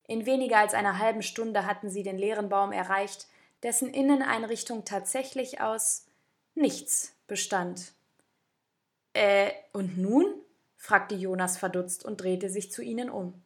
In 0.07 0.25
weniger 0.25 0.59
als 0.59 0.73
einer 0.73 0.99
halben 0.99 1.23
Stunde 1.23 1.65
hatten 1.65 1.89
sie 1.89 2.03
den 2.03 2.17
leeren 2.17 2.49
Baum 2.49 2.71
erreicht, 2.71 3.27
dessen 3.63 3.91
Inneneinrichtung 3.91 4.85
tatsächlich 4.85 5.61
aus 5.61 6.05
nichts 6.53 7.15
bestand. 7.27 7.93
Äh, 9.13 9.51
und 9.73 9.97
nun? 9.97 10.25
fragte 10.77 11.15
Jonas 11.15 11.57
verdutzt 11.57 12.05
und 12.05 12.21
drehte 12.21 12.49
sich 12.49 12.71
zu 12.71 12.83
ihnen 12.83 13.09
um. 13.09 13.41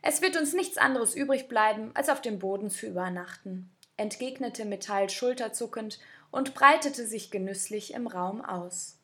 Es 0.00 0.20
wird 0.20 0.36
uns 0.36 0.52
nichts 0.52 0.78
anderes 0.78 1.14
übrig 1.14 1.46
bleiben, 1.46 1.92
als 1.94 2.08
auf 2.08 2.20
dem 2.20 2.40
Boden 2.40 2.70
zu 2.70 2.86
übernachten, 2.86 3.70
entgegnete 3.96 4.64
Metall 4.64 5.08
schulterzuckend 5.08 6.00
und 6.32 6.54
breitete 6.54 7.06
sich 7.06 7.30
genüsslich 7.30 7.94
im 7.94 8.08
Raum 8.08 8.44
aus. 8.44 8.98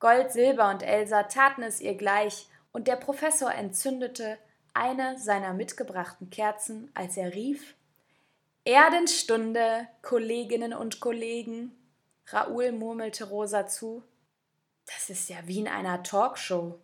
Gold, 0.00 0.32
Silber 0.32 0.70
und 0.70 0.82
Elsa 0.82 1.22
taten 1.24 1.62
es 1.62 1.80
ihr 1.80 1.94
gleich, 1.94 2.48
und 2.72 2.88
der 2.88 2.96
Professor 2.96 3.52
entzündete 3.52 4.38
eine 4.74 5.18
seiner 5.18 5.52
mitgebrachten 5.52 6.30
Kerzen, 6.30 6.90
als 6.94 7.16
er 7.16 7.34
rief 7.34 7.74
Erdenstunde, 8.64 9.88
Kolleginnen 10.02 10.72
und 10.72 11.00
Kollegen. 11.00 11.72
Raoul 12.28 12.70
murmelte 12.70 13.24
Rosa 13.24 13.66
zu. 13.66 14.04
Das 14.86 15.10
ist 15.10 15.28
ja 15.28 15.36
wie 15.46 15.58
in 15.58 15.68
einer 15.68 16.04
Talkshow. 16.04 16.78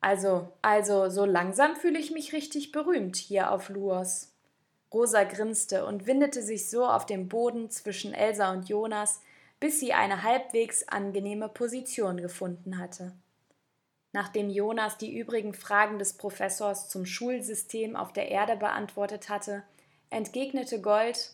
Also, 0.00 0.52
also, 0.60 1.08
so 1.08 1.24
langsam 1.24 1.76
fühle 1.76 2.00
ich 2.00 2.10
mich 2.10 2.32
richtig 2.32 2.72
berühmt 2.72 3.16
hier 3.16 3.52
auf 3.52 3.68
Luos. 3.68 4.34
Rosa 4.92 5.24
grinste 5.24 5.86
und 5.86 6.06
windete 6.06 6.42
sich 6.42 6.68
so 6.68 6.84
auf 6.84 7.06
dem 7.06 7.28
Boden 7.28 7.70
zwischen 7.70 8.12
Elsa 8.12 8.52
und 8.52 8.68
Jonas, 8.68 9.20
bis 9.60 9.78
sie 9.78 9.92
eine 9.92 10.22
halbwegs 10.22 10.88
angenehme 10.88 11.48
Position 11.48 12.16
gefunden 12.16 12.78
hatte. 12.78 13.12
Nachdem 14.12 14.50
Jonas 14.50 14.98
die 14.98 15.16
übrigen 15.16 15.54
Fragen 15.54 15.98
des 15.98 16.14
Professors 16.14 16.88
zum 16.88 17.06
Schulsystem 17.06 17.94
auf 17.94 18.12
der 18.12 18.28
Erde 18.28 18.56
beantwortet 18.56 19.28
hatte, 19.28 19.62
entgegnete 20.08 20.80
Gold 20.80 21.32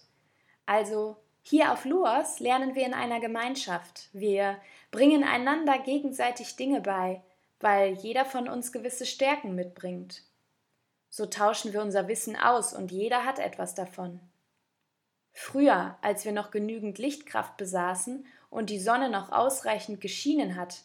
Also, 0.66 1.16
hier 1.42 1.72
auf 1.72 1.84
Luos 1.84 2.40
lernen 2.40 2.74
wir 2.74 2.84
in 2.84 2.92
einer 2.92 3.20
Gemeinschaft. 3.20 4.08
Wir 4.12 4.58
bringen 4.90 5.22
einander 5.24 5.78
gegenseitig 5.78 6.56
Dinge 6.56 6.80
bei, 6.80 7.22
weil 7.60 7.94
jeder 7.94 8.24
von 8.24 8.48
uns 8.48 8.72
gewisse 8.72 9.06
Stärken 9.06 9.54
mitbringt. 9.54 10.24
So 11.16 11.24
tauschen 11.24 11.72
wir 11.72 11.80
unser 11.80 12.08
Wissen 12.08 12.36
aus 12.36 12.74
und 12.74 12.92
jeder 12.92 13.24
hat 13.24 13.38
etwas 13.38 13.74
davon. 13.74 14.20
Früher, 15.32 15.96
als 16.02 16.26
wir 16.26 16.32
noch 16.32 16.50
genügend 16.50 16.98
Lichtkraft 16.98 17.56
besaßen 17.56 18.26
und 18.50 18.68
die 18.68 18.78
Sonne 18.78 19.08
noch 19.08 19.32
ausreichend 19.32 20.02
geschienen 20.02 20.56
hat, 20.56 20.82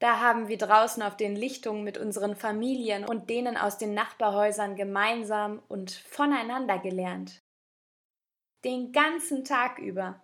da 0.00 0.18
haben 0.18 0.48
wir 0.48 0.58
draußen 0.58 1.00
auf 1.00 1.16
den 1.16 1.36
Lichtungen 1.36 1.84
mit 1.84 1.96
unseren 1.96 2.34
Familien 2.34 3.04
und 3.04 3.30
denen 3.30 3.56
aus 3.56 3.78
den 3.78 3.94
Nachbarhäusern 3.94 4.74
gemeinsam 4.74 5.62
und 5.68 5.92
voneinander 5.92 6.80
gelernt. 6.80 7.40
Den 8.64 8.90
ganzen 8.90 9.44
Tag 9.44 9.78
über. 9.78 10.20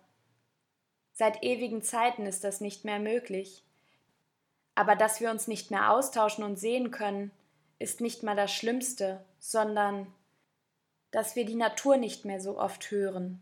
Seit 1.13 1.43
ewigen 1.43 1.81
Zeiten 1.81 2.25
ist 2.25 2.43
das 2.43 2.59
nicht 2.59 2.83
mehr 2.83 2.99
möglich. 2.99 3.63
Aber 4.75 4.97
dass 4.97 5.21
wir 5.21 5.31
uns 5.31 5.47
nicht 5.47 5.71
mehr 5.71 5.91
austauschen 5.91 6.43
und 6.43 6.57
sehen 6.57 6.91
können, 6.91 7.31
ist 7.83 7.99
nicht 7.99 8.23
mal 8.23 8.35
das 8.35 8.53
Schlimmste, 8.53 9.23
sondern 9.39 10.07
dass 11.11 11.35
wir 11.35 11.45
die 11.45 11.55
Natur 11.55 11.97
nicht 11.97 12.23
mehr 12.23 12.39
so 12.39 12.57
oft 12.57 12.89
hören. 12.89 13.41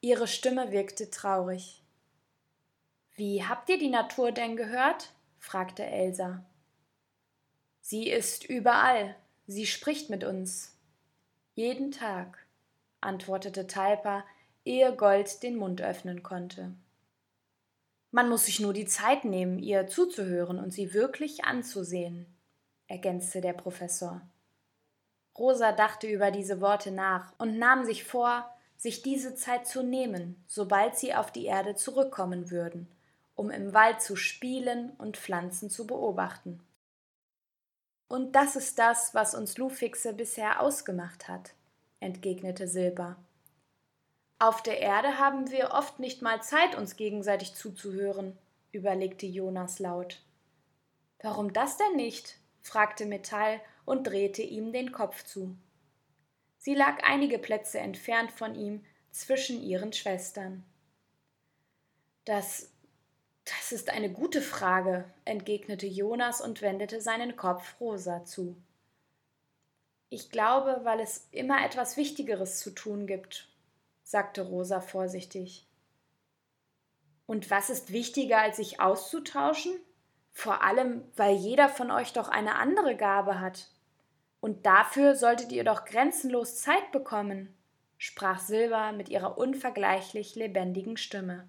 Ihre 0.00 0.28
Stimme 0.28 0.70
wirkte 0.70 1.10
traurig. 1.10 1.82
Wie 3.14 3.44
habt 3.44 3.68
ihr 3.68 3.78
die 3.78 3.90
Natur 3.90 4.30
denn 4.30 4.56
gehört? 4.56 5.12
fragte 5.40 5.84
Elsa. 5.84 6.44
Sie 7.80 8.08
ist 8.08 8.44
überall, 8.44 9.16
sie 9.48 9.66
spricht 9.66 10.10
mit 10.10 10.22
uns. 10.22 10.78
Jeden 11.54 11.90
Tag, 11.90 12.46
antwortete 13.00 13.66
Talpa, 13.66 14.24
ehe 14.64 14.94
Gold 14.94 15.42
den 15.42 15.56
Mund 15.56 15.82
öffnen 15.82 16.22
konnte. 16.22 16.72
Man 18.12 18.28
muss 18.28 18.46
sich 18.46 18.60
nur 18.60 18.72
die 18.72 18.86
Zeit 18.86 19.24
nehmen, 19.24 19.58
ihr 19.58 19.88
zuzuhören 19.88 20.60
und 20.60 20.72
sie 20.72 20.94
wirklich 20.94 21.44
anzusehen, 21.44 22.35
ergänzte 22.88 23.40
der 23.40 23.52
Professor. 23.52 24.20
Rosa 25.38 25.72
dachte 25.72 26.06
über 26.06 26.30
diese 26.30 26.60
Worte 26.60 26.90
nach 26.90 27.32
und 27.38 27.58
nahm 27.58 27.84
sich 27.84 28.04
vor, 28.04 28.50
sich 28.76 29.02
diese 29.02 29.34
Zeit 29.34 29.66
zu 29.66 29.82
nehmen, 29.82 30.42
sobald 30.46 30.96
sie 30.96 31.14
auf 31.14 31.30
die 31.30 31.46
Erde 31.46 31.74
zurückkommen 31.74 32.50
würden, 32.50 32.88
um 33.34 33.50
im 33.50 33.74
Wald 33.74 34.00
zu 34.00 34.16
spielen 34.16 34.90
und 34.98 35.16
Pflanzen 35.16 35.70
zu 35.70 35.86
beobachten. 35.86 36.60
Und 38.08 38.32
das 38.32 38.56
ist 38.56 38.78
das, 38.78 39.14
was 39.14 39.34
uns 39.34 39.58
Lufixe 39.58 40.12
bisher 40.12 40.60
ausgemacht 40.60 41.28
hat, 41.28 41.54
entgegnete 42.00 42.68
Silber. 42.68 43.16
Auf 44.38 44.62
der 44.62 44.80
Erde 44.80 45.18
haben 45.18 45.50
wir 45.50 45.70
oft 45.72 45.98
nicht 45.98 46.22
mal 46.22 46.42
Zeit, 46.42 46.76
uns 46.76 46.96
gegenseitig 46.96 47.54
zuzuhören, 47.54 48.36
überlegte 48.70 49.26
Jonas 49.26 49.78
laut. 49.78 50.22
Warum 51.20 51.52
das 51.52 51.78
denn 51.78 51.96
nicht? 51.96 52.38
Fragte 52.66 53.06
Metall 53.06 53.60
und 53.84 54.06
drehte 54.06 54.42
ihm 54.42 54.72
den 54.72 54.92
Kopf 54.92 55.24
zu. 55.24 55.56
Sie 56.58 56.74
lag 56.74 57.02
einige 57.04 57.38
Plätze 57.38 57.78
entfernt 57.78 58.32
von 58.32 58.54
ihm, 58.54 58.84
zwischen 59.12 59.62
ihren 59.62 59.94
Schwestern. 59.94 60.62
Das 62.26 62.70
das 63.46 63.70
ist 63.70 63.90
eine 63.90 64.10
gute 64.10 64.42
Frage, 64.42 65.04
entgegnete 65.24 65.86
Jonas 65.86 66.40
und 66.40 66.62
wendete 66.62 67.00
seinen 67.00 67.36
Kopf 67.36 67.80
Rosa 67.80 68.24
zu. 68.24 68.56
Ich 70.08 70.30
glaube, 70.30 70.80
weil 70.82 70.98
es 70.98 71.28
immer 71.30 71.64
etwas 71.64 71.96
Wichtigeres 71.96 72.58
zu 72.58 72.70
tun 72.70 73.06
gibt, 73.06 73.48
sagte 74.02 74.42
Rosa 74.42 74.80
vorsichtig. 74.80 75.64
Und 77.26 77.48
was 77.48 77.70
ist 77.70 77.92
wichtiger, 77.92 78.40
als 78.40 78.56
sich 78.56 78.80
auszutauschen? 78.80 79.72
Vor 80.38 80.62
allem, 80.62 81.02
weil 81.16 81.34
jeder 81.34 81.70
von 81.70 81.90
euch 81.90 82.12
doch 82.12 82.28
eine 82.28 82.56
andere 82.56 82.94
Gabe 82.94 83.40
hat. 83.40 83.70
Und 84.38 84.66
dafür 84.66 85.14
solltet 85.14 85.50
ihr 85.50 85.64
doch 85.64 85.86
grenzenlos 85.86 86.60
Zeit 86.60 86.92
bekommen. 86.92 87.56
sprach 87.96 88.38
Silber 88.38 88.92
mit 88.92 89.08
ihrer 89.08 89.38
unvergleichlich 89.38 90.34
lebendigen 90.34 90.98
Stimme. 90.98 91.48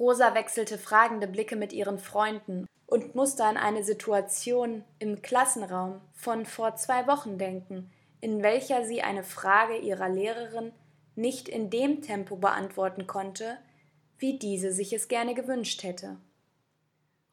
Rosa 0.00 0.34
wechselte 0.34 0.78
fragende 0.78 1.28
Blicke 1.28 1.54
mit 1.54 1.72
ihren 1.72 2.00
Freunden 2.00 2.66
und 2.86 3.14
musste 3.14 3.44
an 3.44 3.56
eine 3.56 3.84
Situation 3.84 4.82
im 4.98 5.22
Klassenraum 5.22 6.00
von 6.12 6.44
vor 6.44 6.74
zwei 6.74 7.06
Wochen 7.06 7.38
denken, 7.38 7.88
in 8.20 8.42
welcher 8.42 8.84
sie 8.84 9.02
eine 9.02 9.22
Frage 9.22 9.76
ihrer 9.76 10.08
Lehrerin 10.08 10.72
nicht 11.14 11.48
in 11.48 11.70
dem 11.70 12.02
Tempo 12.02 12.34
beantworten 12.34 13.06
konnte, 13.06 13.58
wie 14.18 14.40
diese 14.40 14.72
sich 14.72 14.92
es 14.92 15.06
gerne 15.06 15.34
gewünscht 15.34 15.84
hätte. 15.84 16.16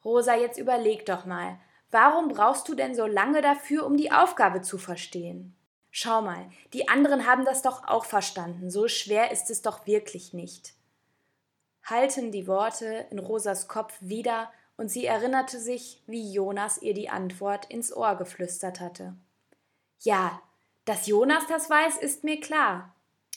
Rosa, 0.04 0.34
jetzt 0.34 0.58
überleg 0.58 1.06
doch 1.06 1.24
mal, 1.24 1.58
warum 1.90 2.28
brauchst 2.28 2.68
du 2.68 2.74
denn 2.74 2.94
so 2.94 3.06
lange 3.06 3.40
dafür, 3.40 3.86
um 3.86 3.96
die 3.96 4.12
Aufgabe 4.12 4.62
zu 4.62 4.78
verstehen? 4.78 5.56
Schau 5.90 6.22
mal, 6.22 6.50
die 6.72 6.88
anderen 6.88 7.26
haben 7.26 7.44
das 7.44 7.62
doch 7.62 7.86
auch 7.86 8.04
verstanden, 8.04 8.70
so 8.70 8.88
schwer 8.88 9.30
ist 9.30 9.50
es 9.50 9.62
doch 9.62 9.86
wirklich 9.86 10.34
nicht 10.34 10.74
hallten 11.84 12.32
die 12.32 12.46
Worte 12.46 13.06
in 13.10 13.18
Rosas 13.18 13.68
Kopf 13.68 13.94
wieder, 14.00 14.50
und 14.76 14.88
sie 14.88 15.06
erinnerte 15.06 15.60
sich, 15.60 16.02
wie 16.08 16.32
Jonas 16.32 16.82
ihr 16.82 16.94
die 16.94 17.08
Antwort 17.08 17.70
ins 17.70 17.96
Ohr 17.96 18.16
geflüstert 18.16 18.80
hatte. 18.80 19.14
Ja, 20.00 20.42
dass 20.84 21.06
Jonas 21.06 21.46
das 21.46 21.70
weiß, 21.70 21.98
ist 21.98 22.24
mir 22.24 22.40
klar. 22.40 22.92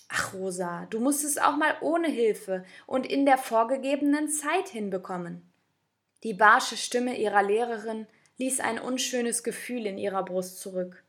Ach, 0.09 0.33
Rosa, 0.33 0.87
du 0.89 0.99
musst 0.99 1.23
es 1.23 1.37
auch 1.37 1.55
mal 1.55 1.75
ohne 1.81 2.07
Hilfe 2.07 2.65
und 2.87 3.05
in 3.05 3.27
der 3.27 3.37
vorgegebenen 3.37 4.29
Zeit 4.29 4.69
hinbekommen. 4.69 5.47
Die 6.23 6.33
barsche 6.33 6.77
Stimme 6.77 7.17
ihrer 7.17 7.43
Lehrerin 7.43 8.07
ließ 8.37 8.59
ein 8.59 8.79
unschönes 8.79 9.43
Gefühl 9.43 9.85
in 9.85 9.97
ihrer 9.97 10.23
Brust 10.23 10.59
zurück. 10.59 11.03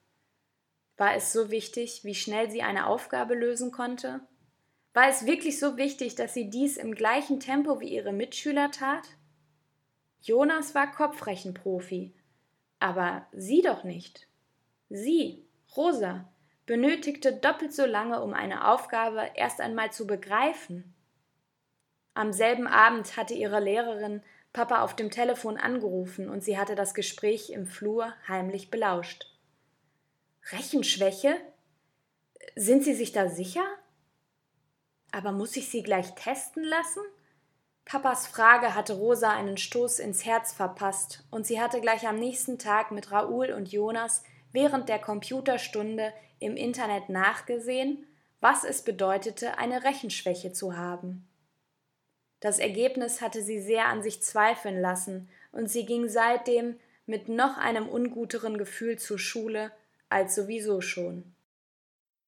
War 0.97 1.15
es 1.15 1.33
so 1.33 1.51
wichtig, 1.51 2.05
wie 2.05 2.15
schnell 2.15 2.51
sie 2.51 2.63
eine 2.63 2.87
Aufgabe 2.87 3.35
lösen 3.35 3.71
konnte? 3.71 4.21
War 4.95 5.09
es 5.09 5.27
wirklich 5.27 5.59
so 5.59 5.77
wichtig, 5.77 6.17
dass 6.17 6.35
sie 6.35 6.51
dies 6.51 6.77
im 6.77 6.95
gleichen 6.95 7.39
Tempo 7.39 7.81
wie 7.81 7.89
ihre 7.89 8.13
Mitschüler 8.13 8.71
tat? 8.71 9.05
Jonas 10.21 10.75
war 10.75 10.91
Kopfrechenprofi, 10.91 12.13
aber 12.81 13.27
sie 13.33 13.63
doch 13.63 13.85
nicht. 13.85 14.27
Sie, 14.91 15.47
Rosa, 15.77 16.29
benötigte 16.67 17.33
doppelt 17.33 17.73
so 17.73 17.87
lange, 17.87 18.21
um 18.23 18.35
eine 18.35 18.69
Aufgabe 18.69 19.31
erst 19.35 19.61
einmal 19.61 19.93
zu 19.93 20.07
begreifen. 20.07 20.95
Am 22.15 22.33
selben 22.33 22.67
Abend 22.67 23.17
hatte 23.17 23.35
ihre 23.35 23.61
Lehrerin 23.61 24.23
Papa 24.53 24.83
auf 24.83 24.97
dem 24.97 25.11
Telefon 25.11 25.57
angerufen 25.57 26.29
und 26.29 26.43
sie 26.43 26.59
hatte 26.59 26.75
das 26.75 26.95
Gespräch 26.95 27.51
im 27.51 27.67
Flur 27.67 28.13
heimlich 28.27 28.71
belauscht. 28.71 29.27
Rechenschwäche? 30.51 31.37
Sind 32.57 32.83
Sie 32.83 32.95
sich 32.95 33.13
da 33.13 33.29
sicher? 33.29 33.65
Aber 35.13 35.33
muss 35.33 35.57
ich 35.57 35.71
sie 35.71 35.83
gleich 35.83 36.15
testen 36.15 36.65
lassen? 36.65 37.03
Papas 37.85 38.27
Frage 38.27 38.75
hatte 38.75 38.95
Rosa 38.95 39.31
einen 39.31 39.57
Stoß 39.57 39.99
ins 39.99 40.25
Herz 40.27 40.53
verpasst, 40.53 41.25
und 41.31 41.47
sie 41.47 41.61
hatte 41.61 41.81
gleich 41.81 42.07
am 42.07 42.19
nächsten 42.19 42.59
Tag 42.59 42.91
mit 42.91 43.11
Raoul 43.11 43.53
und 43.53 43.73
Jonas 43.73 44.23
während 44.53 44.89
der 44.89 44.99
Computerstunde 44.99 46.13
im 46.39 46.57
Internet 46.57 47.09
nachgesehen, 47.09 48.07
was 48.41 48.65
es 48.65 48.83
bedeutete, 48.83 49.59
eine 49.59 49.85
Rechenschwäche 49.85 50.53
zu 50.53 50.77
haben. 50.77 51.28
Das 52.41 52.59
Ergebnis 52.59 53.21
hatte 53.21 53.43
sie 53.43 53.61
sehr 53.61 53.87
an 53.87 54.03
sich 54.03 54.23
zweifeln 54.23 54.81
lassen, 54.81 55.29
und 55.51 55.71
sie 55.71 55.87
ging 55.87 56.09
seitdem 56.09 56.79
mit 57.07 57.29
noch 57.29 57.57
einem 57.57 57.89
unguteren 57.89 58.59
Gefühl 58.59 58.99
zur 58.99 59.19
Schule 59.19 59.73
als 60.09 60.35
sowieso 60.35 60.81
schon. 60.81 61.25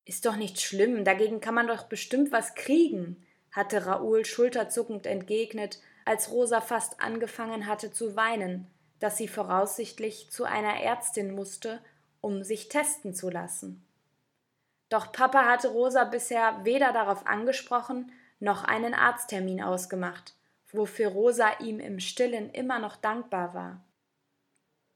Ist 0.05 0.27
doch 0.27 0.37
nicht 0.37 0.61
schlimm, 0.61 1.05
dagegen 1.05 1.41
kann 1.41 1.55
man 1.55 1.69
doch 1.69 1.85
bestimmt 1.85 2.33
was 2.33 2.55
kriegen, 2.55 3.25
hatte 3.53 3.87
Raoul 3.87 4.25
schulterzuckend 4.25 5.07
entgegnet, 5.07 5.79
als 6.05 6.31
Rosa 6.31 6.61
fast 6.61 7.01
angefangen 7.01 7.67
hatte 7.67 7.93
zu 7.93 8.17
weinen, 8.17 8.67
dass 8.99 9.17
sie 9.17 9.29
voraussichtlich 9.29 10.31
zu 10.31 10.45
einer 10.45 10.83
Ärztin 10.83 11.35
musste, 11.35 11.81
um 12.21 12.43
sich 12.43 12.69
testen 12.69 13.15
zu 13.15 13.31
lassen. 13.31 13.85
Doch 14.89 15.13
Papa 15.13 15.45
hatte 15.45 15.69
Rosa 15.69 16.05
bisher 16.05 16.65
weder 16.65 16.93
darauf 16.93 17.27
angesprochen 17.27 18.11
noch 18.41 18.65
einen 18.65 18.95
Arzttermin 18.95 19.63
ausgemacht, 19.63 20.35
wofür 20.73 21.09
Rosa 21.09 21.51
ihm 21.61 21.79
im 21.79 22.01
stillen 22.01 22.51
immer 22.51 22.79
noch 22.79 22.97
dankbar 22.97 23.55
war. 23.55 23.85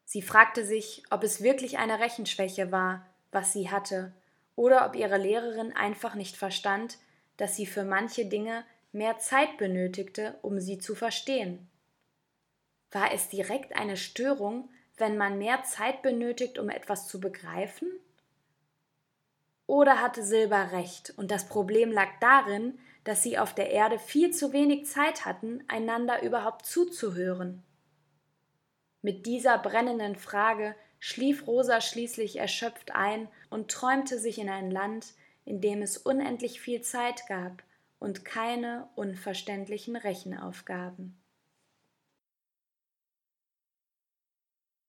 Sie 0.04 0.22
fragte 0.22 0.64
sich, 0.64 1.02
ob 1.10 1.22
es 1.22 1.42
wirklich 1.42 1.78
eine 1.78 2.00
Rechenschwäche 2.00 2.72
war, 2.72 3.06
was 3.30 3.52
sie 3.52 3.70
hatte, 3.70 4.12
oder 4.56 4.86
ob 4.86 4.96
ihre 4.96 5.18
Lehrerin 5.18 5.72
einfach 5.74 6.14
nicht 6.14 6.36
verstand, 6.36 6.98
dass 7.36 7.56
sie 7.56 7.66
für 7.66 7.84
manche 7.84 8.26
Dinge 8.26 8.64
mehr 8.92 9.18
Zeit 9.18 9.56
benötigte, 9.58 10.38
um 10.42 10.60
sie 10.60 10.78
zu 10.78 10.94
verstehen. 10.94 11.68
War 12.92 13.12
es 13.12 13.28
direkt 13.28 13.76
eine 13.76 13.96
Störung, 13.96 14.68
wenn 14.96 15.16
man 15.16 15.38
mehr 15.38 15.64
Zeit 15.64 16.02
benötigt, 16.02 16.58
um 16.58 16.68
etwas 16.68 17.08
zu 17.08 17.18
begreifen? 17.18 17.90
Oder 19.66 20.00
hatte 20.00 20.22
Silber 20.22 20.70
recht 20.72 21.12
und 21.16 21.32
das 21.32 21.48
Problem 21.48 21.90
lag 21.90 22.08
darin, 22.20 22.78
dass 23.04 23.22
sie 23.22 23.38
auf 23.38 23.54
der 23.54 23.70
Erde 23.70 23.98
viel 23.98 24.32
zu 24.32 24.52
wenig 24.52 24.86
Zeit 24.86 25.24
hatten, 25.24 25.62
einander 25.68 26.22
überhaupt 26.22 26.66
zuzuhören? 26.66 27.62
Mit 29.02 29.26
dieser 29.26 29.58
brennenden 29.58 30.16
Frage 30.16 30.74
schlief 30.98 31.46
Rosa 31.46 31.82
schließlich 31.82 32.36
erschöpft 32.36 32.94
ein 32.94 33.28
und 33.50 33.70
träumte 33.70 34.18
sich 34.18 34.38
in 34.38 34.48
ein 34.48 34.70
Land, 34.70 35.12
in 35.44 35.60
dem 35.60 35.82
es 35.82 35.98
unendlich 35.98 36.60
viel 36.60 36.80
Zeit 36.80 37.26
gab 37.28 37.62
und 37.98 38.24
keine 38.24 38.88
unverständlichen 38.94 39.96
Rechenaufgaben. 39.96 41.20